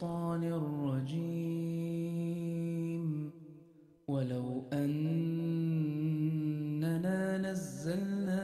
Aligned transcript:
الشيطان 0.00 0.44
الرجيم. 0.44 1.60
ولو 4.08 4.64
أننا 4.72 6.08
نزلنا 7.38 8.42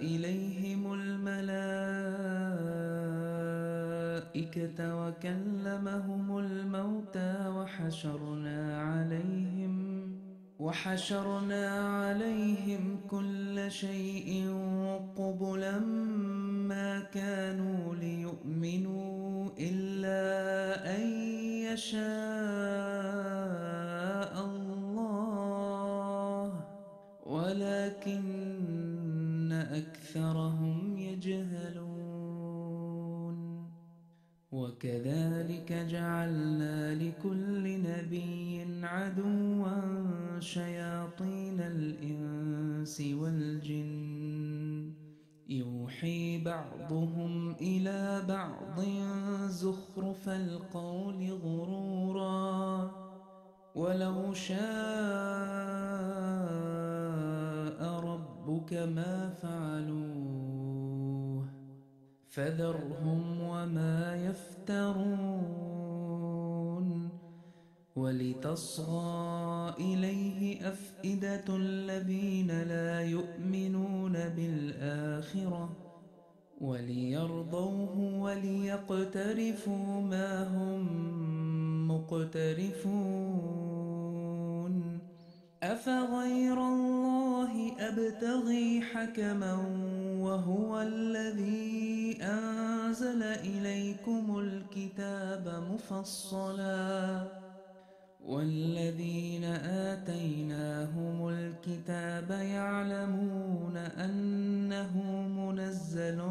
إليهم 0.00 0.92
الملائكة 0.92 1.90
وكلمهم 5.00 6.38
الموتى 6.38 7.48
وحشرنا 7.48 8.80
عليهم 8.80 10.00
وحشرنا 10.58 11.68
عليهم 11.70 13.00
كل 13.10 13.70
شيء 13.70 14.46
قبلا 15.16 15.99
يشاء 21.80 22.04
الله 24.46 26.44
ولكن 27.26 28.32
أكثرهم 29.52 30.98
يجهلون. 30.98 32.10
وكذلك 34.52 35.72
جعلنا 35.72 36.94
لكل 36.94 37.64
نبي 37.82 38.66
عدوا 38.82 40.40
شياطين 40.40 41.60
الإنس 41.60 43.00
والجن. 43.00 43.99
يوحي 45.50 46.44
بعضهم 46.44 47.52
إلى 47.52 48.22
بعض 48.28 48.80
زخرف 49.48 50.28
القول 50.28 51.32
غرورا 51.32 52.90
ولو 53.74 54.34
شاء 54.34 54.60
ربك 58.00 58.72
ما 58.72 59.30
فعلوه 59.42 60.10
فذرهم 62.28 63.40
وما 63.40 64.16
يفترون 64.16 65.69
ولتصغى 67.96 69.74
إليه 69.80 70.68
أفئدة 70.68 71.44
الذين 71.48 72.62
لا 72.62 73.00
يؤمنون 73.00 74.12
بالآخرة 74.12 75.70
وليرضوه 76.60 78.20
وليقترفوا 78.20 80.00
ما 80.00 80.48
هم 80.48 80.88
مقترفون 81.88 83.30
أفغير 85.62 86.66
الله 86.66 87.72
أبتغي 87.78 88.80
حكما 88.80 89.54
وهو 90.20 90.80
الذي 90.80 92.18
أنزل 92.22 93.22
إليكم 93.22 94.38
الكتاب 94.38 95.64
مفصلا 95.72 97.26
والذين 98.26 99.44
آتيناهم 99.44 101.28
الكتاب 101.28 102.30
يعلمون 102.30 103.76
أنه 103.76 104.92
منزل 105.28 106.22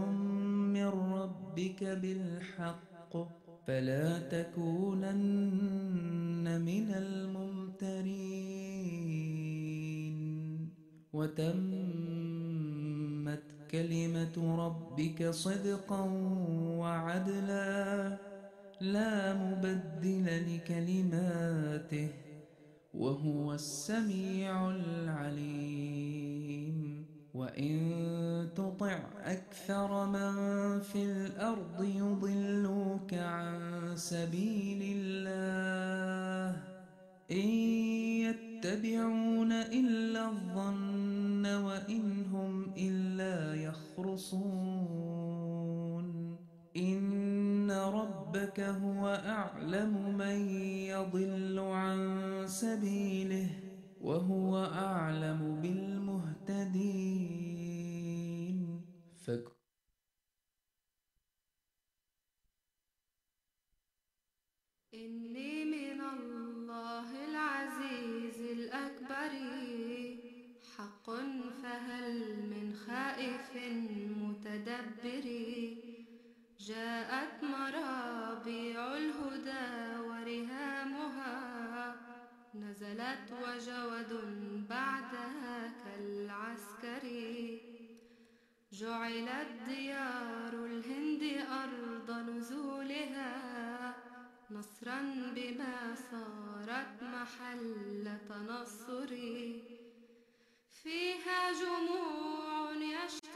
من 0.74 0.88
ربك 0.88 1.84
بالحق 1.84 3.18
فلا 3.68 4.20
تكونن 4.20 5.42
من 6.62 6.94
الممترين 6.94 8.20
وتمت 11.14 12.40
كلمة 13.72 14.66
ربك 14.66 15.30
صدقا 15.30 16.02
وعدلا 16.80 18.18
لا 18.82 19.34
مبدل 19.34 20.56
لكلماته 20.56 22.10
وهو 22.94 23.54
السميع 23.54 24.70
العليم. 24.70 26.30
وإن 27.34 28.50
تطع 28.56 29.00
أكثر 29.24 30.06
من 30.06 30.80
في 30.80 31.04
الأرض 31.04 31.84
يضلوك 31.84 33.14
عن 33.14 33.82
سبيل 33.96 34.98
الله. 34.98 36.62
إن 37.32 37.50
يتبعون 38.26 39.52
إلا 39.52 40.30
الظن 40.30 41.46
وإن 41.46 42.26
هم 42.26 42.74
إلا 42.78 43.56
يخرصون. 43.56 45.20
إن 46.78 47.49
ربك 47.72 48.60
هو 48.60 49.08
أعلم 49.26 50.18
من 50.18 50.50
يضل 50.94 51.60
عن 51.60 52.00
سبيله 52.48 53.50
وهو 54.02 54.58
أعلم 54.64 55.62
بالمهتدين 55.62 57.30
فك 59.26 59.60
إني 64.94 65.66
من 65.66 66.02
الله 66.02 67.30
العزيز 67.30 68.40
الأكبر. 68.52 69.32
حق 70.78 71.10
فهل 71.64 72.18
من 72.52 72.74
خائف 72.74 73.56
متدبر. 74.22 75.26
جاءت 76.70 77.44
مرابيع 77.44 78.98
الهدى 78.98 79.70
ورهامها، 80.08 81.36
نزلت 82.56 83.28
وجود 83.44 84.12
بعدها 84.70 85.72
كالعسكر. 85.84 87.06
جعلت 88.72 89.52
ديار 89.68 90.54
الهند 90.54 91.24
أرض 91.64 92.10
نزولها، 92.30 93.34
نصرا 94.52 95.00
بما 95.36 95.96
صارت 96.12 97.04
محل 97.04 98.06
تنصر. 98.30 99.12
فيها 100.84 101.42
جموع 101.62 102.72
يشتمون 102.72 103.29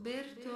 أخبرت 0.00 0.46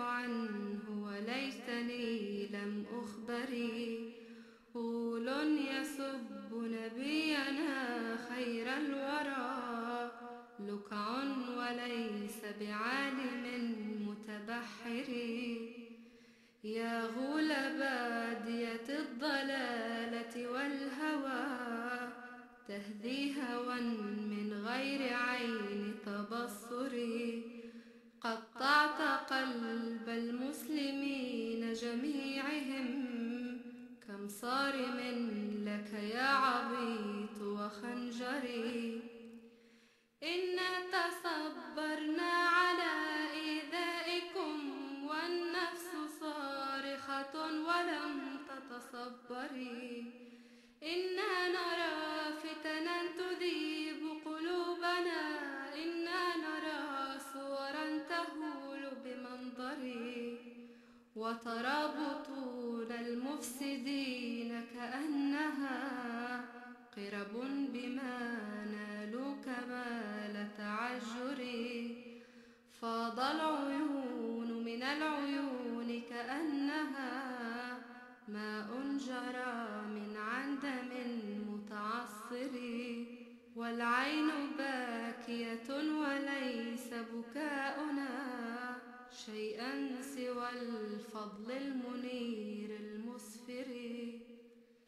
شيئا 89.74 90.02
سوى 90.02 90.48
الفضل 90.50 91.52
المنير 91.52 92.70
المسفر 92.80 93.70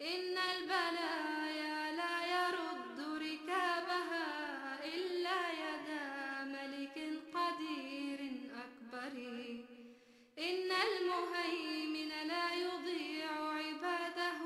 إن 0.01 0.35
البلايا 0.55 1.93
لا 2.01 2.17
يرد 2.37 2.99
ركابها 3.01 4.29
إلا 4.85 5.41
يدا 5.65 6.45
ملك 6.45 6.97
قدير 7.35 8.21
أكبر. 8.65 9.15
إن 10.39 10.71
المهيمن 10.89 12.29
لا 12.29 12.55
يضيع 12.55 13.31
عباده، 13.61 14.41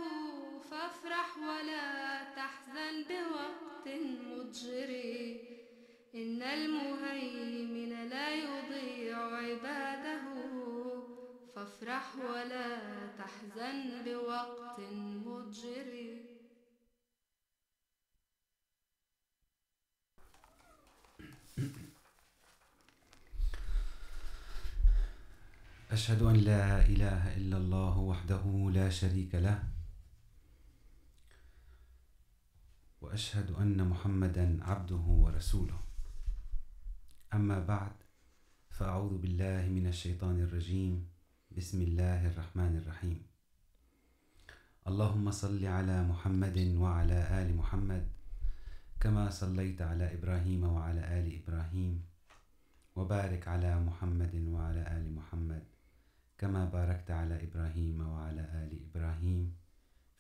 فافرح 0.71 1.39
ولا 1.39 2.25
تحزن 2.37 3.05
بوقت 3.09 3.89
مضجر 3.89 4.91
إن 6.15 6.43
المهيمن 6.43 8.09
لا 8.09 8.35
يضيع 8.35 9.17
عباده 9.37 10.30
فافرح 11.61 12.17
ولا 12.17 12.69
تحزن 13.19 14.05
بوقت 14.05 14.81
مضجر. 15.27 15.91
أشهد 25.91 26.23
أن 26.23 26.37
لا 26.37 26.87
إله 26.87 27.37
إلا 27.37 27.57
الله 27.57 27.99
وحده 27.99 28.71
لا 28.73 28.91
شريك 28.91 29.35
له، 29.35 29.63
وأشهد 33.01 33.51
أن 33.51 33.89
محمدا 33.89 34.65
عبده 34.65 35.05
ورسوله. 35.25 35.81
أما 37.35 37.61
بعد، 37.61 37.93
فأعوذ 38.71 39.19
بالله 39.19 39.69
من 39.69 39.87
الشيطان 39.87 40.41
الرجيم. 40.41 41.10
بسم 41.57 41.83
الله 41.83 42.27
الرحمن 42.27 42.77
الرحيم 42.79 43.19
اللهم 44.87 45.31
صل 45.31 45.65
على 45.67 46.03
محمد 46.03 46.59
وعلى 46.79 47.19
آل 47.43 47.57
محمد 47.57 48.07
كما 49.01 49.31
صليت 49.31 49.83
على 49.83 50.15
إبراهيم 50.15 50.63
وعلى 50.65 51.01
آل 51.19 51.27
إبراهيم 51.43 52.05
وبارك 52.97 53.49
على 53.49 53.81
محمد 53.81 54.35
وعلى 54.49 54.83
آل 54.97 55.15
محمد 55.15 55.63
كما 56.39 56.65
باركت 56.65 57.11
على 57.11 57.43
إبراهيم 57.45 58.01
وعلى 58.01 58.41
آل 58.63 58.71
إبراهيم 58.87 59.55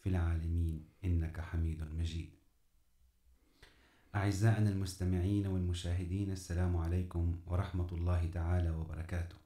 في 0.02 0.08
العالمين 0.08 0.84
إنك 1.04 1.40
حميد 1.40 1.82
مجيد 1.98 2.30
أعزائنا 4.14 4.70
المستمعين 4.70 5.46
والمشاهدين 5.46 6.30
السلام 6.30 6.76
عليكم 6.76 7.40
ورحمة 7.46 7.88
الله 7.92 8.30
تعالى 8.34 8.70
وبركاته 8.70 9.39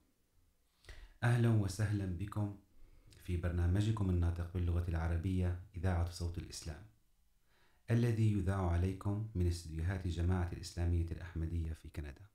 أهلا 1.25 1.49
وسهلا 1.49 2.07
بكم 2.07 2.57
في 3.25 3.37
برنامجكم 3.37 4.11
الناطق 4.11 4.53
باللغة 4.55 4.85
العربية، 4.89 5.61
إذاعة 5.77 6.11
صوت 6.11 6.39
الإسلام، 6.39 6.83
الذي 7.91 8.33
يذاع 8.33 8.71
عليكم 8.71 9.29
من 9.35 9.47
استديوهات 9.47 10.07
جماعة 10.09 10.53
الإسلامية 10.53 11.07
الأحمدية 11.11 11.73
في 11.73 11.89
كندا. 11.89 12.27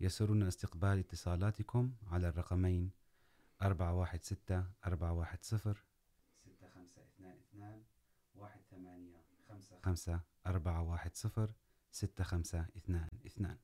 يسرنا 0.00 0.48
استقبال 0.48 0.98
اتصالاتكم 0.98 1.92
على 2.06 2.28
الرقمين 2.28 2.90
416 3.62 4.64
410 4.86 5.76
6522 6.44 7.84
1855 8.36 10.20
410 10.46 11.54
6522 11.90 13.56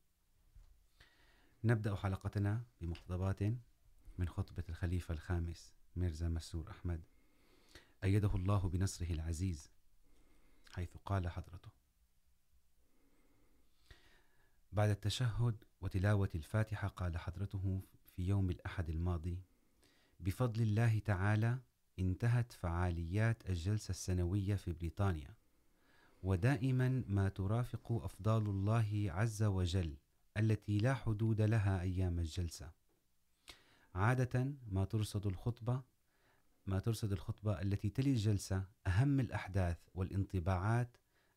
نبدأ 1.64 1.94
حلقتنا 1.94 2.62
بمقتضبات 2.80 3.42
من 4.18 4.28
خطبة 4.28 4.64
الخليفة 4.68 5.14
الخامس 5.14 5.72
ميرزا 5.96 6.28
مسرور 6.28 6.70
أحمد. 6.70 7.02
أيده 8.04 8.34
الله 8.34 8.68
بنصره 8.68 9.12
العزيز 9.12 9.70
حيث 10.72 10.96
قال 11.04 11.28
حضرته. 11.28 11.70
بعد 14.72 14.88
التشهد 14.88 15.64
وتلاوة 15.80 16.30
الفاتحة 16.34 16.88
قال 16.88 17.18
حضرته 17.18 17.82
في 18.16 18.28
يوم 18.28 18.50
الأحد 18.50 18.90
الماضي 18.90 19.42
بفضل 20.20 20.62
الله 20.62 20.98
تعالى 20.98 21.58
انتهت 21.98 22.52
فعاليات 22.52 23.50
الجلسة 23.50 23.90
السنوية 23.90 24.54
في 24.54 24.72
بريطانيا، 24.72 25.34
ودائما 26.22 27.04
ما 27.08 27.28
ترافق 27.28 27.92
أفضال 27.92 28.42
الله 28.42 29.06
عز 29.08 29.42
وجل 29.42 29.96
التي 30.36 30.78
لا 30.78 30.94
حدود 30.94 31.40
لها 31.40 31.80
أيام 31.80 32.18
الجلسة. 32.18 32.81
عادة 33.94 34.54
ما 34.70 34.84
ترصد 34.84 35.26
الخطبة، 35.26 35.82
ما 36.66 36.78
ترصد 36.78 37.12
الخطبة 37.12 37.62
التي 37.62 37.90
تلي 37.90 38.10
الجلسة 38.10 38.64
أهم 38.86 39.20
الأحداث 39.20 39.78
والانطباعات 39.94 40.96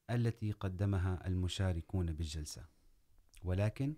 التي 0.10 0.52
قدمها 0.52 1.28
المشاركون 1.28 2.14
بالجلسة. 2.14 2.66
ولكن 3.44 3.96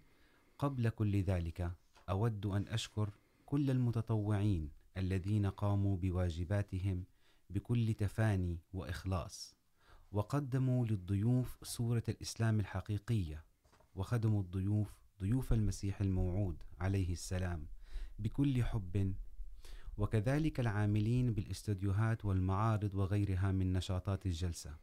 قبل 0.57 0.89
كل 0.89 1.21
ذلك 1.21 1.71
أود 2.09 2.45
أن 2.45 2.67
أشكر 2.67 3.09
كل 3.45 3.71
المتطوعين 3.71 4.71
الذين 4.97 5.45
قاموا 5.45 5.97
بواجباتهم 5.97 7.03
بكل 7.49 7.93
تفاني 7.93 8.59
وإخلاص، 8.73 9.55
وقدموا 10.11 10.85
للضيوف 10.85 11.63
صورة 11.63 12.03
الإسلام 12.09 12.59
الحقيقية، 12.59 13.43
وخدموا 13.95 14.41
الضيوف 14.41 14.97
ضيوف 15.21 15.53
المسيح 15.53 16.01
الموعود 16.01 16.63
عليه 16.79 17.11
السلام. 17.11 17.67
بكل 18.19 18.63
حب. 18.63 19.13
وكذلك 19.97 20.59
العاملين 20.59 21.33
بالاستديوهات 21.33 22.25
والمعارض 22.25 22.95
وغيرها 22.95 23.51
من 23.51 23.73
نشاطات 23.73 24.25
الجلسة. 24.25 24.75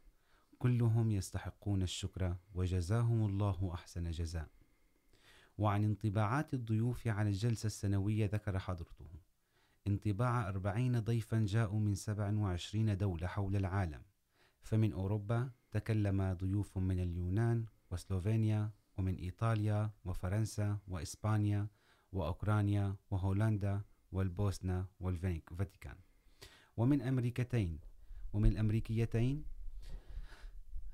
كلهم 0.59 1.11
يستحقون 1.11 1.81
الشكر 1.81 2.35
وجزاهم 2.53 3.25
الله 3.25 3.71
أحسن 3.73 4.11
جزاء. 4.11 4.49
وعن 5.57 5.83
انطباعات 5.83 6.53
الضيوف 6.53 7.07
على 7.07 7.29
الجلسة 7.29 7.67
السنوية 7.67 8.25
ذكر 8.25 8.59
حضرته. 8.59 9.07
انطباع 9.87 10.49
أربعين 10.49 10.99
ضيفا 10.99 11.45
جاءوا 11.45 11.79
من 11.79 11.95
سبع 11.95 12.33
وعشرين 12.33 12.97
دولة 12.97 13.27
حول 13.27 13.55
العالم. 13.55 14.01
فمن 14.61 14.93
أوروبا 14.93 15.49
تكلم 15.71 16.33
ضيوف 16.33 16.77
من 16.77 16.99
اليونان 16.99 17.65
وسلوفينيا 17.91 18.71
ومن 18.97 19.15
إيطاليا 19.15 19.91
وفرنسا 20.05 20.77
وإسبانيا 20.87 21.67
وأوكرانيا 22.15 22.95
وهولندا 23.11 23.81
والبوسنة 24.11 24.85
والفاتيكان 24.99 25.95
ومن 26.77 27.01
أمريكتين 27.01 27.79
ومن 28.33 28.49
الأمريكيتين 28.51 29.43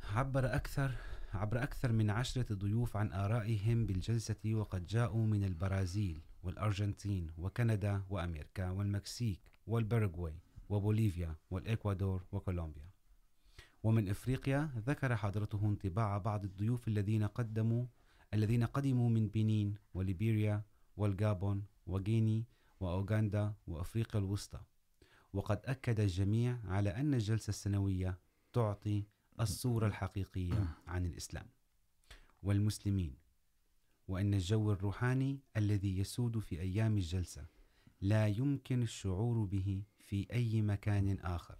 عبر 0.03 0.55
أكثر 0.55 0.91
عبر 1.33 1.63
أكثر 1.63 1.91
من 1.91 2.09
عشرة 2.09 2.53
ضيوف 2.55 2.97
عن 2.97 3.11
آرائهم 3.11 3.85
بالجلسة 3.85 4.55
وقد 4.55 4.85
جاءوا 4.85 5.25
من 5.25 5.43
البرازيل 5.43 6.21
والأرجنتين 6.43 7.31
وكندا 7.37 8.01
وأمريكا 8.09 8.69
والمكسيك 8.69 9.39
والبرغواي 9.67 10.35
وبوليفيا 10.69 11.35
والإكوادور 11.51 12.23
وكولومبيا 12.31 12.89
ومن 13.83 14.09
إفريقيا 14.09 14.69
ذكر 14.77 15.15
حضرته 15.15 15.65
انطباع 15.65 16.17
بعض 16.17 16.43
الضيوف 16.43 16.87
الذين 16.87 17.23
قدموا 17.23 17.85
الذين 18.33 18.63
قدموا 18.63 19.09
من 19.09 19.27
بنين 19.27 19.75
وليبيريا 19.93 20.61
والغابون 21.01 21.65
وغيني 21.87 22.45
وأوغندا 22.79 23.53
وأفريقيا 23.67 24.19
الوسطى. 24.21 24.61
وقد 25.33 25.61
أكد 25.65 25.99
الجميع 25.99 26.59
على 26.65 26.89
أن 26.89 27.13
الجلسة 27.13 27.49
السنوية 27.49 28.19
تعطي 28.53 29.03
الصورة 29.39 29.87
الحقيقية 29.87 30.77
عن 30.87 31.05
الإسلام. 31.05 31.45
والمسلمين، 32.43 33.15
وأن 34.07 34.33
الجو 34.33 34.71
الروحاني 34.71 35.39
الذي 35.57 35.99
يسود 35.99 36.39
في 36.39 36.61
أيام 36.61 36.97
الجلسة 36.97 37.45
لا 38.01 38.27
يمكن 38.27 38.81
الشعور 38.81 39.43
به 39.43 39.83
في 39.99 40.27
أي 40.33 40.61
مكان 40.61 41.19
آخر، 41.19 41.57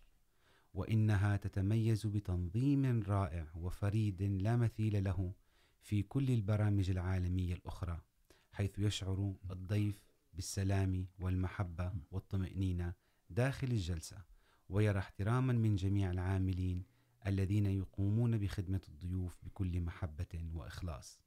وإنها 0.74 1.38
تتميز 1.38 2.08
بتنظيم 2.08 3.04
رائع 3.04 3.48
وفريد 3.56 4.22
لا 4.24 4.56
مثيل 4.56 5.04
له 5.04 5.34
في 5.82 6.04
كل 6.04 6.32
البرامج 6.32 6.90
العالمية 6.90 7.54
الأخرى. 7.54 8.02
حيث 8.52 8.80
يشعر 8.80 9.36
الضيف 9.52 10.04
بالسلام 10.34 11.08
والمحبة 11.20 11.94
والطمأنينة 12.12 12.94
داخل 13.30 13.68
الجلسة 13.68 14.24
ويرى 14.70 15.00
احتراما 15.00 15.54
من 15.54 15.76
جميع 15.76 16.12
العاملين 16.12 16.84
الذين 17.28 17.66
يقومون 17.66 18.38
بخدمة 18.38 18.82
الضيوف 18.90 19.38
بكل 19.44 19.82
محبة 19.82 20.50
وإخلاص. 20.54 21.22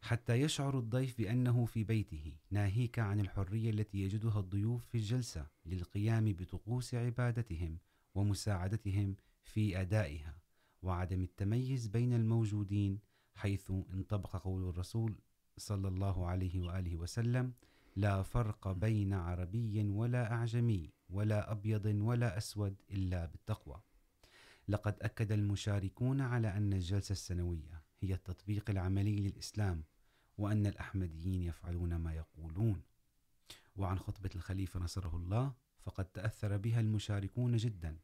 حتى 0.00 0.34
يشعر 0.34 0.78
الضيف 0.78 1.18
بأنه 1.18 1.64
في 1.64 1.84
بيته 1.84 2.36
ناهيك 2.50 2.98
عن 2.98 3.20
الحرية 3.20 3.70
التي 3.70 3.98
يجدها 3.98 4.40
الضيوف 4.40 4.84
في 4.86 4.98
الجلسة 4.98 5.46
للقيام 5.66 6.32
بطقوس 6.32 6.94
عبادتهم 6.94 7.78
ومساعدتهم 8.14 9.16
في 9.42 9.80
أدائها 9.80 10.38
وعدم 10.82 11.22
التميز 11.22 11.86
بين 11.86 12.12
الموجودين 12.12 12.98
حيث 13.34 13.70
انطبق 13.70 14.36
قول 14.36 14.68
الرسول 14.68 15.18
صلى 15.58 15.88
الله 15.88 16.26
عليه 16.26 16.60
وآله 16.60 16.96
وسلم، 16.96 17.52
لا 17.96 18.22
فرق 18.22 18.72
بين 18.72 19.12
عربي 19.12 19.84
ولا 19.84 20.32
أعجمي 20.32 20.90
ولا 21.10 21.52
أبيض 21.52 21.86
ولا 21.86 22.38
أسود 22.38 22.76
إلا 22.90 23.26
بالتقوى. 23.26 23.80
لقد 24.68 24.96
أكد 25.02 25.32
المشاركون 25.32 26.20
على 26.20 26.48
أن 26.48 26.72
الجلسة 26.72 27.12
السنوية 27.12 27.82
هي 28.00 28.14
التطبيق 28.14 28.70
العملي 28.70 29.16
للإسلام، 29.16 29.84
وأن 30.38 30.66
الأحمديين 30.66 31.42
يفعلون 31.42 31.96
ما 31.96 32.14
يقولون. 32.14 32.82
وعن 33.76 33.98
خطبة 33.98 34.30
الخليفة 34.36 34.80
نصره 34.80 35.16
الله، 35.16 35.52
فقد 35.80 36.04
تأثر 36.04 36.56
بها 36.56 36.80
المشاركون 36.80 37.56
جدا، 37.56 37.96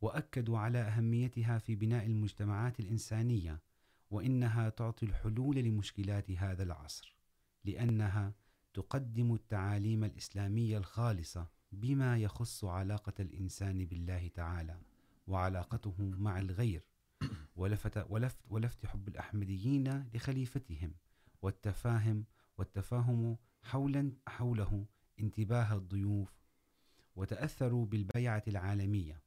وأكدوا 0.00 0.58
على 0.58 0.78
أهميتها 0.78 1.58
في 1.58 1.74
بناء 1.74 2.06
المجتمعات 2.06 2.80
الإنسانية 2.80 3.60
وإنها 4.14 4.68
تعطي 4.68 5.06
الحلول 5.06 5.56
لمشكلات 5.56 6.30
هذا 6.30 6.62
العصر 6.62 7.16
لأنها 7.64 8.34
تقدم 8.74 9.34
التعاليم 9.34 10.04
الإسلامية 10.04 10.78
الخالصة 10.78 11.46
بما 11.72 12.18
يخص 12.18 12.64
علاقة 12.64 13.12
الإنسان 13.20 13.84
بالله 13.84 14.28
تعالى 14.28 14.78
وعلاقته 15.26 15.94
مع 15.98 16.38
الغير 16.38 16.82
ولفت, 17.56 18.06
ولفت, 18.10 18.38
ولفت 18.48 18.86
حب 18.86 19.08
الأحمديين 19.08 20.10
لخليفتهم 20.14 20.94
والتفاهم 21.42 22.24
والتفاهم 22.58 23.36
حولا 23.62 24.12
حوله 24.28 24.86
انتباه 25.20 25.74
الضيوف 25.74 26.32
وتأثروا 27.16 27.86
بالبيعة 27.86 28.42
العالمية. 28.48 29.20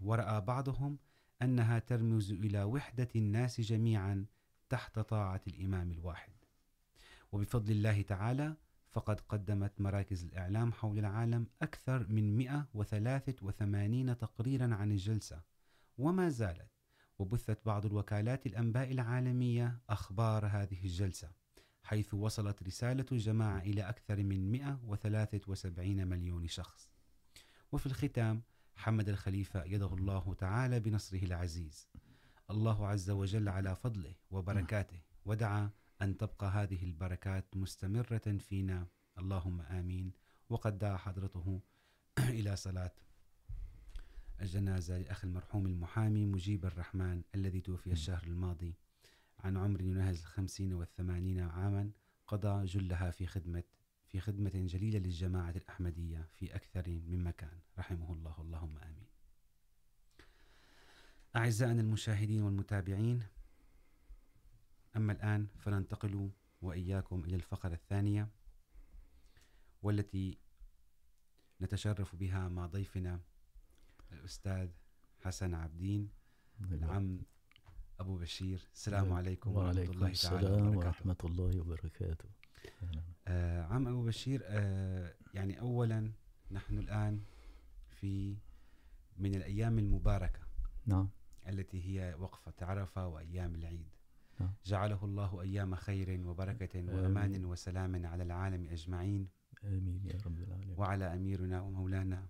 ورأى 0.00 0.40
بعضهم 0.40 0.98
أنها 1.42 1.78
ترمز 1.78 2.32
إلى 2.32 2.64
وحدة 2.64 3.08
الناس 3.16 3.60
جميعا 3.60 4.26
تحت 4.68 4.98
طاعة 4.98 5.40
الإمام 5.46 5.90
الواحد. 5.90 6.32
وبفضل 7.32 7.72
الله 7.72 8.02
تعالى، 8.02 8.56
فقد 8.90 9.20
قدمت 9.20 9.80
مراكز 9.80 10.24
الإعلام 10.24 10.72
حول 10.72 10.98
العالم 10.98 11.46
أكثر 11.62 12.06
من 12.08 12.36
183 12.36 14.18
تقريرا 14.18 14.74
عن 14.74 14.92
الجلسة. 14.92 15.42
وما 15.98 16.28
زالت، 16.28 16.70
وبثت 17.18 17.58
بعض 17.66 17.86
الوكالات 17.86 18.46
الأنباء 18.46 18.92
العالمية 18.92 19.80
أخبار 19.90 20.46
هذه 20.46 20.84
الجلسة، 20.84 21.30
حيث 21.82 22.14
وصلت 22.14 22.62
رسالة 22.62 23.06
الجماعة 23.12 23.58
إلى 23.58 23.82
أكثر 23.82 24.22
من 24.22 24.52
173 24.52 26.08
مليون 26.08 26.46
شخص. 26.46 26.90
وفي 27.72 27.86
الختام 27.86 28.42
حمد 28.76 29.08
الخليفة 29.08 29.64
يده 29.64 29.94
الله 29.94 30.34
تعالى 30.34 30.80
بنصره 30.80 31.24
العزيز 31.24 31.88
الله 32.50 32.86
عز 32.86 33.10
وجل 33.10 33.48
على 33.48 33.76
فضله 33.76 34.14
وبركاته 34.30 35.00
ودعا 35.24 35.70
أن 36.02 36.16
تبقى 36.16 36.46
هذه 36.50 36.84
البركات 36.84 37.56
مستمرة 37.56 38.38
فينا 38.38 38.86
اللهم 39.18 39.60
آمين 39.60 40.12
وقد 40.48 40.78
دعا 40.78 40.96
حضرته 40.96 41.60
إلى 42.18 42.56
صلاة 42.56 42.92
الجنازة 44.40 44.98
لأخ 44.98 45.24
المرحوم 45.24 45.66
المحامي 45.66 46.26
مجيب 46.26 46.64
الرحمن 46.64 47.22
الذي 47.34 47.60
توفي 47.60 47.92
الشهر 47.92 48.22
الماضي 48.26 48.74
عن 49.40 49.56
عمر 49.56 49.80
يناهز 49.80 50.20
الخمسين 50.20 50.74
والثمانين 50.74 51.40
عاما 51.40 51.90
قضى 52.26 52.64
جلها 52.66 53.10
في 53.10 53.26
خدمة 53.26 53.62
في 54.06 54.20
خدمة 54.20 54.50
جليلة 54.54 54.98
للجماعة 54.98 55.50
الأحمدية 55.50 56.28
في 56.32 56.54
أكثر 56.56 56.88
من 56.88 57.24
مكان. 57.24 57.60
رحمه 57.78 58.12
الله. 58.12 58.40
اللهم 58.40 58.78
آمين. 58.78 59.06
أعزائنا 61.36 61.80
المشاهدين 61.80 62.42
والمتابعين، 62.42 63.22
أما 64.96 65.12
الآن 65.12 65.46
فننتقل 65.58 66.30
وإياكم 66.62 67.24
إلى 67.24 67.36
الفقرة 67.36 67.74
الثانية 67.74 68.28
والتي 69.82 70.38
نتشرف 71.60 72.14
بها 72.16 72.48
مع 72.48 72.66
ضيفنا 72.66 73.20
الأستاذ 74.12 74.70
حسن 75.20 75.54
عبدين 75.54 76.10
العم 76.60 77.20
أبو 78.00 78.16
بشير. 78.16 78.68
السلام 78.74 79.12
عليكم 79.12 79.52
ورحمة 79.52 79.82
الله 79.82 80.12
تعالى 80.12 80.52
وبركاته. 80.52 80.78
ورحمة 80.78 81.16
الله 81.24 81.60
وبركاته. 81.60 82.28
آه 83.28 83.62
عم 83.62 83.88
أبو 83.88 84.04
بشير 84.04 84.42
آه 84.44 85.14
يعني 85.34 85.60
أولا 85.60 86.12
نحن 86.50 86.78
الآن 86.78 87.20
في 87.88 88.36
من 89.18 89.34
الأيام 89.34 89.78
المباركة 89.78 90.40
نعم 90.86 91.08
التي 91.48 91.82
هي 92.00 92.14
وقفة 92.14 92.66
عرفة 92.66 93.06
وأيام 93.08 93.54
العيد 93.54 93.88
نعم. 94.40 94.50
جعله 94.64 95.04
الله 95.04 95.42
أيام 95.42 95.74
خير 95.74 96.28
وبركة 96.28 96.84
وأمان 96.94 97.24
آمين. 97.34 97.44
وسلام 97.44 98.06
على 98.06 98.22
العالم 98.22 98.68
أجمعين 98.68 99.28
آمين 99.64 100.00
يا 100.06 100.18
رب 100.26 100.38
العالمين 100.38 100.74
وعلى 100.78 101.14
أميرنا 101.14 101.60
ومولانا 101.60 102.26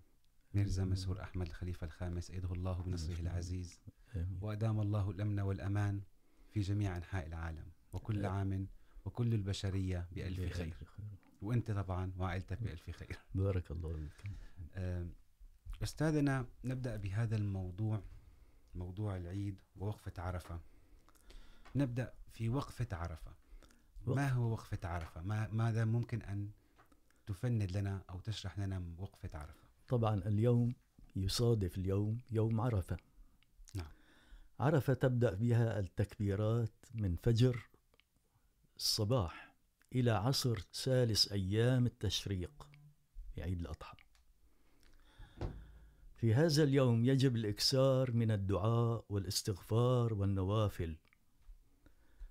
ميرزا 0.54 0.82
آمين. 0.82 0.92
مسهور 0.92 1.22
أحمد 1.22 1.46
الخليفة 1.46 1.84
الخامس 1.84 2.30
أيده 2.30 2.52
الله 2.52 2.82
بنصره. 2.82 3.20
العزيز. 3.20 3.80
وأدام 4.40 4.80
الله 4.80 5.10
الأمن 5.10 5.40
والأمان 5.40 6.00
في 6.52 6.60
جميع 6.60 6.96
أنحاء 6.96 7.26
العالم 7.26 7.66
وكل. 7.92 8.26
عام 8.26 8.66
وكل 9.06 9.34
البشرية 9.34 10.06
بألف 10.12 10.52
خير. 10.52 10.74
وأنت 11.42 11.70
طبعا 11.70 12.12
وعائلتك 12.18 12.62
بألف 12.62 12.90
خير. 12.90 13.18
بارك 13.34 13.70
الله 13.70 14.08
آه، 14.74 15.06
أستاذنا 15.82 16.46
نبدأ 16.64 16.96
بهذا 16.96 17.36
الموضوع 17.36 18.02
موضوع 18.74 19.16
العيد 19.16 19.56
ووقفة 19.76 20.22
عرفة. 20.22 20.60
نبدأ 21.76 22.12
في 22.32 22.48
وقفة 22.48 22.96
عرفة. 22.96 23.32
ما 24.06 24.28
هو 24.28 24.52
وقفة 24.52 24.88
عرفة؟ 24.88 25.22
ما 25.22 25.48
ماذا 25.52 25.84
ممكن 25.84 26.22
أن 26.22 26.50
تفند 27.26 27.76
لنا 27.76 28.02
أو 28.10 28.20
تشرح 28.20 28.58
لنا 28.58 28.82
وقفة 28.98 29.38
عرفة؟ 29.38 29.68
طبعا 29.88 30.14
اليوم 30.14 30.74
يصادف 31.16 31.78
اليوم 31.78 32.18
يوم 32.30 32.60
عرفة. 32.60 32.96
نعم. 33.74 33.90
عرفة 34.60 34.94
تبدأ 34.94 35.34
بها 35.34 35.78
التكبيرات 35.78 36.74
من 36.94 37.16
فجر 37.16 37.68
الصباح 38.76 39.54
إلى 39.94 40.10
عصر 40.10 40.58
ثالث 40.74 41.32
أيام 41.32 41.86
التشريق 41.86 42.68
في 43.34 43.42
عيد 43.42 43.60
الأضحى. 43.60 43.96
في 46.16 46.34
هذا 46.34 46.62
اليوم 46.62 47.04
يجب 47.04 47.36
الإكثار 47.36 48.12
من 48.12 48.30
الدعاء 48.30 49.04
والاستغفار 49.08 50.14
والنوافل 50.14 50.96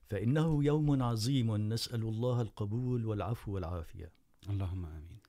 فإنه 0.09 0.63
يوم 0.63 1.03
عظيم 1.03 1.73
نسأل 1.73 2.01
الله 2.01 2.41
القبول 2.41 3.05
والعفو 3.05 3.51
والعافية. 3.53 4.11
اللهم 4.49 4.85
آمين. 4.85 5.19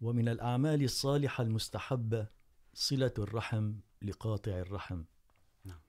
ومن 0.00 0.28
الأعمال 0.28 0.84
الصالحة 0.84 1.42
المستحبة 1.42 2.26
صلة 2.74 3.14
الرحم 3.18 3.74
لقاطع 4.02 4.52
الرحم. 4.52 5.04
نعم. 5.64 5.80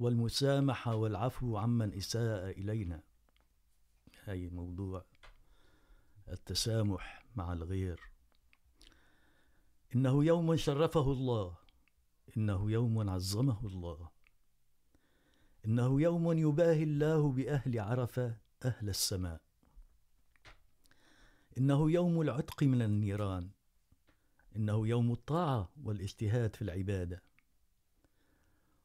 والمسامحة 0.00 0.94
والعفو 0.94 1.56
عمن 1.56 1.94
إساء 1.94 2.50
إلينا. 2.50 3.02
هاي 4.28 4.48
موضوع 4.48 5.04
التسامح 6.28 7.24
مع 7.36 7.52
الغير. 7.52 8.00
إنه 9.94 10.24
يوم 10.24 10.56
شرفه 10.56 11.12
الله. 11.12 11.56
إنه 12.36 12.70
يوم 12.70 13.10
عظمه 13.10 13.66
الله. 13.66 14.10
إنه 15.66 16.02
يوم 16.02 16.32
يباهي 16.32 16.82
الله 16.82 17.32
بأهل 17.32 17.80
عرفة 17.80 18.36
أهل 18.64 18.88
السماء. 18.88 19.40
إنه 21.58 21.90
يوم 21.90 22.20
العتق 22.20 22.62
من 22.62 22.82
النيران. 22.82 23.50
إنه 24.56 24.88
يوم 24.88 25.12
الطاعة 25.12 25.72
والاجتهاد 25.82 26.56
في 26.56 26.62
العبادة. 26.62 27.22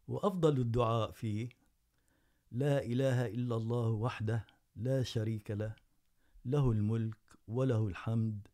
وأفضل 0.08 0.60
الدعاء 0.60 1.12
فيه 1.12 1.50
لا 2.52 2.84
إله 2.86 3.26
إلا 3.26 3.56
الله 3.56 3.88
وحده 3.88 4.53
لا 4.76 5.04
شريك 5.04 5.52
له 5.52 5.76
له 6.46 6.72
الملك 6.72 7.18
وله 7.48 7.88
الحمد، 7.88 8.48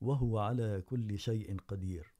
وهو 0.00 0.38
على 0.38 0.82
كل 0.86 1.18
شيء 1.18 1.56
قدير. 1.68 2.12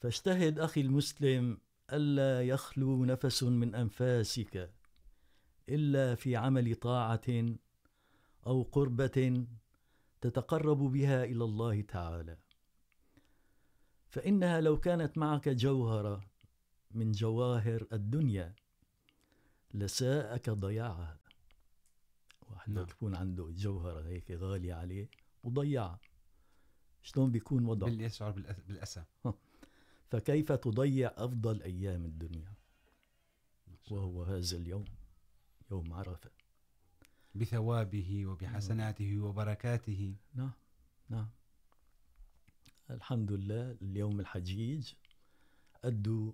فاجتهد 0.00 0.58
أخي 0.58 0.80
المسلم 0.80 1.58
ألا 1.92 2.42
يخلو 2.42 3.04
نفس 3.04 3.42
من 3.42 3.74
أنفاسك 3.74 4.72
إلا 5.68 6.14
في 6.14 6.36
عمل 6.36 6.74
طاعة 6.74 7.56
أو 8.46 8.62
قربة 8.62 9.46
تتقرب 10.20 10.78
بها 10.78 11.24
إلى 11.24 11.44
الله 11.44 11.80
تعالى. 11.80 12.38
فإنها 14.08 14.60
لو 14.60 14.80
كانت 14.80 15.18
معك 15.18 15.48
جوهرة 15.48 16.24
من 16.90 17.12
جواهر 17.12 17.86
الدنيا 17.92 18.54
لساءك 19.74 20.50
ضياعها. 20.50 21.21
نعم. 22.68 22.76
نعم. 22.76 22.86
يكون 22.90 23.14
عنده 23.14 23.50
جوهرة 23.50 24.06
هيك 24.06 24.30
غالية 24.30 24.74
عليه 24.74 25.08
وضيعها 25.44 26.00
شلون 27.02 27.30
بيكون 27.30 27.64
وضعه؟ 27.64 27.90
بل 27.90 28.00
يشعر 28.00 28.30
بالاسى 28.68 29.04
فكيف 30.10 30.52
تضيع 30.52 31.12
أفضل 31.16 31.62
أيام 31.62 32.04
الدنيا. 32.04 32.52
وهو 33.90 34.22
هذا 34.22 34.56
اليوم 34.56 34.84
يوم 35.70 35.92
عرفة. 35.92 36.30
بثوابه 37.34 38.26
وبحسناته 38.26 39.20
وبركاته. 39.20 40.14
نعم 40.34 40.52
نعم. 41.08 41.28
الحمد 42.90 43.32
لله 43.32 43.76
اليوم 43.82 44.20
الحجيج 44.20 44.92
أدوا 45.84 46.32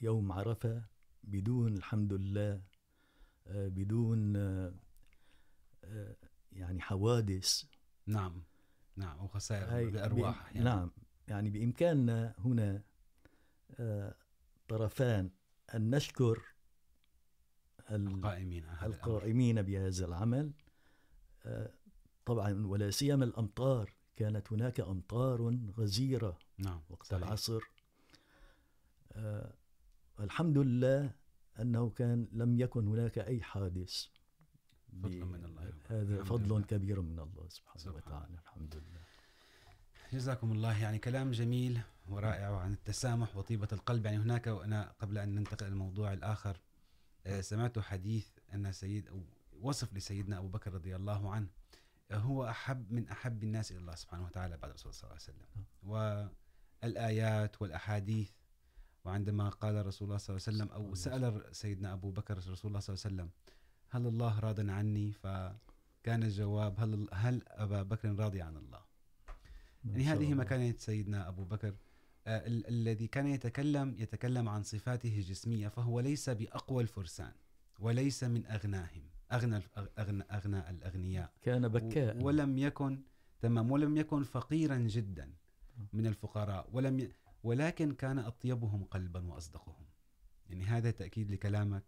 يوم 0.00 0.32
عرفة 0.32 0.82
بدون 1.24 1.76
الحمد 1.76 2.12
لله 2.12 2.62
بدون 3.46 4.36
يعني 6.52 6.80
حوادث 6.80 7.64
نعم 8.06 8.42
نعم 8.96 9.24
وخسائر 9.24 9.90
بإم- 9.90 10.18
يعني. 10.18 10.60
نعم 10.60 10.90
يعني 11.28 11.50
بإمكاننا 11.50 12.34
هنا 12.38 12.82
طرفان 14.68 15.30
أن 15.74 15.90
نشكر 15.90 16.42
ال- 17.90 18.06
القائمين. 18.08 18.64
القائمين 18.82 19.62
بهذا 19.62 20.04
العمل 20.06 20.52
طبعا 22.26 22.66
ولا 22.66 22.90
سيما 22.90 23.24
الأمطار 23.24 23.92
كانت 24.16 24.52
هناك 24.52 24.80
أمطار 24.80 25.58
غزيرة 25.76 26.38
نعم 26.58 26.80
وقت 26.90 27.06
صحيح. 27.06 27.22
العصر 27.26 27.60
الحمد 30.20 30.58
لله 30.58 31.10
أنه 31.60 31.90
كان 31.90 32.28
لم 32.32 32.60
يكن 32.60 32.86
هناك 32.88 33.18
أي 33.18 33.42
حادث 33.42 34.06
فضلا 35.02 35.24
من 35.24 35.44
الله. 35.44 35.72
هذا 35.88 36.24
فضل 36.24 36.46
لله. 36.46 36.60
كبير 36.60 37.00
من 37.00 37.18
الله 37.18 37.48
سبحانه 37.48 37.78
سبحان 37.78 37.94
وتعالى. 37.94 38.34
الحمد 38.34 38.74
لله. 38.76 39.00
جزاكم 40.12 40.52
الله. 40.52 40.82
يعني 40.82 40.98
كلام 40.98 41.30
جميل 41.30 41.80
ورائع 42.08 42.56
عن 42.56 42.72
التسامح 42.72 43.36
وطيبة 43.36 43.68
القلب. 43.72 44.06
يعني 44.06 44.18
هناك 44.18 44.46
وأنا 44.46 44.94
قبل 44.98 45.18
أن 45.18 45.34
ننتقل 45.34 45.66
الموضوع 45.66 46.12
الآخر 46.12 46.60
سمعت 47.40 47.78
حديث 47.78 48.28
أن 48.54 48.72
سيد 48.72 49.10
وصف 49.60 49.94
لسيدنا 49.94 50.38
أبو 50.38 50.48
بكر 50.48 50.74
رضي 50.74 50.96
الله 50.96 51.30
عنه 51.32 51.48
هو 52.12 52.48
أحب 52.48 52.92
من 52.92 53.08
أحب 53.08 53.42
الناس 53.42 53.72
إلى 53.72 53.80
الله 53.80 53.94
سبحانه 53.94 54.24
وتعالى 54.24 54.56
بعد 54.56 54.70
الرسول 54.70 54.94
صلى 54.94 55.10
الله 55.10 55.20
عليه 55.22 55.30
وسلم. 55.30 55.64
والآيات 56.82 57.62
والأحاديث 57.62 58.30
وعندما 59.04 59.48
قال 59.48 59.86
رسول 59.86 60.08
الله 60.08 60.18
صلى 60.18 60.36
الله 60.36 60.46
عليه 60.46 60.56
وسلم 60.56 60.68
أو 60.68 60.94
سأل 60.94 61.56
سيدنا 61.56 61.92
أبو 61.92 62.10
بكر 62.10 62.36
رسول 62.36 62.54
الله 62.64 62.80
صلى 62.80 62.94
الله 62.94 63.04
عليه 63.04 63.14
وسلم 63.14 63.30
هل 63.90 64.06
الله 64.06 64.38
راض 64.40 64.70
عني؟ 64.70 65.12
فكان 65.12 66.22
الجواب 66.22 66.80
هل 66.80 67.08
هل 67.12 67.42
أبا 67.46 67.82
بكر 67.82 68.14
راضي 68.14 68.42
عن 68.42 68.56
الله؟ 68.56 68.80
يعني 69.84 70.04
هذه. 70.04 70.34
مكانة 70.34 70.74
سيدنا 70.78 71.28
أبو 71.28 71.44
بكر. 71.44 71.74
آه، 72.26 72.46
ال- 72.46 72.66
الذي 72.68 73.06
كان 73.06 73.26
يتكلم 73.26 73.94
يتكلم 73.98 74.48
عن 74.48 74.62
صفاته 74.62 75.16
الجسمية 75.18 75.68
فهو 75.68 76.00
ليس 76.00 76.30
بأقوى 76.30 76.82
الفرسان 76.82 77.32
وليس 77.78 78.24
من 78.24 78.46
أغناهم 78.46 79.02
أغنى 79.32 79.56
الف- 79.56 79.78
أغنى, 79.98 80.22
أغنى 80.30 80.70
الأغنياء. 80.70 81.32
كان 81.42 81.68
بكاء. 81.68 82.22
ولم 82.22 82.58
يكن 82.58 83.02
تمام 83.40 83.70
ولم 83.70 83.96
يكن 83.96 84.22
فقيرا 84.22 84.76
جدا 84.76 85.32
من 85.92 86.06
الفقراء 86.06 86.68
ولم 86.72 87.00
ي... 87.00 87.12
ولكن 87.44 87.92
كان 87.92 88.18
أطيبهم 88.18 88.84
قلبا 88.84 89.26
وأصدقهم. 89.26 89.84
يعني 90.50 90.64
هذا 90.64 90.90
تأكيد 90.90 91.30
لكلامك. 91.30 91.82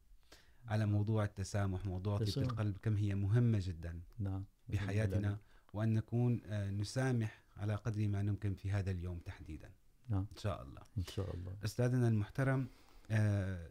على 0.66 0.86
موضوع 0.86 1.24
التسامح 1.24 1.86
موضوع 1.86 2.18
طيبة. 2.18 2.42
القلب 2.42 2.76
كم 2.82 2.96
هي 2.96 3.14
مهمة 3.14 3.58
جدا 3.62 4.00
نعم 4.18 4.44
بحياتنا 4.68 5.38
وأن 5.74 5.94
نكون 5.94 6.40
نسامح 6.80 7.42
على 7.56 7.74
قدر 7.74 8.08
ما 8.08 8.22
نمكن 8.22 8.54
في 8.54 8.70
هذا 8.70 8.90
اليوم 8.90 9.18
تحديدا. 9.18 9.70
نعم. 10.08 10.26
إن 10.32 10.36
شاء 10.36 10.62
الله. 10.62 10.80
إن 10.98 11.02
شاء 11.02 11.34
الله. 11.34 11.52
أستاذنا 11.64 12.08
المحترم 12.08 12.68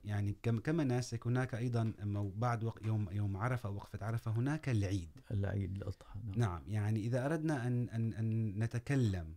يعني 0.05 0.35
كم 0.43 0.59
كما 0.59 0.83
ناسك؟ 0.83 1.27
هناك 1.27 1.55
أيضا 1.55 1.93
بعد 2.35 2.63
وق- 2.63 2.85
يوم 2.85 3.09
يوم 3.11 3.37
عرفة 3.37 3.69
وقفة 3.69 4.05
عرفة 4.05 4.31
هناك 4.31 4.69
العيد. 4.69 5.09
العيد 5.31 5.75
الأضحى 5.75 6.19
نعم. 6.25 6.39
نعم 6.39 6.61
يعني 6.67 6.99
إذا 6.99 7.25
أردنا 7.25 7.67
أن 7.67 7.89
أن 7.89 8.13
أن 8.13 8.59
نتكلم 8.63 9.35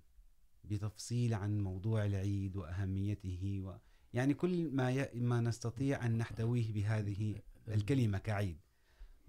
بتفصيل 0.65 1.35
عن 1.35 1.61
موضوع 1.61 2.05
العيد 2.05 2.57
وأهميته 2.57 3.61
و 3.65 3.75
يعني 4.14 4.35
كل 4.35 4.70
ما 4.70 4.90
ي... 4.90 5.11
ما 5.14 5.40
نستطيع 5.40 6.07
أن 6.07 6.18
نحتويه 6.18 6.72
بهذه 6.72 7.40
الكلمة 7.68 8.18
كعيد. 8.18 8.59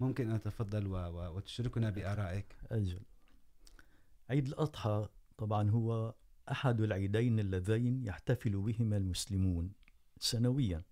ممكن 0.00 0.30
أن 0.30 0.40
تتفضل 0.40 0.86
و... 0.86 0.96
و... 0.96 1.36
وتشاركنا 1.36 1.90
بآرائك. 1.90 2.56
أجل. 2.70 3.00
عيد 4.30 4.46
الأضحى 4.46 5.08
طبعا 5.38 5.70
هو 5.70 6.14
أحد 6.50 6.80
العيدين 6.80 7.40
اللذين 7.40 8.04
يحتفل 8.04 8.56
بهما 8.56 8.96
المسلمون 8.96 9.72
سنويا. 10.18 10.82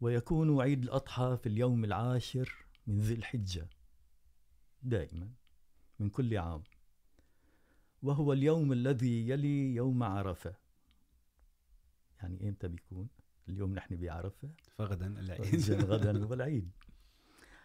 ويكون 0.00 0.60
عيد 0.60 0.82
الأضحى 0.82 1.38
في 1.42 1.48
اليوم 1.48 1.84
العاشر 1.84 2.66
من 2.86 3.00
ذي 3.00 3.14
الحجة، 3.14 3.68
دائما، 4.82 5.30
من 5.98 6.10
كل 6.10 6.38
عام. 6.38 6.62
وهو 8.02 8.32
اليوم 8.32 8.72
الذي 8.72 9.28
يلي 9.28 9.74
يوم 9.74 10.02
عرفة. 10.02 10.67
يعني 12.22 12.48
إمتى 12.48 12.68
بيكون؟ 12.68 13.08
اليوم 13.48 13.74
نحن 13.74 13.96
بعرفة. 13.96 14.50
فغدا 14.76 15.06
العيد. 15.06 15.70
غدا 15.90 16.24
هو 16.24 16.34
العيد. 16.34 16.70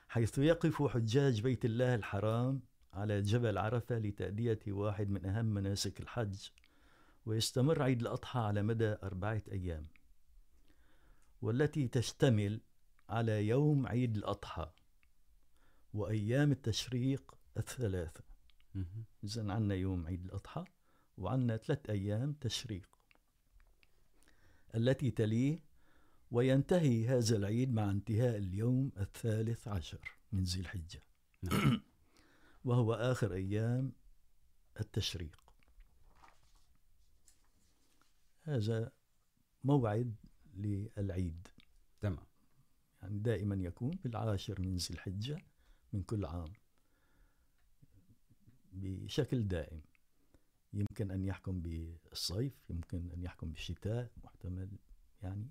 حيث 0.07 0.37
يقف 0.37 0.83
حجاج 0.83 1.41
بيت 1.41 1.65
الله 1.65 1.95
الحرام 1.95 2.61
على 2.93 3.21
جبل 3.21 3.57
عرفة 3.57 3.97
لتأدية 3.97 4.59
واحد 4.67 5.09
من 5.09 5.25
أهم 5.25 5.45
مناسك 5.45 6.01
الحج 6.01 6.49
ويستمر 7.25 7.83
عيد 7.83 8.01
الأضحى 8.01 8.39
على 8.39 8.61
مدى 8.61 8.95
أربعة 9.03 9.41
أيام 9.51 9.87
والتي 11.41 11.87
تشتمل 11.87 12.61
على 13.09 13.47
يوم 13.47 13.87
عيد 13.87 14.17
الأضحى 14.17 14.71
وأيام 15.93 16.51
التشريق 16.51 17.35
الثلاثة. 17.57 18.23
إذن 19.23 19.51
عنا 19.51 19.75
يوم 19.75 20.07
عيد 20.07 20.25
الأضحى 20.25 20.65
وعنا 21.17 21.57
ثلاث 21.57 21.89
أيام 21.89 22.33
تشريق. 22.33 22.87
التي 24.75 25.11
تليه 25.11 25.59
وينتهي 26.31 27.07
هذا 27.07 27.37
العيد 27.37 27.73
مع 27.73 27.91
انتهاء 27.91 28.37
اليوم 28.37 28.91
الثالث 28.97 29.67
عشر 29.67 29.99
من 30.31 30.43
ذي 30.43 30.59
الحجة. 30.59 31.01
نعم. 31.43 31.81
وهو 32.65 32.93
آخر 32.93 33.33
أيام 33.33 33.91
التشريق. 34.79 35.43
هذا 38.43 38.91
موعد 39.63 40.15
للعيد. 40.57 41.47
تمام. 42.01 42.25
يعني 43.01 43.19
دائما 43.19 43.55
يكون 43.55 43.99
بالعاشر 44.03 44.61
من 44.61 44.75
ذي 44.75 44.93
الحجة 44.93 45.37
من 45.93 46.03
كل 46.03 46.25
عام 46.25 46.53
بشكل 48.73 49.47
دائم. 49.47 49.81
يمكن 50.73 51.11
أن 51.11 51.23
يحكم 51.23 51.61
بالصيف 51.61 52.53
يمكن 52.69 53.11
أن 53.11 53.23
يحكم 53.23 53.51
بالشتاء 53.51 54.11
محتمل. 54.23 54.69
يعني 55.21 55.49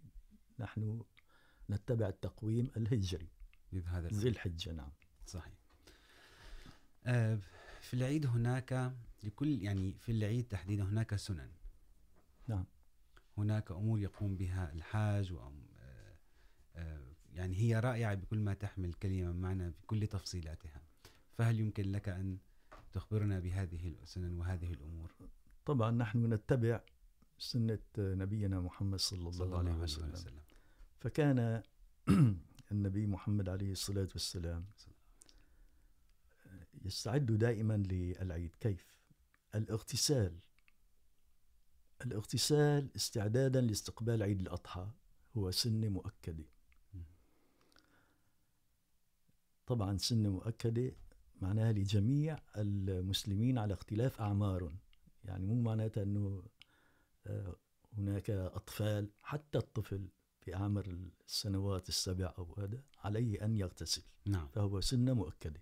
نحن 0.59 1.05
نتبع 1.71 2.09
التقويم 2.09 2.71
الهجري. 2.77 3.29
هذا 3.87 4.09
ذي 4.09 4.29
الحجة 4.29 4.73
نعم. 4.73 4.93
صحيح. 5.27 5.55
في 7.81 7.95
العيد 7.95 8.27
هناك 8.27 8.95
لكل 9.23 9.63
يعني 9.63 9.93
في 9.99 10.13
العيد 10.13 10.49
تحديدا 10.49 10.83
هناك 10.85 11.17
سنن. 11.17 11.51
نعم. 12.49 12.65
هناك 13.39 13.71
امور 13.71 13.99
يقوم 13.99 14.37
بها 14.37 14.73
الحاج 14.73 15.33
وأم 15.33 15.63
يعني 17.33 17.57
هي 17.57 17.81
رائعه 17.81 18.15
بكل 18.15 18.39
ما 18.39 18.55
تحمل 18.55 18.89
الكلمه 18.89 19.33
معنا 19.33 19.69
بكل 19.83 20.07
تفصيلاتها. 20.07 20.83
فهل 21.33 21.61
يمكن 21.61 21.93
لك 21.93 22.09
ان 22.09 22.39
تخبرنا 22.93 23.39
بهذه 23.39 23.97
السنن 24.03 24.35
وهذه 24.35 24.73
الامور 24.73 25.13
طبعا 25.65 25.91
نحن 25.91 26.33
نتبع 26.33 26.81
سنة 27.39 27.79
نبينا 27.99 28.61
محمد 28.61 29.01
صلى 29.01 29.19
الله, 29.19 29.31
صلى 29.31 29.47
الله 29.47 29.59
عليه 29.59 29.71
عليه 29.71 29.83
وسلم. 29.83 30.13
وسلم. 30.13 30.41
فكان 31.01 31.63
النبي 32.73 33.07
محمد 33.07 33.49
عليه 33.49 33.73
الصلاة 33.73 34.09
والسلام 34.13 34.67
يستعد 36.85 37.27
دائما 37.27 37.77
للعيد. 37.77 38.57
كيف؟ 38.61 38.95
الاغتسال. 39.55 40.39
الاغتسال 42.07 42.91
استعدادا 42.97 43.61
لاستقبال 43.61 44.23
عيد 44.23 44.41
الأضحى 44.41 44.91
هو 45.37 45.51
سنة 45.51 45.89
مؤكدة 45.89 46.45
طبعا 49.67 49.97
سنة 49.97 50.29
مؤكدة 50.29 50.93
معناها 51.43 51.73
لجميع 51.73 52.39
المسلمين 52.57 53.59
على 53.59 53.75
اختلاف 53.75 54.21
أعمارهم. 54.21 54.79
يعني 55.25 55.47
مو 55.47 55.63
معناتها 55.63 56.03
أنه 56.03 56.43
هناك 57.93 58.31
أطفال 58.31 59.11
حتى 59.23 59.59
الطفل 59.59 60.09
في 60.41 60.55
أعمر 60.55 60.97
السنوات 61.27 61.89
السبع 61.89 62.35
أو 62.39 62.55
هذا 62.59 62.83
عليه 62.99 63.45
أن 63.45 63.57
يغتسل. 63.57 64.03
نعم. 64.27 64.49
فهو 64.49 64.81
سنة 64.81 65.13
مؤكدة. 65.13 65.61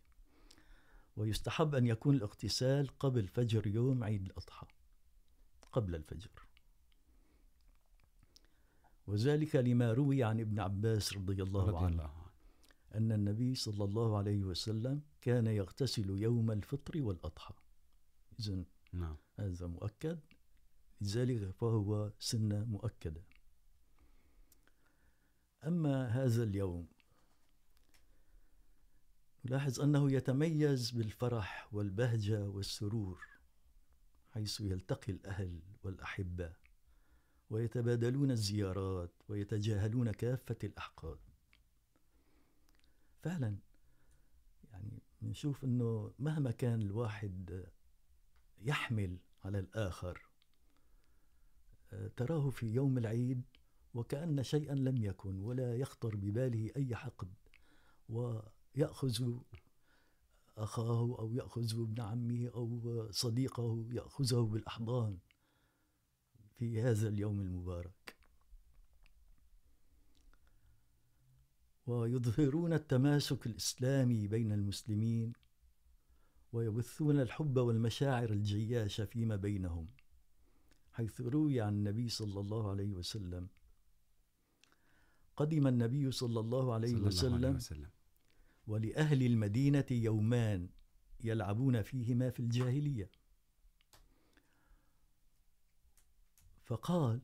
ويستحب 1.17 1.75
أن 1.75 1.87
يكون 1.87 2.15
الاغتسال 2.15 2.99
قبل 2.99 3.29
فجر 3.29 3.67
يوم 3.67 4.05
عيد 4.05 4.27
الأضحى. 4.27 4.67
قبل 5.73 5.95
الفجر. 5.95 6.31
وذلك 9.07 9.57
لما 9.57 9.93
روي 9.93 10.25
عن 10.25 10.41
ابن 10.41 10.61
عباس 10.61 11.13
رضي 11.13 11.43
الله 11.43 11.65
رضي 11.65 11.77
عنه. 11.77 11.89
الله 11.89 12.05
عنه. 12.05 12.20
أن 12.95 13.13
النبي 13.13 13.55
صلى 13.55 13.85
الله 13.85 14.19
عليه 14.19 14.45
وسلم 14.45 15.03
كان 15.21 15.47
يغتسل 15.47 16.11
يوم 16.11 16.51
الفطر 16.51 17.03
والأضحى. 17.03 17.55
إذن 18.41 18.65
نعم. 18.93 19.17
هذا 19.39 19.67
مؤكد. 19.67 20.19
لذلك 21.01 21.51
فهو 21.51 22.13
سنة 22.19 22.65
مؤكدة. 22.65 23.23
أما 25.67 26.07
هذا 26.07 26.43
اليوم 26.43 26.87
نلاحظ 29.45 29.81
أنه 29.81 30.13
يتميز 30.13 30.91
بالفرح 30.91 31.69
والبهجة 31.73 32.49
والسرور 32.49 33.21
حيث 34.31 34.61
يلتقي 34.61 35.13
الأهل 35.13 35.61
والأحبة 35.83 36.53
ويتبادلون 37.51 38.31
الزيارات 38.31 39.13
ويتجاهلون 39.29 40.13
كافة 40.13 40.57
الأحقاد. 40.65 41.19
فعلا. 43.23 43.59
يعني 44.65 45.03
نشوف 45.23 45.65
أنه 45.65 46.15
مهما 46.19 46.51
كان 46.51 46.83
الواحد 46.83 47.67
يحمل 48.59 49.19
على 49.45 49.59
الآخر، 49.59 50.31
تراه 52.17 52.51
في 52.51 52.67
يوم 52.67 52.99
العيد 52.99 53.43
وكأن 53.95 54.43
شيئا 54.43 54.75
لم 54.75 55.03
يكن 55.03 55.41
ولا 55.41 55.77
يخطر 55.77 56.17
بباله 56.17 56.71
أي 56.77 56.97
حقد 56.97 57.35
ويأخذ 58.09 59.39
أخاه 60.57 61.19
أو 61.19 61.33
يأخذ 61.33 61.81
ابن 61.81 62.01
عمه 62.01 62.51
أو 62.55 63.09
صديقه 63.11 63.87
يأخذه 63.91 64.41
بالأحضان 64.41 65.19
في 66.57 66.83
هذا 66.83 67.09
اليوم 67.09 67.41
المبارك. 67.41 68.20
ويظهرون 71.87 72.73
التماسك 72.73 73.47
الإسلامي 73.47 74.29
بين 74.29 74.53
المسلمين 74.53 75.33
ويبثون 76.53 77.21
الحب 77.21 77.57
والمشاعر 77.57 78.31
الجياشة 78.31 79.05
فيما 79.05 79.37
بينهم 79.37 79.89
حيث 80.93 81.21
روي 81.21 81.61
عن 81.61 81.75
النبي 81.75 82.09
صلى 82.09 82.41
الله 82.41 82.71
عليه 82.71 82.93
وسلم 82.93 83.49
قدم 85.37 85.67
النبي 85.67 86.11
صلى 86.11 86.41
الله 86.41 86.75
عليه 86.75 86.89
صلى 86.89 86.97
الله 86.97 87.09
عليه 87.09 87.57
وسلم 87.57 87.57
وسلم. 87.57 87.91
ولأهل 88.67 89.23
المدينة 89.23 89.87
يومان 89.91 90.69
يلعبون 91.21 91.83
فيهما 91.83 92.31
في 92.31 92.41
الجاهلية. 92.41 93.11
فقال 96.65 97.21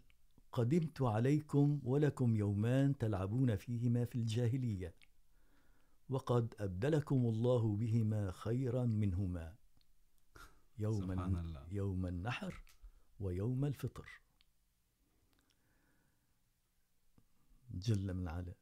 قدمت 0.57 1.03
عليكم 1.03 1.81
ولكم 1.85 2.37
يومان 2.37 2.99
تلعبون 2.99 3.57
فيهما 3.57 4.05
في 4.05 4.17
الجاهلية. 4.17 4.95
وقد 6.09 6.55
أبدلكم 6.59 7.17
الله 7.17 7.77
بهما 7.77 8.33
خيرا 8.33 8.85
منهما. 8.85 9.57
يوم, 10.79 11.01
سبحان 11.01 11.37
الله. 11.37 11.67
يوم 11.73 12.07
النحر 12.07 12.63
ويوم 13.21 13.65
الفطر. 13.65 14.09
جل 17.71 18.15
من 18.15 18.29
علا 18.29 18.55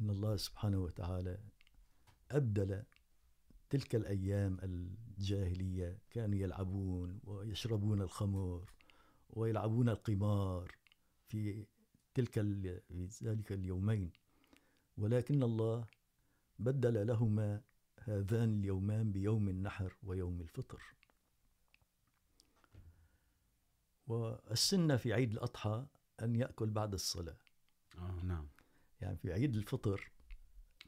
إن 0.00 0.10
الله 0.10 0.36
سبحانه 0.36 0.78
وتعالى 0.78 1.38
أبدل 2.30 2.84
تلك 3.70 3.94
الأيام 3.94 4.58
الجاهلية. 4.62 5.98
كانوا 6.10 6.38
يلعبون 6.38 7.20
ويشربون 7.24 8.02
الخمر 8.02 8.70
ويلعبون 9.32 9.88
القمار 9.88 10.72
في 11.28 11.66
تلك 12.14 12.32
في 12.88 13.08
ذلك 13.22 13.52
اليومين. 13.52 14.12
ولكن 14.98 15.42
الله 15.42 15.86
بدل 16.58 17.06
لهما 17.06 17.62
هذان 17.98 18.58
اليومان 18.58 19.12
بيوم 19.12 19.48
النحر 19.48 19.96
ويوم 20.02 20.40
الفطر. 20.40 20.82
والسنة 24.06 24.96
في 24.96 25.12
عيد 25.12 25.32
الأضحى 25.32 25.86
أن 26.22 26.36
يأكل 26.36 26.70
بعد 26.70 26.92
الصلاة. 26.94 27.36
آه 27.98 28.20
نعم. 28.24 28.48
يعني 29.00 29.16
في 29.16 29.32
عيد 29.32 29.56
الفطر 29.56 30.10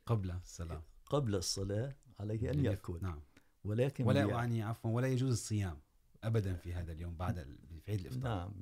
قبل 0.07 0.31
الصلاة. 0.31 0.83
قبل 1.07 1.35
الصلاة 1.35 1.97
عليه 2.21 2.51
أن 2.51 2.65
يأكل. 2.65 2.99
نعم. 3.03 3.21
ولكن 3.65 4.05
ولا 4.05 4.25
يعني 4.25 4.63
عفوا 4.63 4.91
ولا 4.91 5.09
يجوز 5.09 5.31
الصيام. 5.31 5.81
ابدا 6.27 6.55
في 6.55 6.75
هذا 6.75 6.93
اليوم 6.93 7.17
بعد 7.17 7.57
في 7.85 7.91
عيد 7.91 8.01
الافطار 8.01 8.23
نعم 8.23 8.53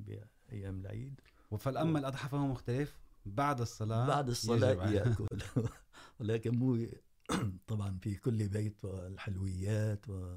بأيام 0.48 0.80
العيد. 0.80 1.20
فالاما 1.58 1.98
الاضحى 1.98 2.28
فهو 2.28 2.46
مختلف. 2.46 3.00
بعد 3.26 3.60
الصلاه 3.60 4.06
بعد 4.06 4.28
الصلاة 4.28 4.70
يجب 4.70 4.92
يأكل. 4.92 5.26
ولكن 6.20 6.58
مو 6.58 6.86
طبعا 7.68 7.98
في 7.98 8.14
كل 8.14 8.48
بيت 8.48 8.84
والحلويات 8.84 10.08
و... 10.08 10.36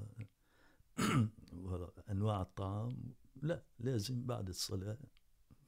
وأنواع 1.64 2.42
الطعام. 2.42 3.14
لا 3.42 3.64
لازم 3.80 4.26
بعد 4.26 4.50
الصلاة 4.50 4.98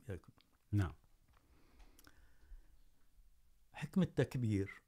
يأكل. 0.09 0.33
نعم. 0.71 0.93
حكم 3.73 4.01
التكبير. 4.01 4.81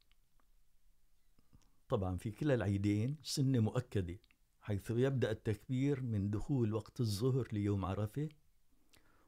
طبعا 1.90 2.18
في 2.18 2.32
كلا 2.32 2.54
العيدين 2.54 3.18
سنة 3.24 3.60
مؤكدة. 3.60 4.18
حيث 4.70 4.92
يبدأ 4.92 5.32
التكبير 5.32 6.02
من 6.02 6.30
دخول 6.30 6.74
وقت 6.74 7.02
الظهر 7.02 7.48
ليوم 7.52 7.86
عرفة 7.86 8.30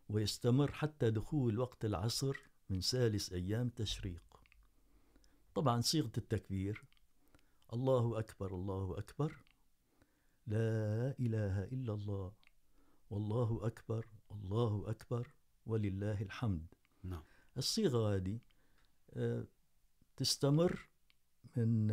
ويستمر 0.09 0.71
حتى 0.71 1.11
دخول 1.11 1.59
وقت 1.59 1.85
العصر 1.85 2.37
من 2.69 2.81
ثالث 2.81 3.33
أيام 3.33 3.69
تشريق. 3.69 4.23
طبعا 5.55 5.81
صيغة 5.81 6.11
التكبير 6.17 6.83
الله 7.73 8.19
أكبر 8.19 8.55
الله 8.55 8.97
أكبر 8.97 9.37
لا 10.47 11.15
إله 11.19 11.63
إلا 11.63 11.93
الله 11.93 12.33
والله 13.09 13.59
أكبر 13.63 14.05
الله 14.31 14.89
أكبر 14.89 15.31
ولله 15.65 16.21
الحمد. 16.21 16.65
نعم. 17.03 17.23
الصيغة 17.57 18.15
هذه 18.15 18.39
تستمر 20.17 20.89
من 21.55 21.91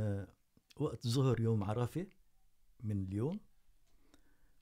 وقت 0.77 1.07
ظهر 1.07 1.41
يوم 1.41 1.65
عرفة 1.65 2.07
من 2.81 3.05
اليوم 3.05 3.41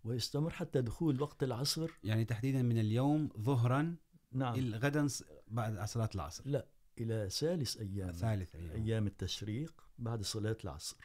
ويستمر 0.04 0.50
حتى 0.50 0.82
دخول 0.82 1.20
وقت 1.22 1.42
العصر. 1.42 1.90
يعني 2.04 2.24
تحديدا 2.24 2.62
من 2.62 2.78
اليوم 2.78 3.28
ظهرا 3.38 3.96
نعم. 4.32 4.54
الى 4.54 4.76
غدا 4.76 5.08
بعد 5.48 5.84
صلاه 5.84 6.10
العصر. 6.14 6.48
لا 6.48 6.66
إلى 6.98 7.30
ثالث 7.30 7.76
أيام. 7.76 8.12
ثالث 8.12 8.56
ايام 8.56 8.70
أيام 8.70 9.06
التشريق 9.06 9.88
بعد 9.98 10.22
صلاة 10.22 10.56
العصر. 10.64 10.96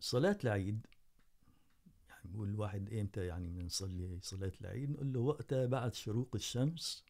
صلاة 0.00 0.38
العيد 0.44 0.86
يعني 2.08 2.30
بقول 2.32 2.48
الواحد 2.48 2.92
إمتى 2.92 3.26
يعني 3.26 3.50
بنصلي 3.50 4.18
صلاة 4.22 4.52
العيد؟ 4.60 4.90
نقول 4.90 5.12
له 5.12 5.20
وقتها 5.20 5.66
بعد 5.66 5.94
شروق 5.94 6.30
الشمس 6.34 7.04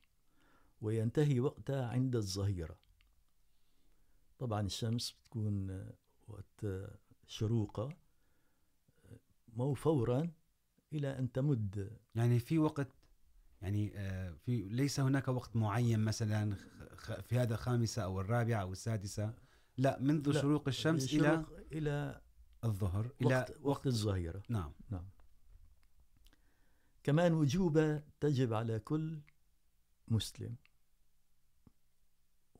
وينتهي 0.80 1.40
وقتها 1.40 1.86
عند 1.86 2.16
الظهيرة. 2.16 2.78
طبعا 4.38 4.60
الشمس 4.60 5.10
بتكون 5.10 5.86
وقت 6.30 6.64
آه، 6.64 6.98
مو 9.48 9.74
فوراً 9.74 10.30
إلى 10.92 11.18
أن 11.18 11.32
تمد. 11.32 11.98
يعني 12.14 12.38
في 12.38 12.58
وقت 12.58 12.88
يعني 13.62 13.90
في 14.38 14.62
ليس 14.62 15.00
هناك 15.00 15.28
وقت 15.28 15.56
معين 15.56 16.00
مثلا 16.00 16.56
في 17.22 17.38
هذا 17.38 17.54
الخامسه 17.54 18.02
او 18.02 18.20
الرابعه 18.20 18.60
او 18.60 18.72
السادسه 18.72 19.34
لا 19.78 19.98
منذ 20.00 20.32
لا، 20.32 20.40
شروق 20.40 20.68
الشمس 20.68 21.14
الى 21.14 21.24
شروق 21.24 21.58
إلى 21.72 22.20
الظهر 22.64 23.12
الى 23.20 23.36
وقت, 23.36 23.56
وقت 23.60 23.86
الظهيرة 23.86 24.42
نعم. 24.48 24.72
نعم. 24.90 25.08
كمان 27.02 27.32
وجوبة 27.32 28.02
تجب 28.20 28.52
على 28.52 28.78
كل 28.78 29.20
مسلم. 30.08 30.56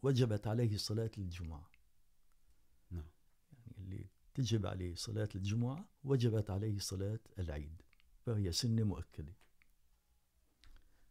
وجبت 0.03 0.47
عليه 0.47 0.77
صلاة 0.77 1.11
الجمعة. 1.19 1.70
تجب 4.41 4.67
عليه 4.67 4.95
صلاة 4.95 5.29
الجمعة 5.35 5.89
وجبت 6.05 6.51
عليه 6.51 6.79
صلاة 6.79 7.21
العيد 7.39 7.83
فهي 8.27 8.53
سنة 8.53 8.83
مؤكدة. 8.85 9.33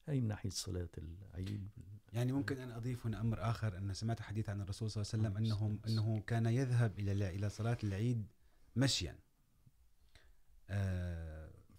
هي 0.07 0.21
من 0.21 0.27
ناحية 0.27 0.49
صلاة 0.49 0.89
العيد. 0.97 1.69
يعني 2.13 2.31
ممكن 2.31 2.57
ان 2.57 2.71
اضيف 2.71 3.05
هنا 3.05 3.21
امر 3.21 3.49
اخر 3.49 3.77
ان 3.77 3.93
سمعت 3.93 4.21
حديث 4.21 4.49
عن 4.49 4.61
الرسول 4.61 4.91
صلى 4.91 5.01
الله 5.03 5.29
عليه 5.29 5.39
وسلم 5.39 5.45
انه 5.67 5.79
انه 5.87 6.19
كان 6.27 6.45
يذهب 6.45 6.99
الى 6.99 7.29
الى 7.35 7.49
صلاه 7.49 7.77
العيد 7.83 8.27
مشيا. 8.75 9.19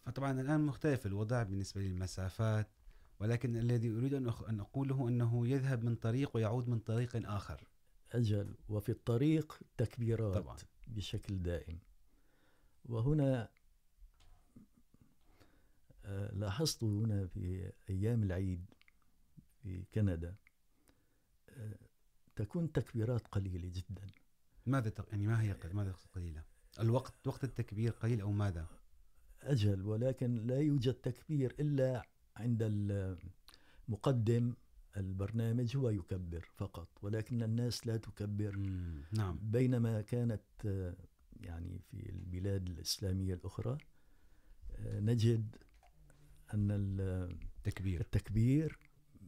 فطبعا 0.05 0.41
الان 0.41 0.61
مختلف 0.61 1.07
الوضع 1.07 1.43
بالنسبه 1.43 1.81
للمسافات 1.81 2.71
ولكن 3.21 3.57
الذي 3.57 3.89
أخ- 4.33 4.49
ان 4.49 4.61
اقوله 4.61 5.09
انه 5.09 5.49
يذهب 5.49 5.85
من 5.85 5.95
طريق 5.95 6.37
ويعود 6.37 6.69
من 6.69 6.79
طريق 6.79 7.31
اخر 7.31 7.69
أجل 8.13 8.55
وفي 8.69 8.89
الطريق 8.93 9.61
تكبيرات. 9.77 10.35
طبعا. 10.43 10.57
بشكل 10.91 11.43
دائم 11.43 11.79
وهنا 12.85 13.49
لاحظت 16.33 16.85
هنا 16.85 17.27
في 17.27 17.73
أيام 17.91 18.23
العيد 18.23 18.65
في 19.63 19.85
كندا 19.95 20.35
تكون 22.37 22.73
تكبيرات 22.73 23.27
قليلة 23.29 23.69
جدا 23.69 24.07
ماذا 24.67 24.91
تق... 24.91 25.09
يعني 25.11 25.27
ما 25.27 25.43
هي. 25.43 25.57
ماذا 25.73 25.95
قليله؟ 26.15 26.45
الوقت 26.81 27.27
وقت 27.27 27.45
التكبير 27.45 27.93
قليل 27.93 28.21
او 28.21 28.33
ماذا؟ 28.33 28.67
أجل 29.43 29.87
ولكن 29.87 30.47
لا 30.47 30.61
يوجد 30.61 30.95
تكبير 30.95 31.55
إلا 31.61 32.07
عند 32.37 32.59
المقدم 33.89 34.55
البرنامج 34.97 35.77
هو 35.77 35.89
يكبر 35.91 36.49
فقط 36.57 36.89
ولكن 37.03 37.43
الناس 37.43 37.87
لا 37.87 37.97
تكبر. 37.97 38.57
نعم. 39.13 39.39
بينما 39.43 40.01
كانت 40.01 40.43
يعني 41.41 41.79
في 41.91 42.11
البلاد 42.11 42.69
الإسلامية 42.69 43.35
الأخرى 43.35 43.79
نجد 44.81 45.57
أن 46.55 46.71
ال- 46.71 47.39
تكبير. 47.63 48.01
التكبير 48.01 48.79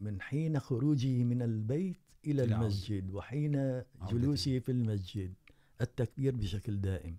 من 0.01 0.21
حين 0.21 0.59
خروجه 0.59 1.23
من 1.23 1.41
البيت 1.41 1.99
إلى. 2.25 2.43
المسجد 2.43 3.11
وحين 3.11 3.83
جلوسه 4.09 4.59
في 4.59 4.71
المسجد. 4.71 5.33
التكبير 5.81 6.35
بشكل 6.35 6.81
دائم. 6.81 7.17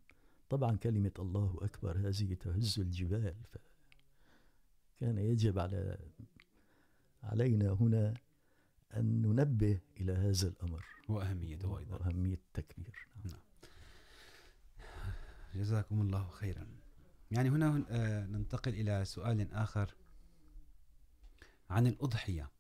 طبعا 0.51 0.77
كلمة 0.77 1.13
الله 1.19 1.59
أكبر 1.63 1.99
هذه 2.09 2.35
تهز 2.35 2.81
الجبال. 2.81 3.35
كان 5.01 5.19
يجب 5.19 5.59
على 5.59 5.99
علينا 7.23 7.73
هنا 7.73 8.15
أن 8.97 9.23
ننبه 9.23 9.81
إلى 10.01 10.13
هذا 10.13 10.49
الأمر. 10.49 10.85
واهميته 11.09 11.79
ايضا 11.79 11.97
وأهمية 11.97 12.35
التكبير. 12.35 13.07
جزاكم 15.55 16.01
الله 16.01 16.29
خيرا. 16.29 16.67
يعني 17.31 17.49
هنا 17.49 17.85
ننتقل 18.27 18.75
إلى 18.75 19.05
سؤال 19.05 19.53
آخر 19.53 19.95
عن 21.71 21.87
الأضحية. 21.87 22.51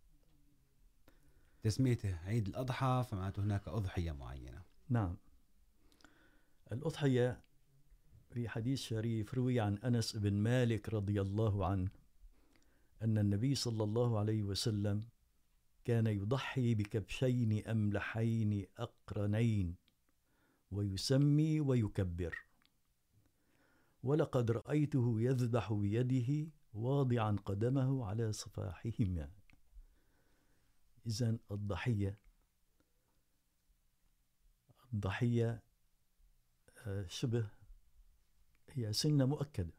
تسميته 1.62 2.18
عيد 2.26 2.48
الأضحى 2.48 3.04
فمعناته 3.10 3.42
هناك 3.42 3.68
أضحية 3.68 4.12
معينة. 4.12 4.62
نعم. 4.88 5.16
الأضحية 6.72 7.40
في 8.30 8.48
حديث 8.48 8.80
شريف 8.80 9.34
روي 9.34 9.60
عن 9.60 9.78
أنس 9.78 10.16
بن 10.16 10.32
مالك 10.34 10.88
رضي 10.88 11.20
الله 11.20 11.66
عنه 11.66 11.90
أن 13.02 13.18
النبي 13.18 13.54
صلى 13.54 13.84
الله 13.84 14.18
عليه 14.18 14.42
وسلم 14.42 15.04
كان 15.84 16.06
يضحي 16.06 16.74
بكبشين 16.74 17.66
أملحين 17.66 18.66
أقرنين 18.78 19.76
ويسمي 20.70 21.60
ويكبر. 21.60 22.46
ولقد 24.02 24.50
رأيته 24.50 25.20
يذبح 25.20 25.72
بيده 25.72 26.50
واضعا 26.72 27.36
قدمه 27.44 28.06
على 28.06 28.32
صفاحهما. 28.32 29.30
إذن 31.06 31.38
الضحية 31.50 32.18
الضحية 34.92 35.62
شبه، 37.06 37.50
هي 38.70 38.92
سنة 38.92 39.24
مؤكدة. 39.24 39.74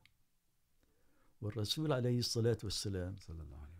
والرسول 1.41 1.93
عليه 1.93 2.19
الصلاة 2.19 2.57
والسلام 2.63 3.15
صلى 3.17 3.41
الله 3.41 3.61
عليه 3.61 3.74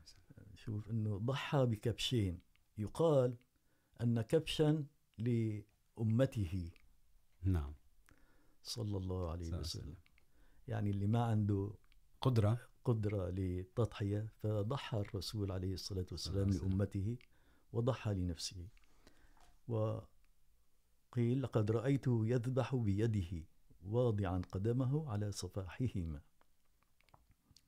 شوف 0.65 0.89
انه 0.89 1.17
ضحى 1.17 1.65
بكبشين. 1.65 2.39
يقال 2.77 3.37
ان 4.01 4.21
كبشا 4.21 4.85
لامته 5.17 6.71
نعم. 7.43 7.73
صلى 8.63 8.97
الله 8.97 9.31
عليه 9.31 9.45
وسلم. 9.45 9.59
وسلم. 9.59 9.95
يعني 10.67 10.89
اللي 10.89 11.07
ما 11.07 11.23
عنده 11.23 11.71
قدرة. 12.21 12.59
قدرة 12.85 13.29
للتضحية 13.29 14.27
فضحى 14.41 14.97
الرسول 14.97 15.51
عليه 15.51 15.73
الصلاة 15.73 16.05
والسلام 16.11 16.49
وسلم. 16.49 16.69
لأمته 16.69 17.17
وضحى 17.73 18.13
لنفسه. 18.13 18.67
وقيل 19.67 21.41
لقد 21.41 21.71
رأيته 21.71 22.27
يذبح 22.27 22.75
بيده 22.75 23.45
واضعا 23.83 24.41
قدمه 24.51 25.09
على 25.09 25.31
صفاحهما. 25.31 26.21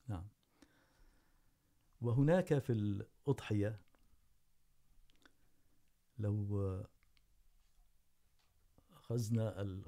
نعم. 0.08 0.28
وهناك 2.00 2.58
في 2.58 2.72
الأضحية 2.72 3.80
لو 6.18 6.84
أخذنا 8.92 9.60
ال... 9.60 9.84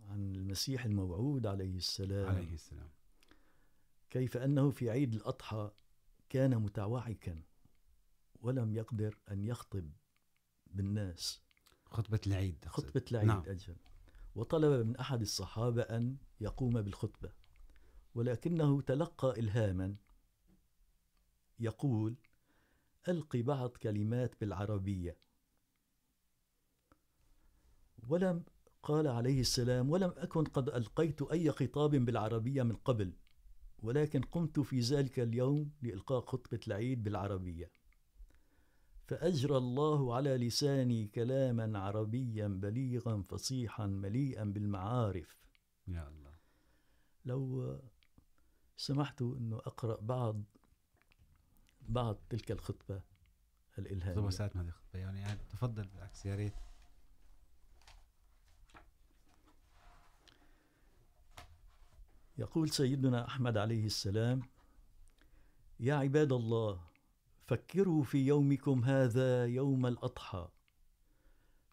عن 0.00 0.34
المسيح 0.34 0.84
الموعود 0.84 1.46
عليه 1.46 1.76
السلام 1.76 2.26
عليه 2.26 2.54
السلام 2.54 2.90
كيف 4.10 4.36
أنه 4.36 4.70
في 4.70 4.90
عيد 4.90 5.14
الأضحى 5.14 5.70
كان 6.28 6.56
متوعكا 6.58 7.42
ولم 8.40 8.72
يقدر 8.72 9.18
أن 9.30 9.44
يخطب 9.44 9.90
بالناس 10.66 11.42
خطبة 11.84 12.20
العيد. 12.26 12.64
خطبة 12.64 13.04
العيد. 13.10 13.26
نعم. 13.26 13.42
أجل 13.46 13.76
وطلب 14.34 14.86
من 14.86 14.96
أحد 14.96 15.20
الصحابة 15.20 15.82
أن 15.82 16.16
يقوم 16.40 16.82
بالخطبة 16.82 17.32
ولكنه 18.14 18.80
تلقى 18.80 19.40
إلهاما 19.40 19.96
يقول 21.58 22.16
ألقي 23.08 23.42
بعض 23.42 23.70
كلمات 23.70 24.40
بالعربية. 24.40 25.16
ولم 28.08 28.44
قال 28.82 29.06
عليه 29.06 29.40
السلام 29.40 29.90
ولم 29.90 30.14
أكن 30.16 30.44
قد 30.44 30.68
ألقيت 30.68 31.22
أي 31.22 31.50
خطاب 31.50 31.90
بالعربية 31.90 32.62
من 32.62 32.76
قبل 32.76 33.12
ولكن 33.78 34.20
قمت 34.20 34.60
في 34.60 34.80
ذلك 34.80 35.20
اليوم 35.20 35.70
لإلقاء 35.82 36.20
خطبة 36.20 36.60
العيد 36.66 37.04
بالعربية. 37.04 37.70
فأجرى 39.06 39.56
الله 39.56 40.14
على 40.14 40.36
لساني 40.36 41.08
كلاما 41.08 41.78
عربيا 41.78 42.48
بليغا 42.48 43.22
فصيحا 43.22 43.86
مليئا 43.86 44.44
بالمعارف. 44.44 45.36
يا 45.88 46.08
الله. 46.08 46.36
لو 47.24 47.78
سمحت 48.76 49.22
أنه 49.22 49.56
أقرأ 49.56 50.00
بعض 50.00 50.42
بعض 51.88 52.16
تلك 52.30 52.50
الخطبة 52.50 52.94
خطبة 52.94 53.02
الإلهامية 53.78 54.30
ساعات 54.30 54.56
ما 54.56 54.62
هذه 54.62 54.70
خطبة 54.70 54.98
يعني, 54.98 55.20
يعني 55.20 55.40
تفضل 55.50 55.88
بالعكس 55.88 56.26
يا 56.26 56.34
ريت. 56.34 56.54
يقول 62.38 62.70
سيدنا 62.70 63.26
أحمد 63.26 63.56
عليه 63.56 63.86
السلام 63.86 64.40
يا 65.80 65.94
عباد 65.94 66.32
الله 66.32 66.80
فكروا 67.46 68.02
في 68.02 68.26
يومكم 68.26 68.84
هذا 68.84 69.46
يوم 69.46 69.86
الأضحى 69.86 70.48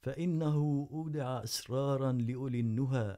فإنه 0.02 0.88
أودع 0.92 1.44
أسرارا 1.44 2.12
لأولي 2.12 2.60
النهى 2.60 3.18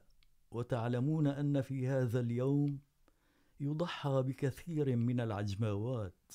وتعلمون 0.52 1.28
أن 1.28 1.62
في 1.62 1.88
هذا 1.88 2.20
اليوم 2.20 2.80
يضحى 3.60 4.24
بكثير 4.28 4.96
من 4.96 5.20
العجماوات 5.20 6.34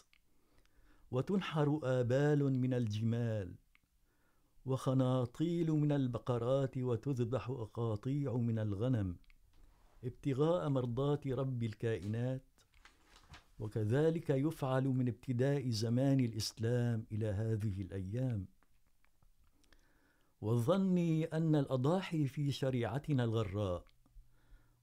وتنحر 1.11 1.81
آبال 1.83 2.53
من 2.53 2.75
الجمال 2.75 3.55
وخناطيل 4.67 5.71
من 5.71 5.93
البقرات 5.93 6.79
وتذبح 6.79 7.51
أقاطيع 7.51 8.37
من 8.37 8.59
الغنم 8.59 9.17
ابتغاء 10.05 10.69
مرضات 10.69 11.27
رب 11.27 11.63
الكائنات، 11.63 12.43
وكذلك 13.59 14.31
يفعل 14.31 14.85
من 14.85 15.09
ابتداء 15.09 15.71
زمان 15.71 16.21
الإسلام 16.21 17.07
إلى 17.13 17.27
هذه 17.27 17.83
الأيام. 17.83 18.47
وظني 20.41 21.25
أن 21.25 21.57
الأضاحي 21.57 22.27
في 22.27 22.53
شريعتنا 22.53 23.25
الغراء 23.25 23.85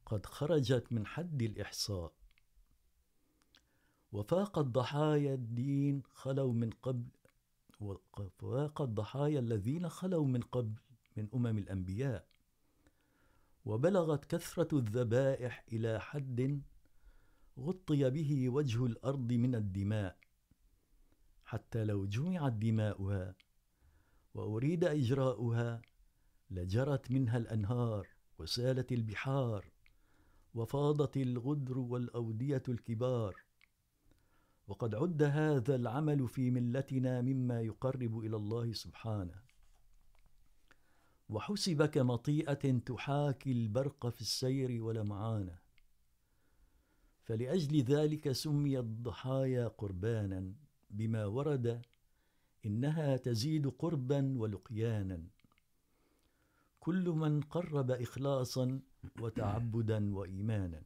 قد 0.06 0.26
خرجت 0.26 0.94
من 0.94 1.06
حد 1.06 1.42
الإحصاء. 1.42 2.17
وفاقت 4.12 4.66
ضحايا 4.66 5.34
الدين 5.34 6.04
خلوا 6.14 6.54
من 6.54 6.70
قبل 6.70 7.08
وفاقت 7.80 8.90
ضحايا 8.90 9.40
الذين 9.40 9.90
خلوا 9.90 10.26
من 10.26 10.42
قبل 10.42 10.76
من 11.18 11.28
أمم 11.34 11.58
الأنبياء. 11.58 12.28
وبلغت 13.66 14.26
كثرة 14.26 14.78
الذبائح 14.78 15.66
إلى 15.72 16.00
حد 16.00 16.62
غطي 17.60 18.10
به 18.10 18.50
وجه 18.50 18.86
الأرض 18.86 19.34
من 19.34 19.56
الدماء 19.56 20.18
حتى 21.46 21.84
لو 21.84 22.06
جمعت 22.06 22.54
دماؤها 22.54 23.36
وأريد 24.34 24.84
إجراؤها 24.84 25.82
لجرت 26.52 27.12
منها 27.12 27.38
الأنهار 27.38 28.08
وسالت 28.40 28.92
البحار 28.92 29.66
وفاضت 30.54 31.18
الغدر 31.18 31.78
والأودية 31.78 32.64
الكبار. 32.70 33.47
وقد 34.68 34.96
عد 34.96 35.24
هذا 35.24 35.76
العمل 35.76 36.28
في 36.28 36.52
ملتنا 36.52 37.22
مما 37.22 37.62
يقرب 37.62 38.20
إلى 38.20 38.36
الله 38.36 38.74
سبحانه. 38.74 39.42
وحسب 41.30 41.86
كمطيئة 41.86 42.80
تحاكي 42.80 43.52
البرق 43.52 44.10
في 44.10 44.22
السير 44.22 44.84
ولمعانه 44.84 45.60
فلأجل 47.24 47.82
ذلك 47.82 48.32
سمي 48.32 48.80
الضحايا 48.80 49.68
قربانا 49.68 50.54
بما 50.90 51.26
ورد 51.26 51.82
إنها 52.66 53.18
تزيد 53.18 53.68
قربا 53.68 54.38
ولقيانا. 54.38 55.24
كل 56.80 57.10
من 57.10 57.42
قرب 57.42 57.92
إخلاصا 57.92 58.80
وتعبدا 59.20 60.16
وإيمانا. 60.16 60.84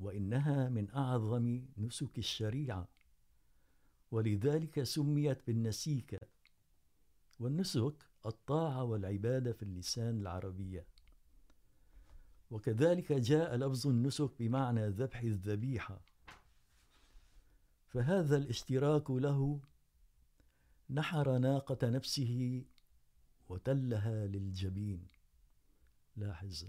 وإنها 0.00 0.68
من 0.68 0.90
أعظم 0.90 1.66
نسك 1.78 2.18
الشريعة. 2.18 2.88
ولذلك 4.10 4.82
سميت 4.82 5.46
بالنسيكة 5.46 6.18
والنسك 7.38 7.94
الطاعة 8.26 8.84
والعبادة 8.84 9.52
في 9.52 9.62
اللسان 9.62 10.20
العربية. 10.20 10.86
وكذلك 12.50 13.12
جاء 13.12 13.56
لفظ 13.56 13.86
النسك 13.86 14.30
بمعنى 14.38 14.88
ذبح 14.88 15.20
الذبيحة. 15.20 16.00
فهذا 17.86 18.36
الاشتراك 18.36 19.10
له 19.10 19.60
نحر 20.90 21.38
ناقة 21.38 21.90
نفسه 21.90 22.64
وتلها 23.48 24.26
للجبين. 24.26 25.06
لاحظ 26.16 26.64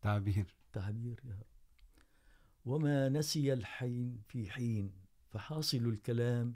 تعبير. 0.00 0.54
التعبير 0.66 1.20
يا 1.24 1.57
وما 2.68 3.08
نسي 3.08 3.52
الحين 3.52 4.22
في 4.28 4.50
حين 4.50 4.92
فحاصل 5.30 5.76
الكلام 5.76 6.52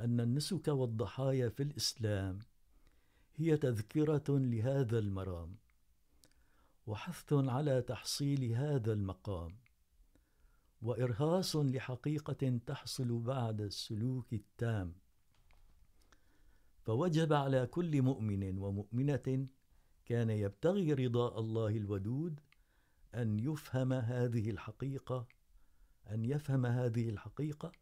أن 0.00 0.20
النسك 0.20 0.68
والضحايا 0.68 1.48
في 1.48 1.62
الإسلام 1.62 2.38
هي 3.36 3.56
تذكرة 3.56 4.24
لهذا 4.28 4.98
المرام 4.98 5.56
وحث 6.86 7.32
على 7.32 7.82
تحصيل 7.82 8.52
هذا 8.52 8.92
المقام 8.92 9.56
وإرهاص 10.82 11.56
لحقيقة 11.56 12.58
تحصل 12.66 13.18
بعد 13.18 13.60
السلوك 13.60 14.32
التام 14.32 14.94
فوجب 16.82 17.32
على 17.32 17.66
كل 17.66 18.02
مؤمن 18.02 18.58
ومؤمنة 18.58 19.46
كان 20.06 20.30
يبتغي 20.30 20.92
رضاء 20.92 21.40
الله 21.40 21.76
الودود 21.76 22.40
أن 23.14 23.38
يفهم 23.38 23.92
هذه 23.92 24.50
الحقيقة 24.50 25.37
أن 26.10 26.24
يفهم 26.24 26.66
هذه 26.66 27.08
الحقيقة 27.08 27.72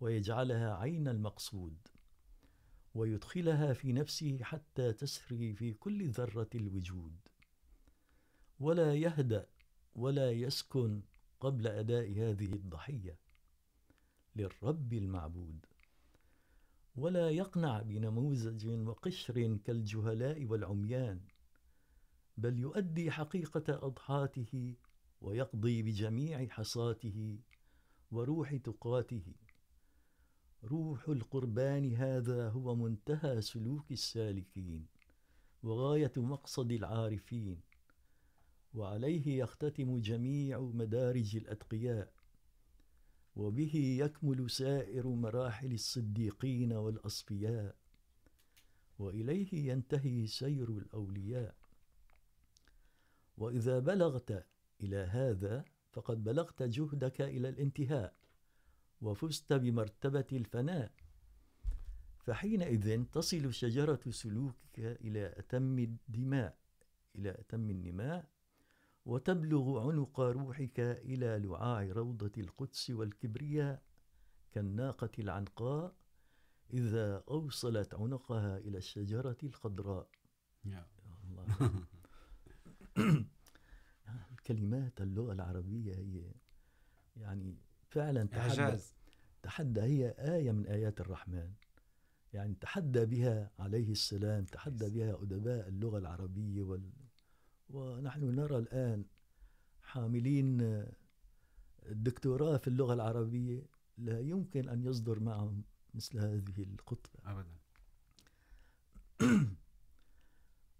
ويجعلها 0.00 0.76
عين 0.76 1.08
المقصود، 1.08 1.76
ويدخلها 2.94 3.72
في 3.72 3.92
نفسه 3.92 4.38
حتى 4.42 4.92
تسري 4.92 5.54
في 5.54 5.72
كل 5.72 6.10
ذرة 6.10 6.48
الوجود. 6.54 7.16
ولا 8.60 8.94
يهدأ 8.94 9.46
ولا 9.94 10.30
يسكن 10.30 11.02
قبل 11.40 11.66
أداء 11.66 12.12
هذه 12.12 12.52
الضحية 12.52 13.18
للرب 14.36 14.92
المعبود. 14.92 15.66
ولا 16.96 17.30
يقنع 17.30 17.82
بنموذج 17.82 18.66
وقشر 18.66 19.56
كالجهلاء 19.64 20.44
والعميان، 20.44 21.20
بل 22.36 22.58
يؤدي 22.58 23.10
حقيقة 23.10 23.86
أضحاته 23.86 24.76
ويقضي 25.20 25.82
بجميع 25.82 26.46
حصاته 26.48 27.38
وروح 28.12 28.56
تقاته. 28.56 29.34
روح 30.64 31.08
القربان 31.08 31.94
هذا 31.94 32.48
هو 32.48 32.74
منتهى 32.74 33.40
سلوك 33.40 33.92
السالكين 33.92 34.86
وغاية 35.62 36.12
مقصد 36.16 36.72
العارفين، 36.72 37.60
وعليه 38.74 39.38
يختتم 39.42 40.00
جميع 40.00 40.60
مدارج 40.60 41.36
الأتقياء، 41.36 42.12
وبه 43.36 43.72
يكمل 43.74 44.50
سائر 44.50 45.08
مراحل 45.08 45.72
الصديقين 45.72 46.72
والأصفياء، 46.72 47.76
وإليه 48.98 49.70
ينتهي 49.72 50.26
سير 50.26 50.78
الأولياء. 50.78 51.54
وإذا 53.38 53.78
بلغت 53.78 54.46
إلى 54.80 54.96
هذا 54.96 55.64
فقد 55.92 56.24
بلغت 56.24 56.62
جهدك 56.62 57.20
إلى 57.20 57.48
الانتهاء 57.48 58.14
وفزت 59.00 59.52
بمرتبة 59.52 60.26
الفناء. 60.32 60.92
فحينئذ 62.24 63.04
تصل 63.04 63.54
شجرة 63.54 64.00
سلوكك 64.10 64.78
إلى 64.78 65.34
أتم 65.36 65.78
الدماء 65.78 66.56
إلى 67.16 67.30
أتم 67.30 67.70
النماء 67.70 68.28
وتبلغ 69.06 69.88
عنق 69.88 70.20
روحك 70.20 70.80
إلى 70.80 71.38
لعاع 71.38 71.82
روضة 71.82 72.32
القدس 72.38 72.90
والكبرياء 72.90 73.82
كالناقة 74.52 75.10
العنقاء 75.18 75.94
إذا 76.72 77.24
أوصلت 77.28 77.94
عنقها 77.94 78.58
إلى 78.58 78.78
الشجرة 78.78 79.36
الخضراء. 79.42 80.08
يا 80.64 80.86
الله. 81.24 81.86
كلمات 84.46 85.00
اللغة 85.00 85.32
العربية 85.32 85.94
هي 85.94 86.32
يعني 87.16 87.56
فعلا 87.88 88.24
تحدى, 88.24 88.60
إعجاز. 88.60 88.94
تحدى 89.42 89.80
هي 89.80 90.08
آية 90.08 90.52
من 90.52 90.66
آيات 90.66 91.00
الرحمن. 91.00 91.52
يعني 92.32 92.54
تحدى 92.54 93.06
بها 93.06 93.50
عليه 93.58 93.92
السلام 93.92 94.44
تحدى 94.44 94.90
بها 94.90 95.22
أدباء 95.22 95.68
اللغة 95.68 95.98
العربية 95.98 96.62
وال... 96.62 96.90
ونحن 97.70 98.24
نرى 98.24 98.58
الآن 98.58 99.04
حاملين 99.82 100.84
الدكتوراه 101.86 102.56
في 102.56 102.68
اللغة 102.68 102.94
العربية. 102.94 103.66
لا 103.98 104.20
يمكن 104.20 104.68
أن 104.68 104.82
يصدر 104.82 105.20
معهم 105.20 105.62
مثل 105.94 106.18
هذه 106.18 106.62
الخطبة 106.62 107.18
أبدا. 107.24 107.56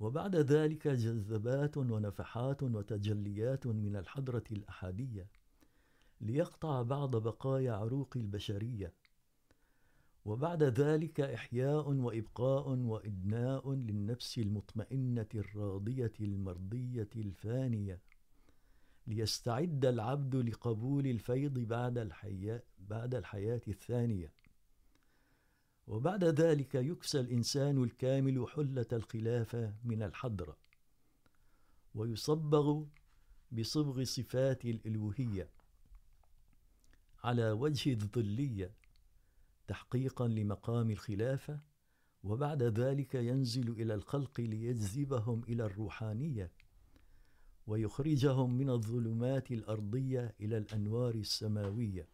وبعد 0.03 0.37
ذلك 0.37 0.89
جذبات 0.89 1.77
ونفحات 1.77 2.63
وتجليات 2.63 3.67
من 3.67 3.97
الحضرة 3.97 4.45
الأحادية 4.53 5.27
ليقطع 6.21 6.83
بعض 6.83 7.17
بقايا 7.17 7.73
عروق 7.73 8.17
البشرية. 8.17 8.93
وبعد 10.25 10.63
ذلك 10.63 11.21
إحياء 11.21 11.91
وإبقاء 11.91 12.69
وإدناء 12.69 13.73
للنفس 13.73 14.39
المطمئنة 14.39 15.27
الراضية 15.35 16.13
المرضية 16.21 17.11
الفانية. 17.17 18.01
ليستعد 19.07 19.85
العبد 19.85 20.37
لقبول 20.37 21.07
الفيض 21.07 21.59
بعد 21.59 21.99
الحياة 21.99 22.63
بعد 22.79 23.15
الحياة 23.15 23.61
الثانية. 23.69 24.33
وبعد 25.87 26.25
ذلك 26.25 26.75
يكسى 26.75 27.21
الإنسان 27.21 27.83
الكامل 27.83 28.47
حلة 28.49 28.87
الخلافة 28.93 29.75
من 29.85 30.03
الحضرة 30.03 30.57
ويصبغ 31.95 32.85
بصبغ 33.53 34.05
صفات 34.05 34.65
الإلوهية 34.65 35.49
على 37.25 37.51
وجه 37.51 37.93
الظلية 37.93 38.75
تحقيقا 39.67 40.29
لمقام 40.29 40.91
الخلافة 40.91 41.61
وبعد 42.25 42.63
ذلك 42.63 43.15
ينزل 43.15 43.71
إلى 43.71 43.95
الخلق 43.95 44.41
ليجذبهم 44.41 45.43
إلى 45.49 45.65
الروحانية، 45.65 46.51
ويخرجهم 47.67 48.55
من 48.55 48.71
الظلمات 48.71 49.51
الأرضية 49.51 50.35
إلى 50.41 50.59
الأنوار 50.59 51.15
السماوية. 51.15 52.09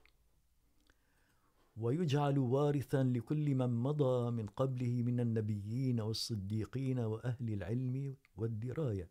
ويجعل 1.80 2.38
وارثا 2.38 3.02
لكل 3.02 3.54
من 3.54 3.70
مضى 3.70 4.30
من 4.30 4.46
قبله 4.46 5.02
من 5.02 5.20
النبيين 5.20 6.00
والصديقين 6.00 6.98
وأهل 6.98 7.52
العلم 7.52 8.16
والدراية 8.36 9.10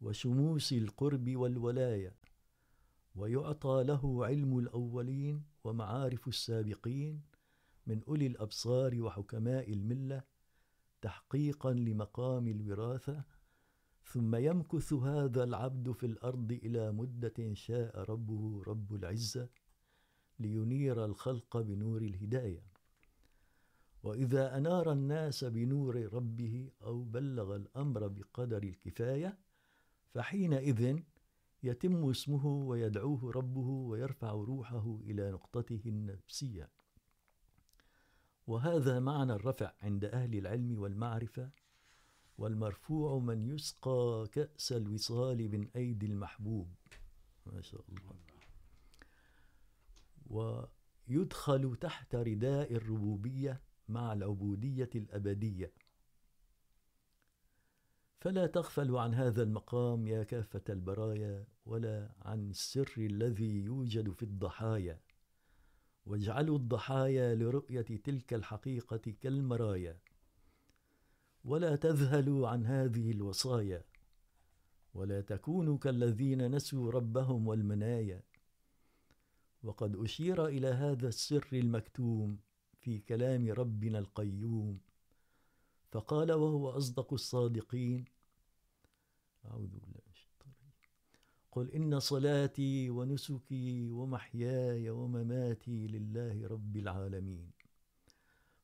وشموس 0.00 0.72
القرب 0.72 1.36
والولاية 1.36 2.14
ويعطى 3.14 3.84
له 3.86 4.26
علم 4.26 4.58
الأولين 4.58 5.42
ومعارف 5.64 6.28
السابقين 6.28 7.22
من 7.86 8.02
أولي 8.08 8.26
الأبصار 8.26 9.02
وحكماء 9.02 9.72
الملة 9.72 10.22
تحقيقا 11.02 11.72
لمقام 11.72 12.48
الوراثة 12.48 13.24
ثم 14.04 14.34
يمكث 14.34 14.92
هذا 14.92 15.44
العبد 15.44 15.92
في 15.92 16.06
الأرض 16.06 16.52
إلى 16.52 16.92
مدة 16.92 17.54
شاء 17.54 18.10
ربه 18.10 18.62
رب 18.66 18.94
العزة 18.94 19.48
لينير 20.38 21.04
الخلق 21.04 21.56
بنور 21.56 22.02
الهداية 22.02 22.62
وإذا 24.02 24.56
أنار 24.56 24.92
الناس 24.92 25.44
بنور 25.44 26.08
ربه 26.12 26.70
أو 26.82 27.02
بلغ 27.02 27.56
الأمر 27.56 28.08
بقدر 28.08 28.62
الكفاية 28.62 29.38
فحينئذ 30.14 30.98
يتم 31.62 32.10
اسمه 32.10 32.46
ويدعوه 32.46 33.32
ربه 33.32 33.68
ويرفع 33.68 34.30
روحه 34.30 34.98
إلى 35.00 35.30
نقطته 35.30 35.80
النفسية 35.86 36.70
وهذا 38.46 39.00
معنى 39.00 39.32
الرفع 39.32 39.72
عند 39.82 40.04
أهل 40.04 40.38
العلم 40.38 40.78
والمعرفة 40.78 41.50
والمرفوع 42.38 43.18
من 43.18 43.46
يسقى 43.46 44.28
كأس 44.32 44.72
الوصال 44.72 45.50
من 45.50 45.68
أيدي 45.76 46.06
المحبوب 46.06 46.68
ما 47.46 47.62
شاء 47.62 47.84
الله. 47.88 48.33
ويدخل 50.26 51.76
تحت 51.76 52.14
رداء 52.14 52.74
الربوبية 52.74 53.60
مع 53.88 54.12
العبودية 54.12 54.90
الأبدية. 54.94 55.72
فلا 58.20 58.46
تغفلوا 58.46 59.00
عن 59.00 59.14
هذا 59.14 59.42
المقام 59.42 60.06
يا 60.06 60.22
كافة 60.22 60.62
البرايا، 60.68 61.46
ولا 61.66 62.14
عن 62.22 62.50
السر 62.50 62.94
الذي 62.98 63.64
يوجد 63.64 64.10
في 64.10 64.22
الضحايا. 64.22 65.00
واجعلوا 66.06 66.56
الضحايا 66.58 67.34
لرؤية 67.34 67.82
تلك 67.82 68.34
الحقيقة 68.34 69.14
كالمرايا. 69.20 69.98
ولا 71.44 71.76
تذهلوا 71.76 72.48
عن 72.48 72.66
هذه 72.66 73.10
الوصايا. 73.10 73.84
ولا 74.94 75.20
تكونوا 75.20 75.78
كالذين 75.78 76.54
نسوا 76.54 76.90
ربهم 76.90 77.48
والمنايا. 77.48 78.22
وقد 79.64 79.96
أشير 79.96 80.46
إلى 80.46 80.66
هذا 80.66 81.08
السر 81.08 81.48
المكتوم 81.52 82.38
في 82.80 82.98
كلام 82.98 83.52
ربنا 83.52 83.98
القيوم. 83.98 84.80
فقال 85.92 86.32
وهو 86.32 86.70
أصدق 86.70 87.12
الصادقين. 87.12 88.04
أعوذ 89.44 89.68
بالله 89.68 90.00
من 90.06 90.12
الشيطان 90.12 90.52
قل 91.52 91.70
إن 91.70 92.00
صلاتي 92.00 92.90
ونسكي 92.90 93.90
ومحياي 93.90 94.90
ومماتي 94.90 95.86
لله 95.86 96.46
رب 96.46 96.76
العالمين. 96.76 97.50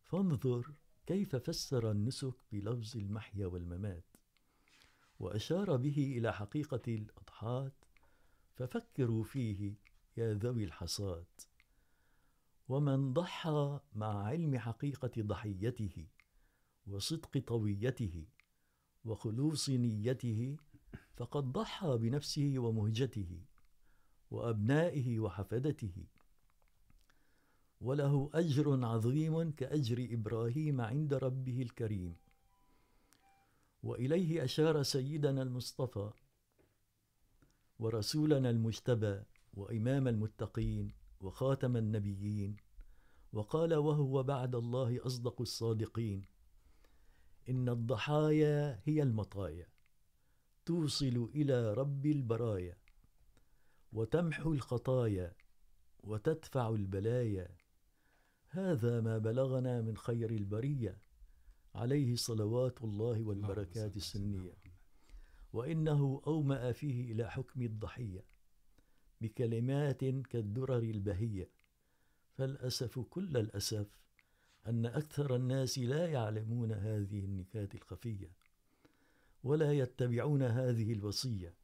فانظر 0.05 0.73
كيف 1.07 1.37
فسر 1.37 1.91
النسك 1.91 2.35
بلفظ 2.53 2.97
المحيا 2.97 3.47
والممات. 3.47 4.05
وأشار 5.21 5.77
به 5.77 6.15
إلى 6.19 6.33
حقيقة 6.33 6.83
الأضحات 6.89 7.75
ففكروا 8.55 9.25
فيه 9.25 9.75
يا 10.17 10.35
ذوي 10.35 10.65
الحصاد. 10.65 11.27
ومن 12.69 13.13
ضحى 13.13 13.81
مع 13.95 14.27
علم 14.27 14.59
حقيقة 14.59 15.11
ضحيته 15.19 16.07
وصدق 16.87 17.39
طويته 17.39 18.25
وخلوص 19.05 19.71
نيته 19.71 20.57
فقد 21.17 21.53
ضحى 21.53 21.99
بنفسه 21.99 22.55
ومهجته 22.57 23.45
وأبنائه 24.31 25.19
وحفدته. 25.21 26.05
وله 27.81 28.31
أجر 28.35 28.85
عظيم 28.85 29.51
كأجر 29.51 30.09
إبراهيم 30.11 30.81
عند 30.81 31.15
ربه 31.15 31.63
الكريم. 31.63 32.17
وإليه 33.83 34.45
أشار 34.45 34.83
سيدنا 34.83 35.43
المصطفى 35.43 36.11
ورسولنا 37.79 38.51
المجتبى 38.51 39.23
وإمام 39.55 40.09
المتقين 40.09 40.93
وخاتم 41.21 41.77
النبيين 41.77 42.57
وقال 43.33 43.75
وهو 43.75 44.23
بعد 44.23 44.55
الله 44.55 45.07
أصدق 45.07 45.41
الصادقين. 45.41 46.23
إن 47.49 47.69
الضحايا 47.69 48.81
هي 48.85 49.03
المطايا 49.03 49.69
توصل 50.67 51.31
إلى 51.35 51.75
رب 51.75 52.07
البرايا 52.07 52.77
وتمحو 53.93 54.53
الخطايا 54.53 55.33
وتدفع 56.03 56.69
البلايا. 56.69 57.57
هذا 58.49 59.01
ما 59.01 59.19
بلغنا 59.19 59.81
من 59.81 59.97
خير 59.97 60.31
البرية 60.31 60.99
عليه 61.75 62.17
صلوات 62.17 62.83
الله 62.83 63.23
والبركات 63.23 63.97
السنية. 63.97 64.55
وإنه 65.53 66.23
أومأ 66.27 66.73
فيه 66.73 67.13
إلى 67.13 67.31
حكم 67.31 67.63
الضحية. 67.63 68.25
بكلمات 69.21 70.05
كالدرر 70.05 70.79
البهية. 70.79 71.49
فالأسف 72.39 72.99
كل 72.99 73.37
الأسف 73.37 73.87
أن 74.67 74.87
أكثر 74.87 75.37
الناس 75.37 75.79
لا 75.79 76.07
يعلمون 76.07 76.73
هذه 76.73 77.25
النكات 77.25 77.75
الخفية، 77.75 78.31
ولا 79.45 79.73
يتبعون 79.73 80.43
هذه 80.43 80.93
الوصية. 80.93 81.55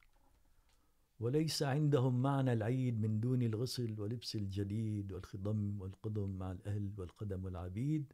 وليس 1.20 1.62
عندهم 1.62 2.22
معنى 2.22 2.52
العيد 2.52 3.00
من 3.00 3.20
دون 3.20 3.42
الغسل 3.42 4.00
ولبس 4.00 4.36
الجديد 4.36 5.12
والخضم 5.12 5.80
والقدم 5.80 6.30
مع 6.30 6.52
الأهل 6.52 6.90
والقدم 6.98 7.44
والعبيد، 7.44 8.12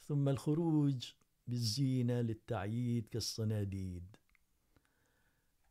ثم 0.00 0.28
الخروج 0.28 1.12
بالزينة 1.48 2.20
للتعييد 2.20 3.08
كالصناديد. 3.08 4.16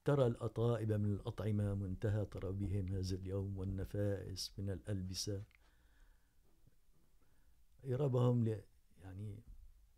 ترى 0.07 0.27
الأطائب 0.27 0.91
من 0.91 1.13
الأطعمة 1.13 1.75
منتهى 1.75 2.25
طربهم 2.25 2.87
هذا 2.87 3.15
اليوم 3.15 3.57
والنفائس 3.57 4.53
من 4.57 4.69
الألبسة. 4.69 5.43
إربهم 7.85 8.45
ل 8.45 8.61
يعني 9.01 9.43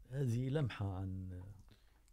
هذه 0.10 0.50
لمحة 0.50 0.96
عن 0.96 1.42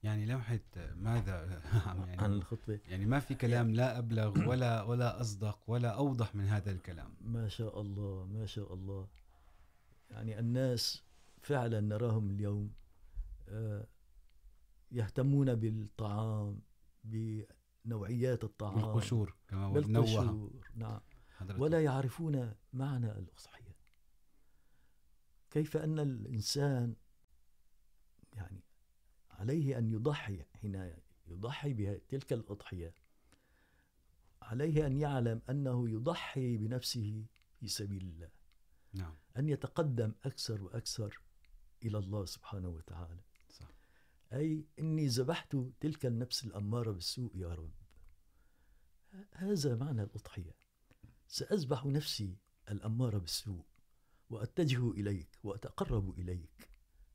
يعني 0.02 0.26
لمحة 0.26 0.60
ماذا؟ 0.94 1.62
يعني 2.06 2.22
عن 2.22 2.32
الخطبة. 2.32 2.80
يعني 2.86 3.06
ما 3.06 3.20
في 3.20 3.34
كلام 3.34 3.74
لا 3.74 3.98
أبلغ 3.98 4.48
ولا 4.48 4.82
ولا 4.82 5.20
أصدق 5.20 5.58
ولا 5.66 5.88
أوضح 5.88 6.34
من 6.34 6.44
هذا 6.44 6.70
الكلام. 6.70 7.14
ما 7.20 7.48
شاء 7.48 7.80
الله 7.80 8.26
ما 8.26 8.46
شاء 8.46 8.74
الله. 8.74 9.08
يعني 10.10 10.38
الناس 10.38 11.02
فعلا 11.42 11.80
نراهم 11.80 12.30
اليوم 12.30 12.72
يهتمون 14.92 15.54
بالطعام 15.54 16.60
بنوعيات 17.86 18.44
الطعام. 18.44 18.74
بالقشور 18.74 19.36
كما 19.48 19.70
بالقشور 19.70 20.50
نعم. 20.74 21.00
حضرتك. 21.30 21.60
ولا 21.60 21.84
يعرفون 21.84 22.54
معنى 22.72 23.10
الأضحية 23.10 23.76
كيف 25.50 25.76
أن 25.76 25.98
الإنسان 25.98 26.96
يعني 28.32 28.64
عليه 29.30 29.78
أن 29.78 29.90
يضحي 29.90 30.42
حين 30.42 30.92
يضحي 31.26 31.74
بتلك 31.74 32.32
الأضحية 32.32 32.94
عليه 34.42 34.86
أن 34.86 34.96
يعلم 34.96 35.42
أنه 35.50 35.88
يضحي 35.90 36.56
بنفسه 36.56 37.26
في 37.56 37.68
سبيل 37.68 38.02
الله. 38.02 38.30
نعم. 38.92 39.16
أن 39.36 39.48
يتقدم 39.48 40.14
أكثر 40.24 40.62
وأكثر 40.62 41.20
إلى 41.84 41.98
الله 41.98 42.24
سبحانه 42.24 42.68
وتعالى. 42.68 43.20
أي 44.32 44.64
إني 44.78 45.06
ذبحت 45.06 45.56
تلك 45.80 46.06
النفس 46.06 46.44
الأمارة 46.44 46.90
بالسوء 46.90 47.36
يا 47.36 47.54
رب. 47.54 47.74
هذا 49.32 49.76
معنى 49.76 50.02
الأضحية. 50.02 50.56
سأذبح 51.28 51.86
نفسي 51.86 52.36
الأمارة 52.70 53.18
بالسوء 53.18 53.64
وأتجه 54.30 54.90
إليك 54.90 55.38
وأتقرب 55.44 56.18
إليك. 56.18 56.70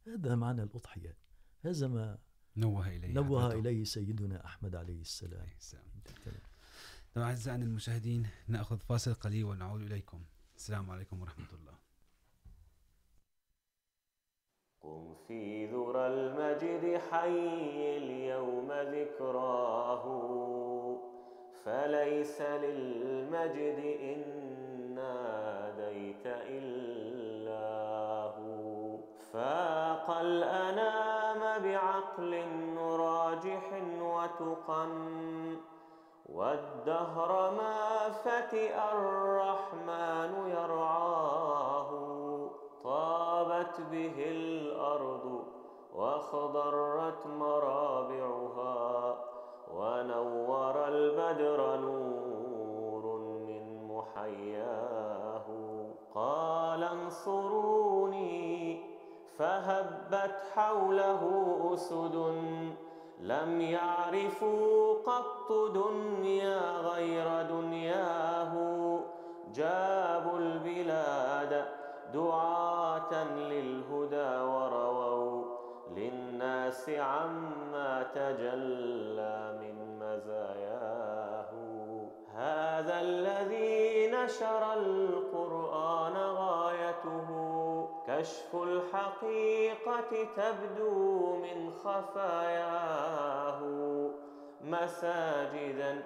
هذا 0.08 0.36
معنى 0.36 0.64
الأضحية. 0.64 1.18
هذا 1.66 1.88
ما 1.88 2.20
نوه 2.56 2.88
إليه 2.88 3.14
نوه. 3.14 3.54
إليه 3.54 3.84
سيدنا 3.84 4.46
أحمد 4.46 4.76
عليه 4.76 5.02
السلام. 5.02 5.50
طبعا 7.14 7.28
أعزائنا 7.28 7.66
المشاهدين 7.66 8.28
نأخذ 8.48 8.80
فاصل 8.80 9.14
قليل 9.14 9.46
ونعود 9.46 9.82
إليكم. 9.82 10.26
السلام 10.56 10.92
عليكم 10.92 11.22
ورحمة 11.22 11.54
الله. 11.54 11.78
قم 14.84 15.14
في 15.28 15.66
ذرى 15.66 16.08
المجد 16.08 17.02
حي 17.12 17.98
اليوم 17.98 18.72
ذكراه. 18.72 20.04
فليس 21.66 22.42
للمجد 22.42 23.98
إن 24.02 24.22
ناديت 24.96 26.26
إلا 26.26 27.62
هو. 28.24 28.98
فاق 29.34 30.18
الأنام 30.22 31.64
بعقل 31.64 32.44
راجح 32.82 33.82
وتقى 34.02 34.88
والدهر 36.30 37.52
ما 37.52 38.10
فتئ 38.10 38.76
الرحمن 38.94 40.50
يرعاه. 40.50 42.11
به 43.92 44.32
الأرض 44.32 45.44
واخضرت 45.96 47.28
مرابعها 47.28 49.18
ونور 49.78 50.88
البدر 50.88 51.80
نور 51.80 53.20
من 53.20 53.88
محياه. 53.88 55.46
قال 56.16 56.84
انصروني 56.84 58.52
فهب 59.38 60.02
هبت 60.12 60.42
حوله 60.56 61.22
أسد 61.74 62.16
لم 63.20 63.62
يعرفوا 63.62 64.94
قط 64.94 65.52
دنيا 65.52 66.72
غير 66.72 67.42
دنياه. 67.42 68.54
جابوا 69.54 70.38
البلاد 70.38 71.81
دعاة 72.14 73.24
للهدى 73.24 74.44
ورووا 74.44 75.46
للناس 75.96 76.90
عما 76.90 78.04
تجلى 78.04 79.60
من 79.62 80.00
مزاياه. 80.00 81.52
هذا 82.36 83.02
الذي 83.02 84.12
نشر 84.12 84.74
القرآن 84.74 86.14
غايته. 86.14 87.30
كشف 88.08 88.56
الحقيقة 88.56 90.28
تبدو 90.36 91.36
من 91.36 91.72
خفاياه. 91.72 93.62
مساجدا 94.62 96.04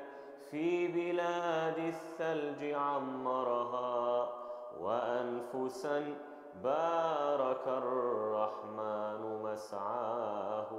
في 0.51 0.87
بلاد 0.87 1.77
الثلج 1.77 2.73
عمرها. 2.73 4.44
وأنفسا 4.81 6.15
بارك 6.63 7.67
الرحمن 7.67 9.41
مسعاه 9.43 10.71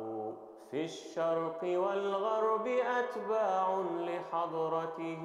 في 0.71 0.85
الشرق 0.85 1.61
والغرب 1.63 2.67
أتباع 2.67 3.83
لحضرته. 4.01 5.25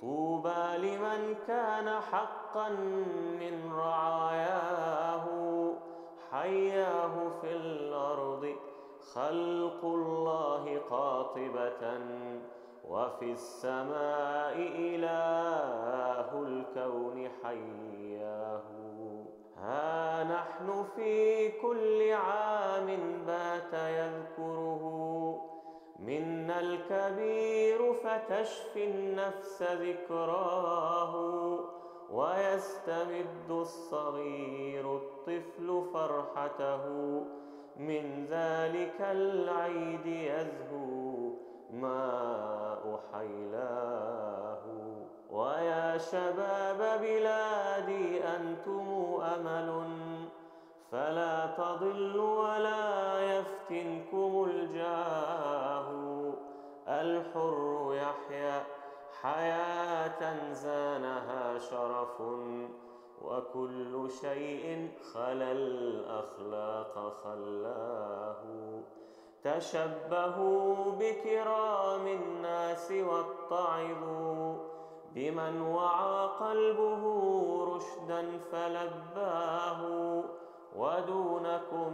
طوبى 0.00 0.76
لمن 0.78 1.34
كان 1.46 2.00
حقا 2.00 2.68
من 3.40 3.72
رعاياه. 3.76 5.26
حياه 6.30 7.28
في 7.40 7.52
الأرض 7.56 8.54
خلق 9.14 9.84
الله 9.84 10.80
قاطبة. 10.90 11.98
وفي 12.88 13.32
السماء 13.32 14.54
إله 14.78 16.42
الكون 16.42 17.28
حياه. 17.44 18.62
ها 19.58 20.24
نحن 20.24 20.84
في 20.96 21.48
كل 21.48 22.12
عام 22.12 22.86
بات 23.26 23.74
يذكره. 23.74 24.82
منا 25.98 26.60
الكبير 26.60 27.92
فتشفي 27.92 28.84
النفس 28.84 29.62
ذكراه. 29.62 31.14
ويستمد 32.12 33.50
الصغير 33.50 34.96
الطفل 34.96 35.84
فرحته. 35.94 36.84
من 37.76 38.26
ذلك 38.30 39.00
العيد 39.00 40.06
يزهو. 40.06 41.11
ماء 41.72 43.00
حيلاه 43.12 44.62
ويا 45.30 45.98
شباب 45.98 47.00
بلادي 47.00 48.24
أنتم 48.24 49.18
أمل 49.34 49.88
فلا 50.92 51.46
تضلوا 51.46 52.42
ولا 52.42 53.20
يفتنكم 53.20 54.46
الجاه 54.50 55.88
الحر 56.88 57.92
يحيا 57.94 58.62
حياة 59.22 60.52
زانها 60.52 61.58
شرف 61.58 62.20
وكل 63.22 64.10
شيء 64.20 64.90
خلا 65.14 65.52
الأخلاق 65.52 67.12
خلاه 67.24 68.42
تشبهوا 69.44 70.74
بكرام 71.00 72.06
الناس 72.06 72.92
واتعظوا 72.92 74.54
بمن 75.14 75.60
وعى 75.60 76.26
قلبه 76.40 77.02
رشدا 77.74 78.38
فلباه 78.52 79.80
ودونكم 80.76 81.92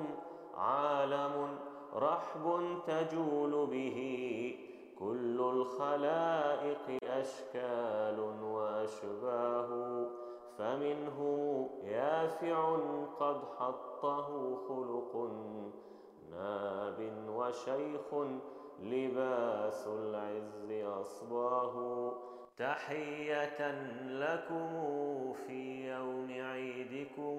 عالم 0.57 1.59
رحب 1.97 2.79
تجول 2.87 3.67
به 3.67 3.99
كل 4.99 5.41
الخلائق 5.41 6.99
أشكال 7.05 8.21
وأشباه 8.43 9.69
فمنهم 10.59 11.69
يافع 11.85 12.77
قد 13.21 13.41
حطه 13.59 14.57
خلق 14.69 15.31
ناب 16.31 17.13
وشيخ 17.29 18.15
لباس 18.83 19.87
العز 19.87 20.85
أصباه. 21.01 22.13
تحية 22.57 23.71
لكم 24.09 24.69
في 25.33 25.89
يوم 25.89 26.29
عيدكم. 26.31 27.39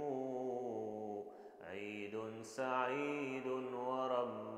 عيد 1.69 2.41
سعيد 2.41 3.47
ورب 3.87 4.48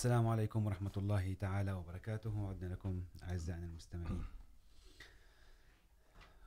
السلام 0.00 0.28
عليكم 0.28 0.66
ورحمة 0.66 0.92
الله 0.96 1.34
تعالى 1.34 1.72
وبركاته 1.72 2.48
عدنا 2.48 2.74
لكم 2.74 3.04
أعزائنا 3.22 3.66
المستمعين 3.66 4.24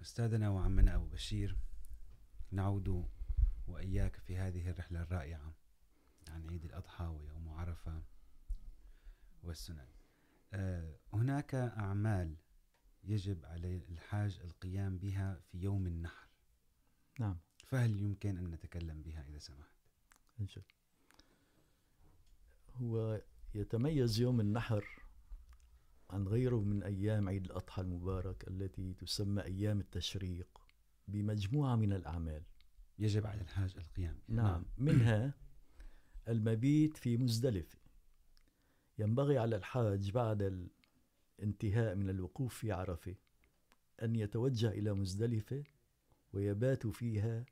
أستاذنا 0.02 0.50
وعمنا 0.50 0.96
أبو 0.96 1.06
بشير 1.06 1.58
نعود 2.52 3.10
وإياك 3.68 4.16
في 4.16 4.38
هذه 4.38 4.70
الرحلة 4.70 5.02
الرائعة 5.02 5.54
عن 6.30 6.50
عيد 6.50 6.66
الأضحى 6.66 7.06
ويوم 7.06 7.50
عرفة 7.50 8.02
والسنن. 9.44 9.88
هناك 11.14 11.56
أعمال 11.56 12.36
يجب 13.04 13.46
على 13.46 13.82
الحاج 13.90 14.40
القيام 14.44 14.98
بها 14.98 15.40
في 15.52 15.58
يوم 15.58 15.88
النحر. 15.88 16.28
نعم. 17.20 17.38
فهل 17.66 18.02
يمكن 18.02 18.38
أن 18.38 18.52
نتكلم 18.52 19.02
بها 19.02 19.28
إذا 19.28 19.40
سمحت؟ 19.40 19.78
أجل. 20.40 20.64
هو 22.76 23.22
يتميز 23.56 24.20
يوم 24.20 24.40
النحر 24.40 24.86
عن 26.10 26.28
غيره 26.28 26.64
من 26.64 26.84
أيام 26.84 27.30
عيد 27.30 27.46
الأضحى 27.46 27.82
المبارك 27.82 28.48
التي 28.48 28.94
تسمى 28.94 29.44
أيام 29.44 29.80
التشريق 29.80 30.62
بمجموعة 31.08 31.76
من 31.76 31.94
الأعمال. 31.94 32.44
يجب 33.00 33.28
على 33.28 33.42
الحاج 33.42 33.74
القيام. 33.78 34.20
نعم. 34.28 34.66
منها 34.78 35.34
المبيت 36.28 36.98
في 36.98 37.18
مزدلفة 37.18 37.78
ينبغي 38.98 39.38
على 39.38 39.56
الحاج 39.56 40.12
بعد 40.12 40.70
الانتهاء 41.40 41.96
من 41.96 42.10
الوقوف 42.10 42.56
في 42.56 42.72
عرفة 42.72 43.16
أن 44.04 44.16
يتوجه 44.16 44.70
إلى 44.70 44.94
مزدلفة 44.94 45.64
ويبات 46.34 46.88
فيها 46.88 47.46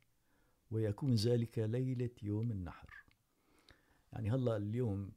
ويكون 0.71 1.15
ذلك 1.15 1.59
ليلة 1.59 2.11
يوم 2.23 2.51
النحر. 2.51 3.05
يعني 4.13 4.31
هلا 4.31 4.57
اليوم 4.57 5.11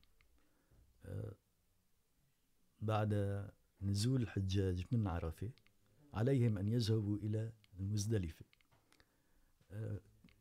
بعد 2.81 3.45
نزول 3.83 4.23
الحجاج، 4.23 4.85
من 4.93 5.07
عرفة؟ 5.07 5.51
عليهم 6.15 6.59
أن 6.59 6.69
يذهبوا 6.69 7.19
إلى 7.19 7.53
المزدلفة. 7.81 8.45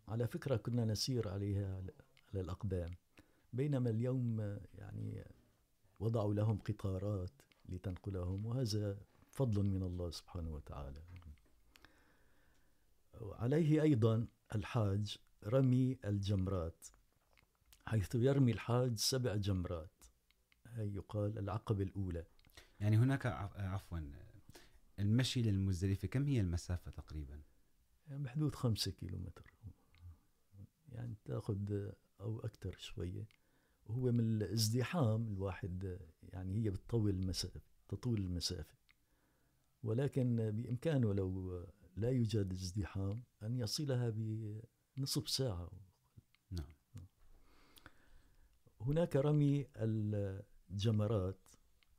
على 0.08 0.28
فكرة 0.28 0.56
كنا 0.56 0.86
نسير 0.86 1.30
عليها 1.30 1.76
على 2.34 2.42
الأقدام. 2.42 2.96
بينما 3.54 3.90
اليوم، 3.90 4.58
يعني، 4.78 5.24
وضعوا 6.00 6.34
لهم 6.34 6.58
قطارات 6.58 7.32
لتنقلهم، 7.70 8.46
وهذا 8.46 8.98
فضل 9.32 9.64
من 9.64 9.84
الله 9.84 10.12
سبحانه 10.12 10.54
وتعالى. 10.54 11.02
عليه 13.22 13.82
أيضا 13.82 14.28
الحاج 14.56 15.18
رمي 15.46 15.98
الجمرات، 16.06 16.88
حيث 17.86 18.16
يرمي 18.16 18.52
الحاج 18.52 18.98
سبع 18.98 19.36
جمرات. 19.36 20.03
يقال 20.78 21.38
العقبة 21.38 21.84
الأولى. 21.84 22.26
يعني 22.80 22.98
هناك 22.98 23.26
عف- 23.26 23.58
عفوا 23.58 24.00
المشي 25.00 25.42
للمزدلفة 25.42 26.08
كم 26.08 26.26
هي 26.28 26.40
المسافة 26.42 26.92
تقريبا؟ 26.92 27.42
بحدود 28.08 28.56
خمسة 28.56 28.92
كيلومتر. 28.92 29.54
يعني 30.90 31.16
تاخذ 31.26 31.90
أو 32.20 32.40
أكثر 32.40 32.76
شوية. 32.78 33.28
وهو 33.86 34.12
من 34.12 34.20
الازدحام 34.20 35.28
الواحد 35.28 36.00
يعني 36.24 36.56
هي 36.66 36.70
بتطول 36.70 37.10
المسافة 37.10 37.62
تطول 37.90 38.20
المسافة. 38.20 38.76
ولكن 39.84 40.52
بإمكانه 40.52 41.14
لو 41.14 41.66
لا 41.98 42.10
يوجد 42.10 42.52
ازدحام 42.54 43.24
أن 43.44 43.58
يصلها 43.60 44.14
نصف 44.98 45.30
ساعة. 45.30 45.72
نعم. 46.52 46.74
هناك 48.82 49.16
رمي 49.16 49.68
الجمرات 50.74 51.38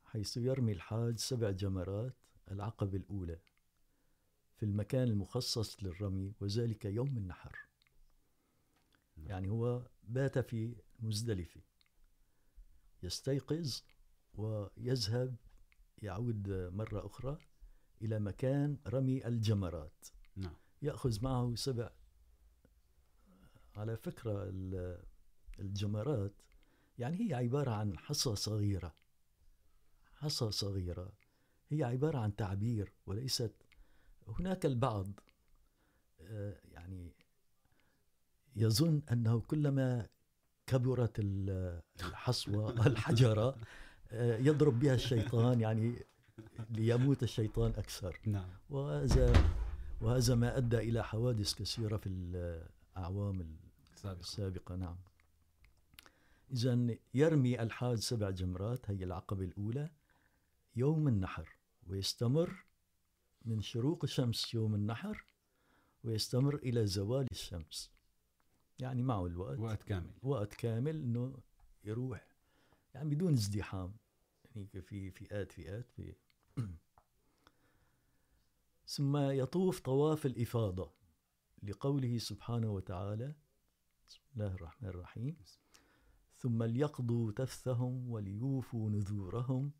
حيث 0.05 0.37
يرمي 0.37 0.71
الحاج 0.71 1.17
سبع 1.17 1.51
جمرات 1.51 2.13
العقبة 2.51 2.97
الأولى 2.97 3.39
في 4.57 4.63
المكان 4.63 5.03
المخصص 5.07 5.83
للرمي 5.83 6.33
وذلك 6.39 6.85
يوم 6.85 7.17
النحر. 7.17 7.59
يعني 9.17 9.49
هو 9.49 9.87
بات 10.03 10.39
في 10.39 10.75
مزدلفة. 10.99 11.61
يستيقظ 13.03 13.81
ويذهب 14.33 15.35
يعود 16.01 16.49
مرة 16.49 17.05
أخرى 17.05 17.37
إلى 18.01 18.19
مكان 18.19 18.77
رمي 18.87 19.27
الجمرات. 19.27 20.07
نعم. 20.35 20.55
يأخذ 20.81 21.23
معه 21.23 21.55
سبع 21.55 21.91
على 23.75 23.97
فكرة 23.97 24.43
ال- 24.43 25.03
الجمرات 25.59 26.33
يعني 26.97 27.29
هي 27.29 27.33
عبارة 27.33 27.71
عن 27.71 27.97
حصى 27.97 28.35
صغيرة. 28.35 28.93
حصى 30.15 30.51
صغيرة. 30.51 31.11
هي 31.69 31.83
عبارة 31.83 32.17
عن 32.17 32.35
تعبير 32.35 32.91
وليست 33.05 33.51
هناك 34.27 34.65
البعض 34.65 35.07
يعني 36.71 37.13
يظن 38.55 39.01
أنه 39.11 39.39
كلما 39.39 40.07
كبرت 40.67 41.19
ال- 41.19 41.81
الحصوة 41.99 42.87
الحجرة 42.87 43.57
يضرب 44.13 44.79
بها 44.79 44.93
الشيطان 44.93 45.61
يعني 45.61 45.95
ليموت 46.69 47.23
الشيطان 47.23 47.71
أكثر. 47.71 48.19
نعم. 48.25 48.49
وهذا 48.69 49.33
وهذا 50.01 50.35
ما 50.35 50.57
ادى 50.57 50.77
الى 50.77 51.03
حوادث 51.03 51.53
كثيره 51.53 51.97
في 51.97 52.09
الاعوام 52.09 53.57
سابقا 53.95 54.19
السابقه 54.19 54.75
نعم. 54.75 54.95
اذا 56.51 56.97
يرمي 57.13 57.61
الحاج 57.61 57.97
سبع 57.97 58.29
جمرات 58.29 58.89
هي 58.89 59.03
العقبه 59.03 59.43
الاولى 59.43 59.89
يوم 60.75 61.07
النحر 61.07 61.57
ويستمر 61.87 62.65
من 63.45 63.61
شروق 63.61 64.03
الشمس 64.03 64.53
يوم 64.53 64.75
النحر 64.75 65.25
ويستمر 66.03 66.55
الى 66.55 66.87
زوال 66.87 67.27
الشمس. 67.31 67.91
يعني 68.79 69.03
معه 69.03 69.25
الوقت. 69.25 69.59
وقت 69.59 69.83
كامل. 69.83 70.13
وقت 70.23 70.53
كامل 70.53 70.95
انه 70.95 71.39
يروح. 71.83 72.27
يعني 72.93 73.15
بدون 73.15 73.33
ازدحام. 73.33 73.93
يعني 74.55 74.67
في 74.81 75.11
فئات 75.11 75.51
فئات 75.51 75.89
في 75.89 76.15
ثم 78.95 79.17
يطوف 79.17 79.79
طواف 79.79 80.25
الإفاضة 80.25 80.91
لقوله 81.63 82.17
سبحانه 82.17 82.71
وتعالى 82.71 83.35
بسم 84.07 84.21
الله 84.33 84.53
الرحمن 84.53 84.89
الرحيم 84.89 85.37
ثم 86.45 86.63
ليقضوا 86.63 87.31
تفثهم 87.31 88.11
وليوفوا 88.11 88.89
نذورهم 88.89 89.71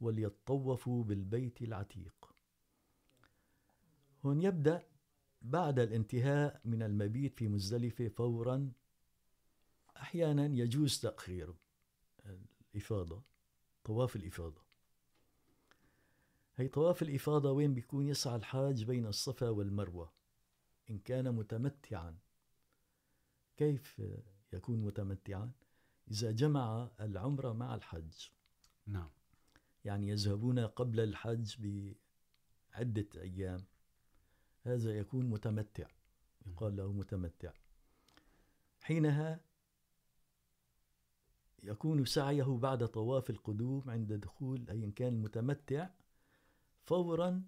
وليطوفوا 0.00 1.04
بالبيت 1.04 1.62
العتيق. 1.62 2.34
هون 4.24 4.42
يبدأ 4.42 4.86
بعد 5.42 5.78
الانتهاء 5.78 6.60
من 6.64 6.82
المبيت 6.82 7.38
في 7.38 7.48
مزدلفة 7.48 8.08
فوراً، 8.08 8.72
أحيانا 9.96 10.46
يجوز 10.46 11.00
تأخيره 11.00 11.56
الإفاضة، 12.74 13.22
طواف 13.84 14.16
الإفاضة. 14.16 14.62
هي 16.56 16.68
طواف 16.68 17.02
الإفاضة 17.02 17.52
وين 17.52 17.74
بيكون؟ 17.74 18.06
يسعى 18.06 18.36
الحاج 18.36 18.84
بين 18.84 19.06
الصفا 19.06 19.48
والمروة، 19.48 20.12
إن 20.90 20.98
كان 20.98 21.34
متمتعا. 21.34 22.18
كيف 23.56 24.02
يكون 24.52 24.82
متمتعا؟ 24.82 25.52
إذا 26.10 26.30
جمع 26.30 26.90
العمرة 27.00 27.52
مع 27.52 27.74
الحج. 27.74 28.28
نعم. 28.86 29.10
يعني 29.84 30.08
يذهبون 30.08 30.58
قبل 30.58 31.00
الحج 31.00 31.56
بعدة 32.74 33.08
أيام. 33.16 33.64
هذا 34.62 34.98
يكون 34.98 35.30
متمتع. 35.30 35.86
يقال 36.46 36.76
له 36.76 36.92
متمتع. 36.92 37.52
حينها 38.80 39.40
يكون 41.62 42.04
سعيه 42.04 42.58
بعد 42.58 42.88
طواف 42.88 43.30
القدوم 43.30 43.90
عند 43.90 44.12
دخول 44.12 44.70
أي 44.70 44.84
إن 44.84 44.92
كان 44.92 45.12
المتمتع 45.12 45.88
فوراً 46.84 47.42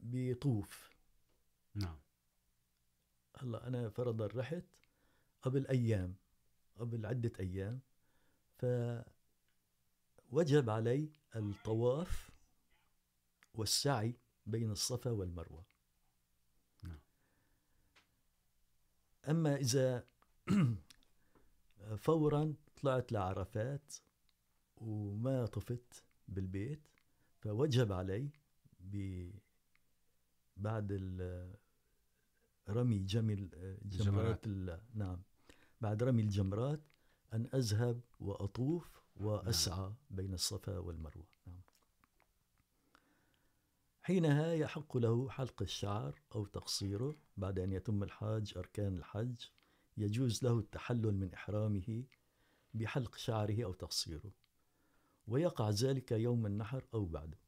بيطوف 0.00 0.90
نعم. 1.74 1.98
هلا 3.38 3.68
أنا 3.68 3.88
فرضا 3.88 4.26
رحت 4.26 4.64
قبل 5.42 5.66
أيام 5.66 6.14
قبل 6.78 7.06
عدة 7.06 7.32
أيام. 7.40 7.80
فوجب 8.56 9.04
علي 10.70 11.10
الطواف 11.36 12.30
والسعي 13.54 14.14
بين 14.46 14.70
الصفا 14.70 15.10
والمروة 15.10 15.66
نعم. 16.82 16.98
أما 19.28 19.56
إذا 19.56 20.06
فوراً 21.96 22.54
طلعت 22.82 23.12
لعرفات 23.12 23.94
وما 24.76 25.46
طفت 25.46 26.04
بالبيت 26.28 26.88
فوجب 27.40 27.92
علي 27.92 28.30
ب 28.80 29.30
بعد 30.56 30.92
رمي 32.68 32.98
جمل 32.98 33.50
جمرات 33.84 34.46
نعم 34.94 35.22
بعد 35.80 36.02
رمي 36.02 36.22
الجمرات 36.22 36.80
أن 37.32 37.48
أذهب 37.54 38.00
وأطوف 38.20 39.02
وأسعى 39.16 39.92
بين 40.10 40.34
الصفا 40.34 40.78
والمروة. 40.78 41.26
نعم. 41.46 41.60
حينها 44.02 44.52
يحق 44.52 44.96
له 44.96 45.28
حلق 45.30 45.62
الشعر 45.62 46.20
أو 46.34 46.46
تقصيره 46.46 47.16
بعد 47.36 47.58
أن 47.58 47.72
يتم 47.72 48.02
الحاج 48.02 48.52
أركان 48.56 48.96
الحج. 48.96 49.34
يجوز 49.96 50.44
له 50.44 50.58
التحلل 50.58 51.14
من 51.14 51.32
إحرامه 51.32 52.04
بحلق 52.74 53.16
شعره 53.16 53.64
أو 53.64 53.72
تقصيره. 53.72 54.32
ويقع 55.26 55.70
ذلك 55.70 56.12
يوم 56.12 56.46
النحر 56.46 56.84
أو 56.94 57.04
بعده. 57.04 57.38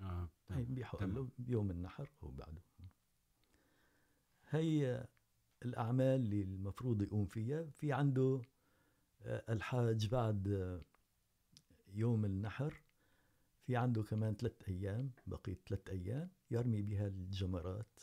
آه. 0.00 0.28
بيحق 0.50 1.04
بيوم 1.38 1.70
النحر 1.70 2.10
أو 2.22 2.30
بعده. 2.30 2.62
هي 4.50 5.06
الأعمال 5.64 6.20
اللي 6.20 6.42
المفروض 6.42 7.02
يقوم 7.02 7.26
فيها 7.26 7.64
في 7.70 7.92
عنده 7.92 8.42
الحاج 9.26 10.06
بعد 10.08 10.46
يوم 11.88 12.24
النحر 12.24 12.82
في 13.66 13.76
عنده 13.76 14.02
كمان 14.02 14.34
ثلاث 14.34 14.68
أيام 14.68 15.10
بقيت 15.26 15.68
ثلاث 15.68 15.88
أيام 15.90 16.30
يرمي 16.50 16.82
بها 16.82 17.06
الجمرات. 17.06 18.00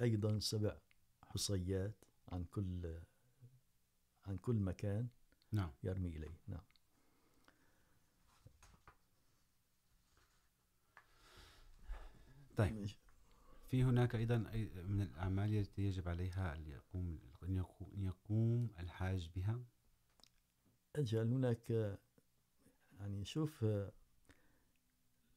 أيضا 0.00 0.38
سبع 0.38 0.76
حصيات 1.22 1.94
عن 2.28 2.44
كل 2.44 2.98
عن 4.26 4.38
كل 4.38 4.56
مكان 4.56 5.08
نعم. 5.52 5.70
يرمي 5.82 6.08
إليه. 6.08 6.38
نعم. 6.48 6.62
طيب. 12.56 12.86
في 13.68 13.84
هناك 13.84 14.14
ايضا 14.14 14.44
أي- 14.52 14.78
من 14.84 15.02
الاعمال 15.02 15.54
التي 15.54 15.82
يجب 15.82 16.08
عليها 16.08 16.54
ان 16.56 16.66
يقوم 16.66 17.18
أن 17.42 17.66
يقوم 18.04 18.70
الحاج 18.78 19.30
بها؟ 19.36 19.60
أجل 20.96 21.32
هناك 21.32 21.70
يعني 23.00 23.24
شوف 23.24 23.64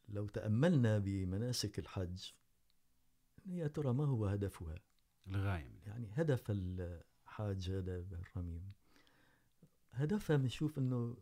لو 0.09 0.27
تأملنا 0.27 0.99
بمناسك 0.99 1.79
الحج 1.79 2.31
يا 3.45 3.67
ترى 3.67 3.93
ما 3.93 4.05
هو 4.05 4.25
هدفها؟ 4.25 4.75
الغايه 5.27 5.67
منها. 5.69 5.87
يعني 5.87 6.09
هدف 6.13 6.43
الحاج 6.49 7.69
هذا 7.69 8.01
بالرميم 8.01 8.71
هدفها 9.91 10.37
بنشوف 10.37 10.77
انه 10.77 11.17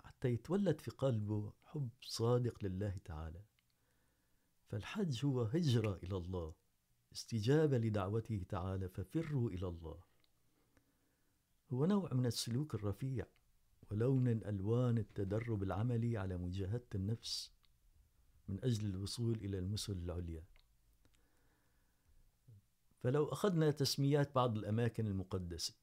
حتى 0.00 0.28
يتولد 0.28 0.80
في 0.80 0.90
قلبه 0.90 1.52
حب 1.64 1.90
صادق 2.00 2.64
لله 2.64 2.96
تعالى. 3.04 3.44
فالحج 4.66 5.24
هو 5.24 5.42
هجرة 5.42 5.98
إلى 6.02 6.16
الله 6.16 6.54
استجابة 7.12 7.78
لدعوته 7.78 8.44
تعالى 8.48 8.88
ففروا 8.88 9.50
إلى 9.50 9.68
الله. 9.68 10.00
هو 11.74 11.86
نوع 11.86 12.14
من 12.14 12.26
السلوك 12.26 12.74
الرفيع 12.74 13.26
ولون 13.90 14.28
ألوان 14.28 14.98
التدرب 14.98 15.62
العملي 15.62 16.18
على 16.18 16.36
مجاهدة 16.36 16.86
النفس 16.94 17.52
من 18.48 18.64
أجل 18.64 18.86
الوصول 18.86 19.34
إلى 19.34 19.58
المثل 19.58 19.92
العليا. 19.92 20.44
فلو 23.02 23.28
أخذنا 23.28 23.70
تسميات 23.70 24.34
بعض 24.34 24.58
الأماكن 24.58 25.06
المقدسة. 25.06 25.74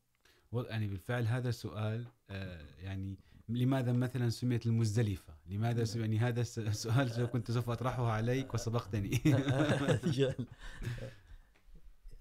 يعني 0.53 0.87
بالفعل 0.87 1.27
هذا 1.27 1.49
السؤال 1.49 2.07
آه، 2.29 2.75
يعني 2.79 3.17
لماذا 3.49 3.91
مثلا 3.93 4.29
سميت 4.29 4.65
المزدلفه؟ 4.65 5.33
لماذا 5.47 5.83
سم... 5.83 5.99
يعني 6.01 6.19
هذا 6.19 6.41
الس- 6.41 6.59
السؤال 6.59 7.25
كنت 7.25 7.51
سوف 7.51 7.69
اطرحه 7.69 8.11
عليك 8.11 8.53
وسبقتني. 8.53 9.21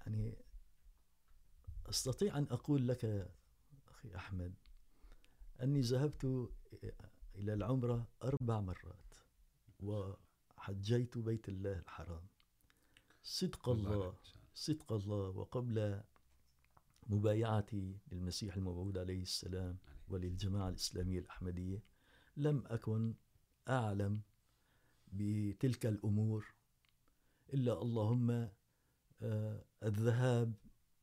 يعني 0.07 0.35
أستطيع 1.91 2.39
أن 2.39 2.47
أقول 2.51 2.89
لك 2.89 3.31
أخي 4.01 4.17
أحمد 4.17 4.55
أني 5.63 5.81
ذهبت 5.81 6.51
إلى 7.35 7.55
العمرة 7.55 8.09
أربع 8.23 8.61
مرات 8.61 9.15
وحجيت 9.81 11.19
بيت 11.19 11.49
الله 11.49 11.79
الحرام. 11.79 12.27
صدق 13.23 13.69
الله 13.69 14.15
صدق 14.55 14.93
الله 14.93 15.29
وقبل 15.29 16.03
مبايعتي 17.07 17.99
للمسيح 18.13 18.57
الموعود 18.57 18.99
عليه 18.99 19.23
السلام 19.23 19.79
وللجماعة 20.09 20.69
الإسلامية 20.69 21.19
الأحمدية 21.19 21.83
لم 22.37 22.65
أكن 22.67 23.15
أعلم 23.69 24.21
بتلك 25.13 25.87
الأمور 25.87 26.55
إلا 27.55 27.83
اللهم 27.83 28.49
الذهاب 29.83 30.55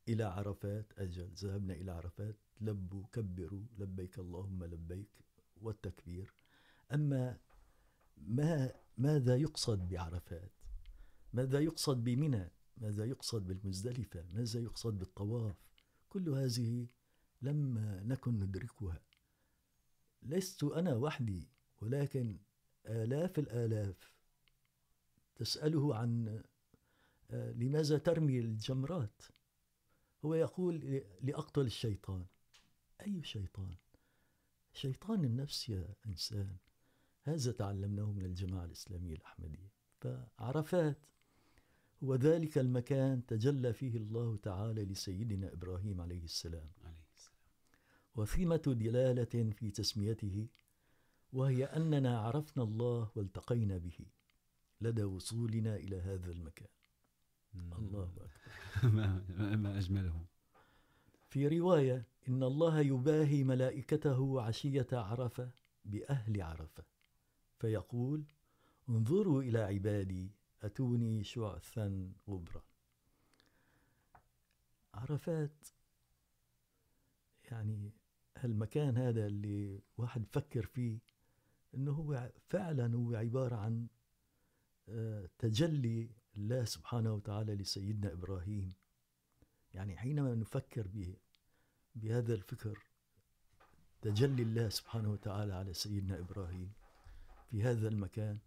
إلى 0.08 0.24
عرفات 0.24 0.92
أجل 0.98 1.30
ذهبنا 1.34 1.74
إلى 1.74 1.92
عرفات. 1.92 2.36
لبوا، 2.60 3.04
كبروا، 3.12 3.64
لبيك 3.78 4.18
اللهم 4.18 4.64
لبيك 4.64 5.24
والتكبير. 5.60 6.34
أما 6.94 7.38
ما، 8.16 8.72
ماذا 8.98 9.36
يقصد 9.36 9.88
بعرفات؟ 9.88 10.52
ماذا 11.32 11.60
يقصد 11.60 12.04
بمنى؟ 12.04 12.50
ماذا 12.76 13.04
يقصد 13.04 13.46
بالمزدلفة؟ 13.46 14.24
ماذا 14.32 14.60
يقصد 14.60 14.98
بالطواف؟ 14.98 15.56
كل 16.08 16.28
هذه 16.28 16.86
لم 17.42 17.78
نكن 18.06 18.40
ندركها. 18.40 19.02
لست 20.22 20.64
أنا 20.64 20.94
وحدي، 20.94 21.48
ولكن 21.80 22.38
آلاف 22.86 23.38
الآلاف 23.38 24.12
تسأله 25.36 25.96
عن 25.96 26.42
لماذا 27.30 27.98
ترمي 27.98 28.38
الجمرات؟ 28.38 29.22
هو 30.24 30.34
يقول، 30.34 31.02
لأقتل 31.22 31.60
الشيطان. 31.60 32.26
أي 33.06 33.22
شيطان؟ 33.22 33.74
شيطان 34.72 35.24
النفس 35.24 35.68
يا 35.68 35.94
إنسان. 36.06 36.56
هذا 37.22 37.52
تعلمناه 37.52 38.12
من 38.12 38.24
الجماعة 38.24 38.64
الإسلامية 38.64 39.14
الأحمدية. 39.14 39.72
فعرفات 40.00 40.98
هو 42.04 42.14
ذلك 42.14 42.58
المكان 42.58 43.26
تجلى 43.26 43.72
فيه 43.72 43.96
الله 43.96 44.36
تعالى 44.36 44.84
لسيدنا 44.84 45.52
إبراهيم 45.52 46.00
عليه 46.00 46.24
السلام. 46.24 46.70
وثيمة 48.14 48.56
دلالة 48.66 49.52
في 49.52 49.70
تسميته 49.70 50.46
وهي 51.32 51.64
أننا 51.64 52.18
عرفنا 52.18 52.62
الله 52.62 53.10
والتقينا 53.14 53.78
به. 53.78 53.98
لدى 54.80 55.04
وصولنا 55.04 55.76
إلى 55.76 56.00
هذا 56.00 56.32
المكان. 56.32 56.68
الله 57.54 58.02
أكبر. 58.02 58.30
ما, 58.96 59.24
ما 59.56 59.78
أجمله. 59.78 60.24
في 61.28 61.48
رواية 61.58 62.06
إن 62.28 62.42
الله 62.42 62.80
يباهي 62.80 63.44
ملائكته 63.44 64.42
عشية 64.42 64.86
عرفة 64.92 65.50
بأهل 65.84 66.42
عرفة، 66.42 66.84
فيقول 67.58 68.24
انظروا 68.88 69.42
إلى 69.42 69.58
عبادي، 69.58 70.30
أتوني 70.62 71.24
شعثا 71.24 72.12
غبرا. 72.28 72.62
عرفات، 74.94 75.68
يعني 77.50 77.92
المكان 78.44 78.96
هذا 78.96 79.26
اللي 79.26 79.80
واحد 79.96 80.26
فكر 80.26 80.66
فيه 80.66 80.98
انه 81.74 81.92
هو 81.92 82.32
فعلا 82.46 82.96
هو 82.96 83.14
عبارة 83.14 83.56
عن 83.56 83.86
تجلي 85.38 86.10
الله 86.36 86.64
سبحانه 86.64 87.14
وتعالى 87.14 87.54
لسيدنا 87.54 88.12
إبراهيم. 88.12 88.72
يعني 89.74 89.96
حينما 89.96 90.34
نفكر 90.34 90.88
به 90.88 91.16
بهذا 91.94 92.34
الفكر، 92.34 92.78
تجلي 94.02 94.42
الله 94.42 94.68
سبحانه 94.68 95.12
وتعالى 95.12 95.54
على 95.54 95.74
سيدنا 95.74 96.18
إبراهيم 96.18 96.72
في 97.50 97.62
هذا 97.62 97.88
المكان، 97.88 98.38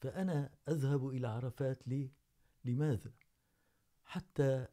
فأنا 0.00 0.50
أذهب 0.68 1.08
إلى 1.08 1.28
عرفات 1.28 1.88
لي، 1.88 2.10
لماذا؟ 2.64 3.12
حتى 4.04 4.66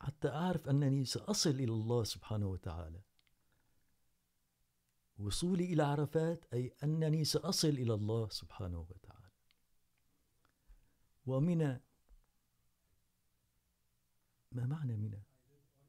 حتى 0.00 0.28
أعرف 0.28 0.68
أنني 0.68 1.04
سأصل 1.04 1.50
إلى 1.50 1.72
الله 1.72 2.04
سبحانه 2.04 2.46
وتعالى. 2.46 3.00
وصولي 5.18 5.64
إلى 5.64 5.82
عرفات، 5.82 6.44
أي 6.52 6.74
أنني 6.82 7.24
سأصل 7.24 7.68
إلى 7.68 7.94
الله 7.94 8.28
سبحانه 8.28 8.86
وتعالى. 8.90 9.30
ومنى 11.26 11.80
ما 14.54 14.66
معنى 14.66 14.96
منى 14.96 15.22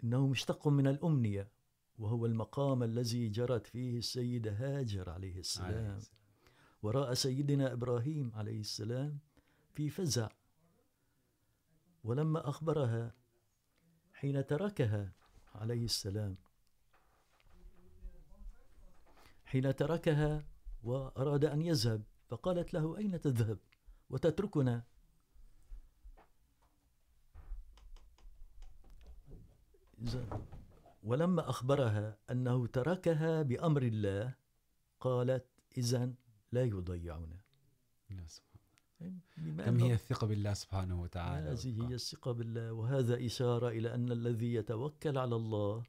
إنه 0.03 0.27
مشتق 0.27 0.67
من 0.67 0.87
الأمنية 0.87 1.51
وهو 1.99 2.25
المقام 2.25 2.83
الذي 2.83 3.29
جرت 3.29 3.67
فيه 3.67 3.97
السيدة 3.97 4.51
هاجر 4.51 5.09
عليه 5.09 5.39
السلام. 5.39 5.99
وراء 6.83 7.13
سيدنا 7.13 7.73
إبراهيم 7.73 8.31
عليه 8.35 8.59
السلام 8.59 9.19
في 9.73 9.89
فزع. 9.89 10.29
ولما 12.03 12.49
أخبرها 12.49 13.15
حين 14.13 14.45
تركها 14.45 15.13
عليه 15.55 15.85
السلام 15.85 16.37
حين 19.45 19.75
تركها 19.75 20.45
وأراد 20.83 21.45
أن 21.45 21.61
يذهب 21.61 22.03
فقالت 22.27 22.73
له 22.73 22.97
أين 22.97 23.21
تذهب 23.21 23.57
وتتركنا؟ 24.09 24.83
ولما 31.03 31.49
أخبرها 31.49 32.17
أنه 32.31 32.67
تركها 32.67 33.41
بأمر 33.41 33.83
الله 33.83 34.35
قالت 34.99 35.45
إذن 35.77 36.15
لا 36.51 36.63
يضيعنا. 36.63 37.41
كم 39.35 39.79
هي 39.79 39.93
الثقة 39.93 40.27
بالله 40.27 40.53
سبحانه 40.53 41.01
وتعالى؟ 41.01 41.49
هذه 41.49 41.89
هي 41.89 41.95
الثقة 41.95 42.31
بالله 42.31 42.73
وهذا 42.73 43.25
إشارة 43.25 43.69
إلى 43.69 43.95
أن 43.95 44.11
الذي 44.11 44.53
يتوكل 44.53 45.17
على 45.17 45.35
الله 45.35 45.83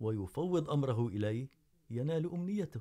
ويفوض 0.00 0.70
أمره 0.70 1.08
إليه 1.08 1.48
ينال 1.90 2.30
أمنيته. 2.32 2.80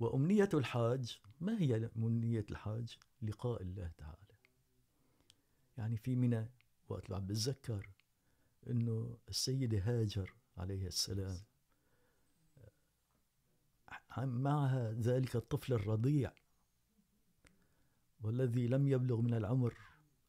وأمنية 0.00 0.48
الحاج 0.54 1.20
ما 1.40 1.58
هي 1.60 1.90
أمنية 1.96 2.46
الحاج؟ 2.50 2.98
لقاء 3.22 3.62
الله 3.62 3.90
تعالى. 3.98 4.36
يعني 5.78 5.96
في 5.96 6.16
منى 6.16 6.50
وقت 6.88 7.12
عم 7.12 7.26
بتذكر 7.26 7.90
انه 8.70 9.18
السيدة 9.28 9.78
هاجر 9.78 10.34
عليه 10.56 10.86
السلام. 10.86 11.40
معها 14.18 14.92
ذلك 14.92 15.36
الطفل 15.36 15.72
الرضيع 15.72 16.32
والذي 18.20 18.66
لم 18.68 18.88
يبلغ 18.88 19.20
من 19.20 19.34
العمر 19.34 19.78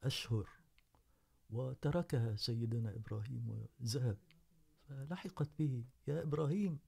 أشهر 0.04 0.50
وتركها 1.50 2.36
سيدنا 2.36 2.96
إبراهيم 2.96 3.68
وذهب. 3.80 4.18
فلحقت 4.88 5.50
به 5.60 5.86
يا 6.08 6.24
إبراهيم 6.24 6.80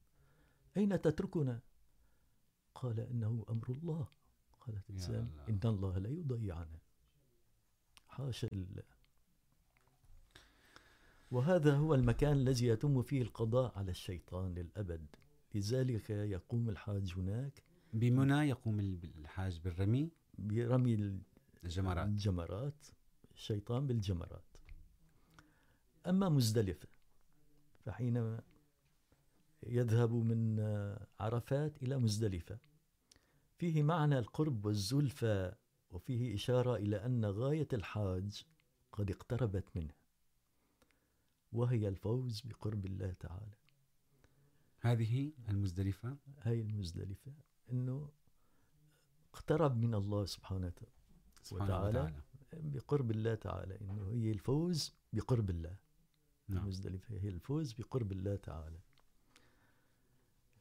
أين 0.78 1.02
تتركنا؟ 1.02 1.60
قال 2.76 3.00
إنه 3.00 3.46
أمر 3.50 3.70
الله. 3.70 4.08
قالت 4.60 4.90
إن 5.50 5.60
الله 5.66 5.98
لا 5.98 6.10
يضيعنا. 6.10 6.80
حاشا 8.08 8.48
لله 8.52 8.99
وهذا 11.32 11.76
هو 11.76 11.96
المكان 11.96 12.34
الذي 12.34 12.68
يتم 12.68 13.02
فيه 13.02 13.22
القضاء 13.22 13.78
على 13.78 13.92
الشيطان 13.92 14.54
للأبد. 14.54 15.06
لذلك 15.56 16.10
يقوم 16.10 16.70
الحاج 16.70 17.14
هناك. 17.18 17.64
بمنى 17.94 18.50
يقوم 18.50 18.80
الحاج 18.80 19.60
بالرمي؟ 19.60 20.12
برمي 20.38 21.22
الجمرات. 21.64 22.08
الجمرات. 22.08 22.88
الشيطان 23.34 23.88
بالجمرات. 23.88 24.58
أما 26.08 26.30
مزدلفة 26.30 26.88
فحينما 27.86 28.42
يذهب 29.64 30.14
من 30.14 30.60
عرفات 31.20 31.84
إلى 31.84 31.98
مزدلفة 31.98 32.60
فيه 33.58 33.84
معنى 33.84 34.20
القرب 34.20 34.66
والزلفى 34.66 35.56
وفيه 35.92 36.36
إشارة 36.36 36.76
إلى 36.76 37.06
أن 37.06 37.26
غاية 37.26 37.68
الحاج 37.74 38.44
قد 38.92 39.12
اقتربت 39.12 39.66
منه. 39.76 39.99
وهي 41.52 41.88
الفوز 41.88 42.42
بقرب 42.42 42.86
الله 42.86 43.14
تعالى. 43.14 43.56
هذه 44.80 45.34
المزدلفة؟ 45.50 46.18
هاي 46.42 46.62
المزدلفة 46.62 47.34
إنه 47.72 48.10
اقترب 49.34 49.78
من 49.78 49.96
الله 49.96 50.26
سبحانه 50.26 50.74
وتعالى 51.52 52.14
بقرب 52.54 53.12
الله 53.12 53.36
تعالى 53.36 53.82
إنه 53.82 54.10
هي 54.12 54.32
الفوز 54.32 54.94
بقرب 55.14 55.50
الله. 55.50 55.76
نعم. 56.48 56.64
المزدلفة 56.64 57.18
هي 57.18 57.30
الفوز 57.30 57.74
بقرب 57.74 58.12
الله 58.12 58.36
تعالى. 58.36 58.80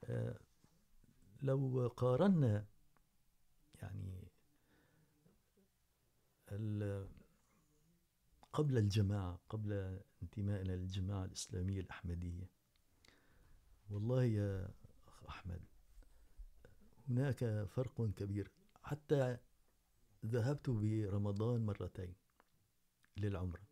آه 0.05 0.41
لو 1.43 1.89
قارنا 1.97 2.66
يعني 3.82 4.28
قبل 8.59 8.78
الجماعة، 8.78 9.40
قبل 9.48 10.00
انتمائنا 10.22 10.72
للجماعة 10.72 11.24
الإسلامية 11.24 11.80
الأحمدية. 11.80 12.50
والله 13.90 14.24
يا 14.24 14.70
أخ 15.06 15.24
أحمد، 15.28 15.61
هناك 17.09 17.64
فرق 17.64 18.11
كبير. 18.16 18.50
حتى 18.82 19.36
ذهبت 20.26 20.70
برمضان 20.70 21.66
مرتين 21.66 22.14
للعمرة. 23.16 23.62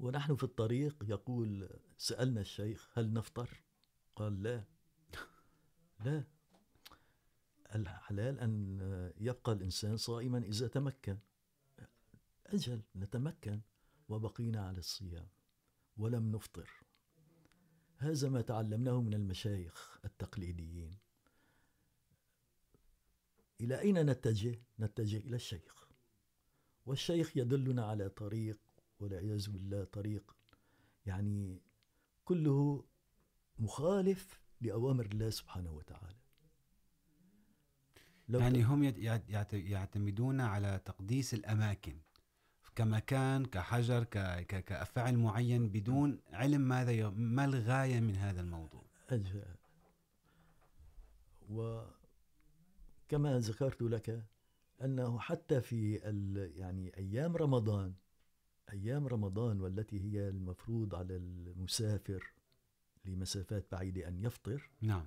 ونحن 0.00 0.36
في 0.36 0.44
الطريق 0.44 1.04
يقول، 1.08 1.68
سألنا 1.98 2.40
الشيخ، 2.40 2.90
هل 2.98 3.12
نفطر؟ 3.12 3.62
قال 4.16 4.42
لا. 4.42 4.64
لا. 6.04 6.24
الحلال 7.74 8.40
أن 8.40 8.78
يبقى 9.20 9.52
الإنسان 9.52 9.96
صائما 9.96 10.38
إذا 10.38 10.68
تمكن. 10.68 11.18
أجل 12.54 12.82
نتمكن 12.96 13.60
وبقينا 14.08 14.66
على 14.66 14.78
الصيام 14.78 15.28
ولم 15.96 16.32
نفطر. 16.32 16.70
هذا 17.96 18.28
ما 18.28 18.40
تعلمناه 18.40 19.00
من 19.00 19.14
المشايخ 19.14 19.98
التقليديين. 20.04 20.98
إلى 23.60 23.80
أين 23.80 24.06
نتجه؟ 24.06 24.62
نتجه 24.80 25.16
إلى 25.16 25.36
الشيخ. 25.36 25.88
والشيخ 26.86 27.36
يدلنا 27.36 27.84
على 27.84 28.08
طريق 28.08 28.58
والعياذ 29.00 29.50
بالله 29.50 29.84
طريق 29.84 30.36
يعني 31.06 31.62
كله 32.24 32.84
مخالف 33.58 34.40
لأوامر 34.60 35.06
الله 35.06 35.30
سبحانه 35.30 35.72
وتعالى. 35.72 36.16
لو 38.28 38.40
يعني 38.40 38.62
هم 38.62 38.82
يعتمدون 39.52 40.40
على 40.40 40.80
تقديس 40.84 41.34
الأماكن. 41.34 42.00
كمكان 42.74 43.44
كحجر 43.44 44.04
ك- 44.04 44.46
ك- 44.46 44.64
كفعل 44.64 45.16
معين 45.16 45.68
بدون 45.68 46.20
علم 46.32 46.60
ماذا 46.60 46.92
ي- 46.92 47.10
ما 47.10 47.44
الغاية 47.44 48.00
من 48.00 48.16
هذا 48.16 48.40
الموضوع؟ 48.40 48.82
أجل. 49.10 49.42
وكما 51.50 53.38
ذكرت 53.38 53.82
لك 53.82 54.24
أنه 54.84 55.18
حتى 55.18 55.60
في 55.60 56.08
ال- 56.08 56.52
يعني 56.58 56.96
أيام 56.96 57.36
رمضان 57.36 57.94
أيام 58.72 59.06
رمضان 59.06 59.60
والتي 59.60 60.00
هي 60.00 60.28
المفروض 60.28 60.94
على 60.94 61.16
المسافر 61.16 62.32
لمسافات 63.04 63.66
بعيدة 63.72 64.08
أن 64.08 64.18
يفطر 64.24 64.70
نعم. 64.80 65.06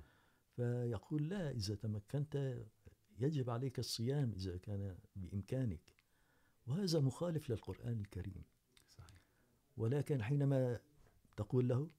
فيقول 0.56 1.28
لا 1.28 1.50
إذا 1.50 1.74
تمكنت 1.74 2.64
يجب 3.18 3.50
عليك 3.50 3.78
الصيام 3.78 4.32
إذا 4.36 4.56
كان 4.56 4.96
بإمكانك. 5.16 5.80
وهذا 6.66 7.00
مخالف 7.00 7.50
للقرآن 7.50 8.00
الكريم. 8.00 8.44
صحيح. 8.88 9.20
ولكن 9.76 10.22
حينما 10.22 10.80
تقول 11.36 11.68
له 11.68 11.90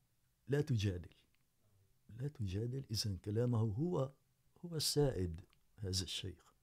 لا 0.48 0.62
تجادل 0.62 1.10
لا 2.10 2.28
تجادل 2.28 2.84
إذا 2.92 3.18
كلامه 3.26 3.60
هو 3.60 4.12
هو 4.66 4.76
السائد 4.76 5.42
هذا 5.78 5.90
الشيخ. 6.04 6.54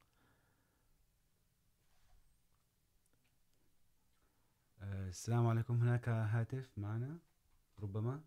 السلام 4.82 5.46
عليكم. 5.46 5.80
هناك 5.80 6.09
هاتف 6.09 6.78
معنا؟ 6.78 7.18
ربما؟ 7.82 8.22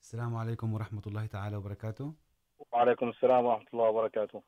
السلام 0.00 0.36
عليكم 0.36 0.72
ورحمة 0.72 1.02
الله 1.06 1.26
تعالى 1.26 1.56
وبركاته. 1.56 2.14
وعليكم 2.72 3.08
السلام 3.08 3.44
ورحمة 3.44 3.68
الله 3.74 3.88
وبركاته. 3.88 4.42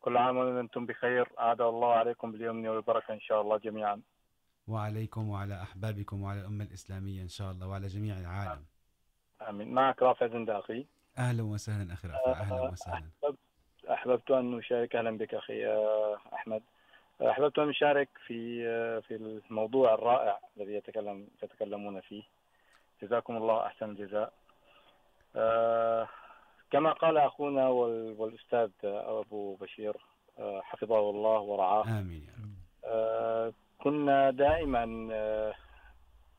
كل 0.00 0.16
عام 0.16 0.36
وأنتم 0.36 0.86
بخير 0.86 1.28
أعاد 1.38 1.60
الله 1.60 1.92
عليكم 1.92 2.32
باليمن 2.32 2.68
والبركة 2.68 3.14
إن 3.14 3.20
شاء 3.20 3.40
الله 3.40 3.56
جميعا 3.56 4.02
وعليكم 4.68 5.28
وعلى 5.28 5.62
أحبابكم 5.62 6.22
وعلى 6.22 6.40
الأمة 6.40 6.64
الإسلامية 6.64 7.22
إن 7.22 7.28
شاء 7.28 7.50
الله 7.50 7.68
وعلى 7.68 7.86
جميع 7.86 8.18
العالم 8.18 8.64
آمين 9.48 9.74
معك 9.74 10.02
رافع 10.02 10.26
زنداقي 10.26 10.84
أهلا 11.18 11.42
وسهلا 11.42 11.92
أخي 11.92 12.08
رافع 12.08 12.40
أهلا 12.40 12.60
وسهلا 12.70 13.08
أحببت 13.90 14.30
أن 14.30 14.58
أشارك 14.58 14.96
أهلا 14.96 15.18
بك 15.18 15.34
أخي 15.34 15.66
آه، 15.66 16.18
أحمد 16.34 16.62
أحببت 17.22 17.58
أن 17.58 17.68
أشارك 17.68 18.08
في 18.26 18.40
في 19.02 19.14
الموضوع 19.50 19.94
الرائع 19.94 20.40
الذي 20.56 20.72
يتكلم 20.74 21.28
تتكلمون 21.40 22.00
فيه 22.00 22.22
جزاكم 23.02 23.36
الله 23.36 23.66
أحسن 23.66 23.90
الجزاء۔ 23.90 24.32
كما 26.70 26.92
قال 26.92 27.16
أخونا 27.18 27.68
وال- 27.68 28.14
والأستاذ 28.18 28.70
أبو 28.84 29.54
بشير 29.54 29.96
حفظه 30.62 31.10
الله 31.10 31.40
ورعاه. 31.40 31.82
آمين 31.84 32.22
يا 32.28 32.34
رب. 32.42 33.54
كنا 33.78 34.30
دائما 34.30 34.84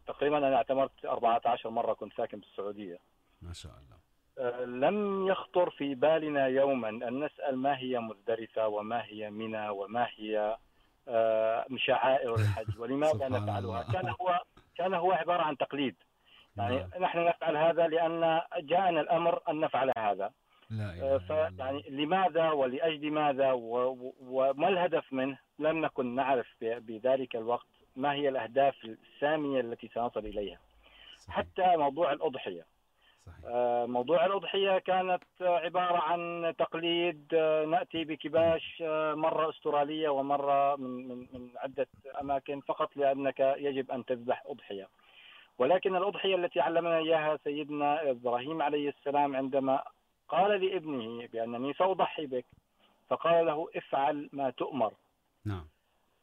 تقريبا 0.08 0.38
أنا 0.38 0.56
اعتمرت 0.56 1.06
14 1.06 1.70
مرة 1.70 1.94
كنت 1.94 2.14
ساكن 2.18 2.40
بالسعودية. 2.40 2.98
ما 3.42 3.54
شاء 3.54 3.72
الله. 3.72 4.00
لم 4.66 5.28
يخطر 5.28 5.70
في 5.70 5.96
بالنا 5.96 6.48
يوما 6.48 6.90
أن 6.90 7.24
نسأل 7.26 7.58
ما 7.58 7.78
هي 7.78 8.00
مزدلفة 8.00 8.68
وما 8.68 9.04
هي 9.06 9.30
منى 9.30 9.70
وما 9.70 10.08
هي 10.16 10.58
آه، 11.08 11.66
شعائر 11.78 12.36
الحج 12.36 12.80
ولماذا 12.80 13.28
نفعلها. 13.30 13.84
كان 13.94 14.10
هو 14.22 14.40
كان 14.76 14.94
هو 14.94 15.12
عبارة 15.12 15.42
عن 15.42 15.58
تقليد. 15.58 15.96
يعني 16.60 16.76
نعم. 16.78 17.04
نحن 17.04 17.26
نفعل 17.26 17.58
هذا 17.58 17.88
لأن 17.88 18.42
جاءنا 18.60 19.02
الأمر 19.02 19.40
أن 19.50 19.60
نفعل 19.60 19.92
هذا. 19.98 20.32
لا 20.70 20.94
إله 20.94 21.18
فيعني 21.18 21.84
لماذا 21.90 22.52
ولأجل 22.52 23.12
ماذا 23.12 23.52
وما 23.52 24.68
الهدف 24.68 25.14
منه؟ 25.14 25.38
لم 25.60 25.86
نكن 25.86 26.16
نعرف 26.16 26.48
ب- 26.62 26.86
بذلك 26.86 27.36
الوقت 27.36 27.68
ما 27.96 28.14
هي 28.14 28.30
الأهداف 28.30 28.76
السامية 28.86 29.60
التي 29.62 29.88
سنصل 29.94 30.20
إليها. 30.26 30.60
صحيح. 31.18 31.36
حتى 31.38 31.78
موضوع 31.78 32.12
الأضحية. 32.12 32.66
صحيح. 33.26 33.46
موضوع 33.88 34.26
الأضحية 34.26 34.78
كانت 34.78 35.24
آه، 35.42 35.58
عبارة 35.60 35.98
عن 35.98 36.54
تقليد 36.58 37.28
آه، 37.34 37.66
نأتي 37.66 38.04
بكباش 38.04 38.84
آه، 38.86 39.14
مرة 39.14 39.50
أسترالية 39.50 40.10
ومرة 40.10 40.76
من, 40.76 41.08
من, 41.08 41.18
من 41.34 41.50
عدة 41.58 41.88
أماكن 42.22 42.60
فقط 42.62 42.98
لأنك 42.98 43.40
يجب 43.40 43.92
أن 43.92 44.06
تذبح 44.06 44.44
أضحية. 44.46 44.88
ولكن 45.60 45.96
الأضحية 45.96 46.36
التي 46.36 46.60
علمنا 46.60 46.98
إياها 46.98 47.38
سيدنا 47.44 48.10
إبراهيم 48.10 48.62
عليه 48.62 48.90
السلام 48.90 49.36
عندما 49.36 49.84
قال 50.30 50.62
لابنه 50.62 51.28
بأنني 51.28 51.74
سأضحي 51.74 52.26
بك 52.26 52.46
فقال 53.10 53.46
له 53.46 53.70
افعل 53.76 54.30
ما 54.34 54.50
تؤمر. 54.50 54.94
نعم. 55.46 55.68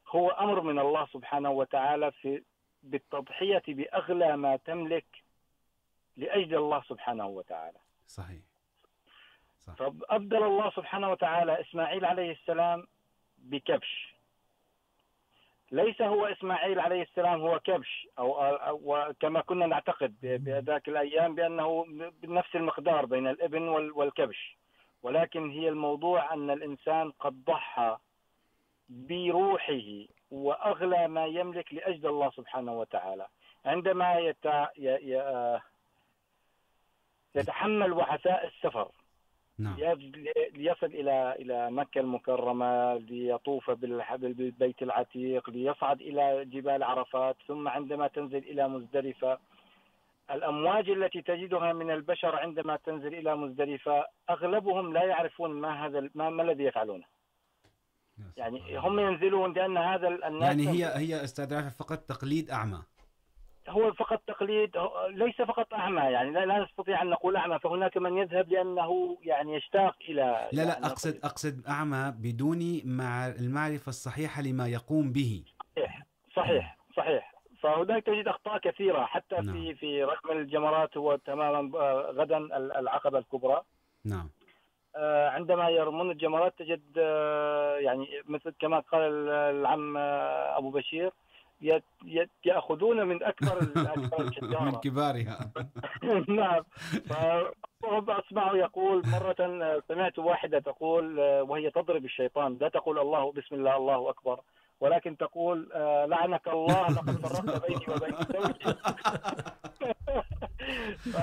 هو 0.09 0.29
أمر 0.29 0.61
من 0.61 0.79
الله 0.79 1.05
سبحانه 1.05 1.51
وتعالى 1.51 2.11
في 2.11 2.43
بالتضحية 2.83 3.63
بأغلى 3.67 4.37
ما 4.37 4.55
تملك 4.55 5.05
لأجل 6.17 6.55
الله 6.55 6.81
سبحانه 6.81 7.27
وتعالى. 7.27 7.77
صحيح. 8.07 8.41
صح. 9.59 9.73
فأبدل 9.73 10.43
الله 10.43 10.69
سبحانه 10.69 11.11
وتعالى 11.11 11.61
إسماعيل 11.61 12.05
عليه 12.05 12.31
السلام 12.31 12.87
بكبش. 13.37 14.16
ليس 15.71 16.01
هو 16.01 16.25
إسماعيل 16.25 16.79
عليه 16.79 17.01
السلام 17.01 17.41
هو 17.41 17.59
كبش 17.59 18.07
أو 18.19 19.13
كما 19.19 19.41
كنا 19.41 19.65
نعتقد 19.65 20.15
بذاك 20.21 20.87
الأيام 20.89 21.35
بأنه 21.35 21.85
بنفس 22.21 22.55
المقدار 22.55 23.05
بين 23.05 23.27
الابن 23.27 23.61
وال- 23.67 23.91
والكبش 23.91 24.57
ولكن 25.03 25.49
هي 25.51 25.69
الموضوع 25.69 26.33
أن 26.33 26.49
الإنسان 26.51 27.11
قد 27.19 27.43
ضحى 27.45 27.97
بروحه 28.89 29.81
وأغلى 30.31 31.07
ما 31.07 31.25
يملك 31.25 31.73
لأجل 31.73 32.07
الله 32.07 32.29
سبحانه 32.31 32.79
وتعالى 32.79 33.27
عندما. 33.65 34.33
يتحمل 37.35 37.93
وعثاء 37.93 38.47
السفر 38.47 38.91
نعم. 39.59 39.75
ليصل 40.55 40.85
الى 40.85 41.35
الى 41.39 41.71
مكه 41.71 41.99
المكرمه 42.01 42.93
ليطوف 42.97 43.71
بالبيت 43.71 44.81
العتيق 44.81 45.49
ليصعد 45.49 46.01
الى 46.01 46.45
جبال 46.45 46.83
عرفات 46.83 47.35
ثم 47.47 47.67
عندما 47.67 48.07
تنزل 48.07 48.37
الى 48.37 48.67
مزدلفه 48.67 49.37
الامواج 50.31 50.89
التي 50.89 51.21
تجدها 51.21 51.73
من 51.73 51.91
البشر 51.91 52.35
عندما 52.35 52.75
تنزل 52.85 53.13
الى 53.13 53.35
مزدلفه 53.35 54.05
اغلبهم 54.29 54.93
لا 54.93 55.03
يعرفون 55.03 55.51
ما 55.51 55.85
هذا 55.85 56.09
ما, 56.15 56.29
ما 56.29 56.43
الذي 56.43 56.63
يفعلونه. 56.63 57.03
يعني 58.37 58.77
هم. 58.77 58.99
ينزلون 58.99 59.53
لان 59.53 59.77
هذا 59.77 60.07
ال- 60.07 60.23
الناس 60.23 60.43
يعني 60.49 60.69
هي 60.69 60.85
هي 60.85 61.23
استاذ 61.23 61.69
فقط 61.69 61.97
تقليد 61.99 62.49
اعمى 62.51 62.81
هو 63.69 63.93
فقط 63.93 64.21
تقليد 64.27 64.71
ليس 65.09 65.35
فقط 65.41 65.73
اعمى 65.73 66.01
يعني 66.01 66.31
لا, 66.31 66.45
لا 66.45 66.63
نستطيع 66.63 67.01
ان 67.01 67.09
نقول 67.09 67.35
اعمى 67.35 67.59
فهناك 67.59 67.97
من 67.97 68.17
يذهب 68.17 68.49
لانه 68.51 69.17
يعني 69.23 69.55
يشتاق 69.55 69.95
الى 70.09 70.49
لا 70.53 70.61
لا 70.61 70.85
اقصد 70.85 71.19
اقصد 71.25 71.65
اعمى 71.67 72.13
بدون 72.17 72.81
مع 72.85 73.27
المعرفه 73.27 73.89
الصحيحه 73.89 74.41
لما 74.41 74.67
يقوم 74.67 75.11
به. 75.11 75.43
صحيح 75.77 76.05
صحيح 76.35 76.77
صحيح. 76.97 77.33
فهناك 77.61 78.03
تجد 78.03 78.27
اخطاء 78.27 78.57
كثيره 78.57 79.05
حتى 79.05 79.35
نعم. 79.35 79.53
في 79.53 79.75
في 79.75 80.03
رقم 80.03 80.31
الجمرات 80.37 80.97
هو 80.97 81.15
تماما 81.15 81.77
غدا 82.11 82.37
ال- 82.37 82.77
العقبه 82.77 83.17
الكبرى. 83.19 83.61
نعم. 84.05 84.29
عندما 85.35 85.69
يرمون 85.69 86.11
الجمرات 86.11 86.53
تجد 86.59 86.97
يعني 87.79 88.07
مثل 88.27 88.53
كما 88.59 88.79
قال 88.79 89.01
ال- 89.01 89.29
العم 89.59 89.97
ابو 90.57 90.69
بشير 90.69 91.11
ياخذون 92.45 93.07
من 93.07 93.23
اكبر 93.23 93.59
من 94.65 94.71
كبارها. 94.71 95.51
نعم. 96.39 96.63
اسمعه 98.09 98.55
يقول 98.55 99.03
مره 99.07 99.81
سمعت 99.87 100.19
واحده 100.19 100.59
تقول 100.59 101.19
وهي 101.19 101.71
تضرب 101.71 102.05
الشيطان 102.05 102.57
لا 102.61 102.69
تقول 102.69 102.99
الله 102.99 103.31
بسم 103.31 103.55
الله 103.55 103.77
الله 103.77 104.09
اكبر 104.09 104.39
ولكن 104.79 105.17
تقول 105.17 105.69
لعنك 106.09 106.47
الله 106.47 106.87
لقد 106.87 107.11
فرقت 107.11 107.67
بيني 107.67 107.85
وبين 107.89 108.15
زوجي. 108.33 108.77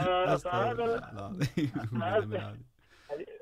فهذا 1.94 2.58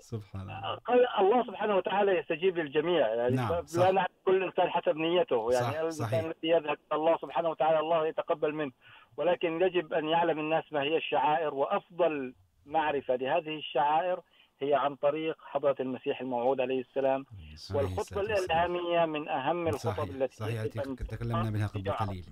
سبحان 0.00 0.42
الله 0.42 0.74
قال 0.74 1.08
الله 1.18 1.46
سبحانه 1.46 1.76
وتعالى 1.76 2.18
يستجيب 2.18 2.58
للجميع 2.58 3.14
يعني 3.14 3.36
نعم، 3.36 3.66
صح. 3.66 3.82
لا 3.82 3.90
نعرف 3.90 4.10
كل 4.24 4.42
انسان 4.42 4.70
حسب 4.70 4.96
نيته 4.96 5.50
صح، 5.50 5.72
يعني 5.72 5.90
صحيح. 5.90 6.18
الانسان 6.18 6.24
الذي 6.24 6.48
يذهب 6.48 6.78
الله 6.92 7.18
سبحانه 7.22 7.48
وتعالى 7.48 7.80
الله 7.80 8.06
يتقبل 8.06 8.54
منه 8.54 8.72
ولكن 9.16 9.62
يجب 9.62 9.92
ان 9.92 10.08
يعلم 10.08 10.38
الناس 10.38 10.64
ما 10.72 10.82
هي 10.82 10.96
الشعائر 10.96 11.54
وافضل 11.54 12.34
معرفه 12.66 13.16
لهذه 13.16 13.56
الشعائر 13.56 14.20
هي 14.60 14.74
عن 14.74 14.96
طريق 14.96 15.36
حضره 15.40 15.76
المسيح 15.80 16.20
الموعود 16.20 16.60
عليه 16.60 16.80
السلام 16.80 17.26
والخطبه. 17.74 18.20
الالهاميه 18.20 19.06
من 19.06 19.28
اهم 19.28 19.68
الخطب 19.68 20.10
التي 20.10 20.36
صحيح 20.36 20.66
تكلمنا 21.08 21.50
بها 21.50 21.66
قبل 21.66 21.82
تجعل. 21.82 22.22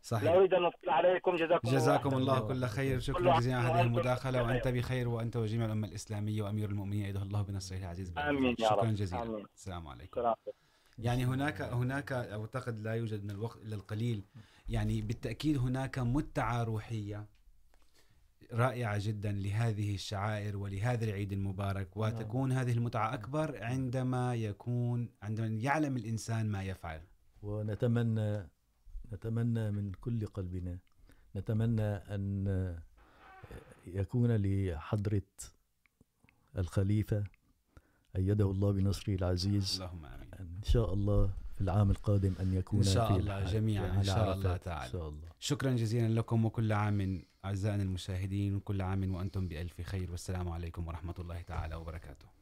قليل 0.00 0.24
لا 0.24 0.28
صحيح 0.28 0.32
اريد 0.32 0.54
ان 0.54 0.64
اطيل 0.64 0.90
عليكم. 0.90 1.36
جزاكم 1.36 1.70
جزاكم 1.70 2.08
الله 2.08 2.18
الله 2.18 2.38
الله 2.38 2.48
كل 2.48 2.66
خير. 2.66 3.00
شكرا 3.00 3.38
جزيلا 3.38 3.56
على 3.56 3.72
هذه 3.72 3.80
المداخلة 3.80 4.42
بخير. 4.42 4.54
وأنت 4.54 4.68
بخير 4.68 5.08
وأنت 5.08 5.36
وجميع 5.36 5.66
الأمة 5.66 5.88
الإسلامية 5.88 6.42
وأمير 6.42 6.70
المؤمنين. 6.70 7.04
أيده 7.04 7.22
الله 7.22 7.42
بنصره 7.42 7.76
العزيز 7.76 8.12
آمين 8.18 8.36
الله. 8.36 8.54
يا 8.58 8.68
شكرا 8.68 8.82
رب. 8.82 8.94
جزيلا. 8.94 9.22
آمين. 9.22 9.46
السلام 9.54 9.88
عليكم. 9.88 10.20
السلام 10.20 10.34
يعني 10.98 11.24
هناك 11.24 11.62
هناك 11.62 12.12
أعتقد 12.12 12.80
لا 12.80 12.94
يوجد 12.94 13.24
من 13.24 13.30
الوقت 13.30 13.62
إلا 13.62 13.74
القليل. 13.74 14.24
يعني 14.68 15.02
بالتأكيد 15.02 15.58
هناك 15.58 15.98
متعة 15.98 16.62
روحية 16.62 17.26
رائعة 18.52 18.98
جدا 19.00 19.32
لهذه 19.32 19.94
الشعائر 19.94 20.56
ولهذا 20.56 21.04
العيد 21.04 21.32
المبارك. 21.32 21.96
وتكون 21.96 22.52
هذه 22.52 22.72
المتعة 22.72 23.14
أكبر 23.14 23.64
عندما 23.64 24.34
يكون 24.34 25.08
عندما 25.22 25.46
يعلم 25.46 25.96
الإنسان 25.96 26.50
ما 26.50 26.62
يفعل. 26.62 27.00
ونتمنى 27.42 28.50
نتمنى 29.12 29.70
من 29.70 29.92
كل 29.92 30.26
قلبنا. 30.26 30.78
نتمنى 31.36 31.90
أن 32.14 32.78
يكون 33.86 34.36
لحضرة 34.36 35.22
الخليفة 36.58 37.24
أيده 38.16 38.50
الله 38.50 38.72
بنصره 38.72 39.14
العزيز. 39.14 39.80
اللهم 39.80 40.04
آمين. 40.04 40.28
إن 40.40 40.62
شاء 40.62 40.94
الله 40.94 41.26
في 41.54 41.60
العام 41.60 41.90
القادم 41.90 42.34
أن 42.40 42.54
يكون 42.54 42.78
إن 42.78 42.84
شاء 42.84 43.12
في 43.12 43.20
الله 43.20 43.44
جميعاً، 43.44 43.98
إن 43.98 44.02
شاء. 44.02 44.34
الله 44.34 44.56
تعالى. 44.56 44.86
إن 44.86 44.92
شاء 44.92 45.08
الله. 45.08 45.28
شكرا 45.40 45.70
جزيلا 45.70 46.08
لكم 46.20 46.44
وكل 46.44 46.72
عام 46.72 47.22
أعزائنا 47.44 47.82
المشاهدين 47.82 48.54
وكل 48.54 48.82
عام 48.82 49.14
وأنتم 49.14 49.48
بألف 49.48 49.80
خير. 49.80 50.10
والسلام 50.10 50.48
عليكم 50.48 50.88
ورحمة 50.88 51.14
الله 51.18 51.42
تعالى 51.42 51.74
وبركاته. 51.74 52.39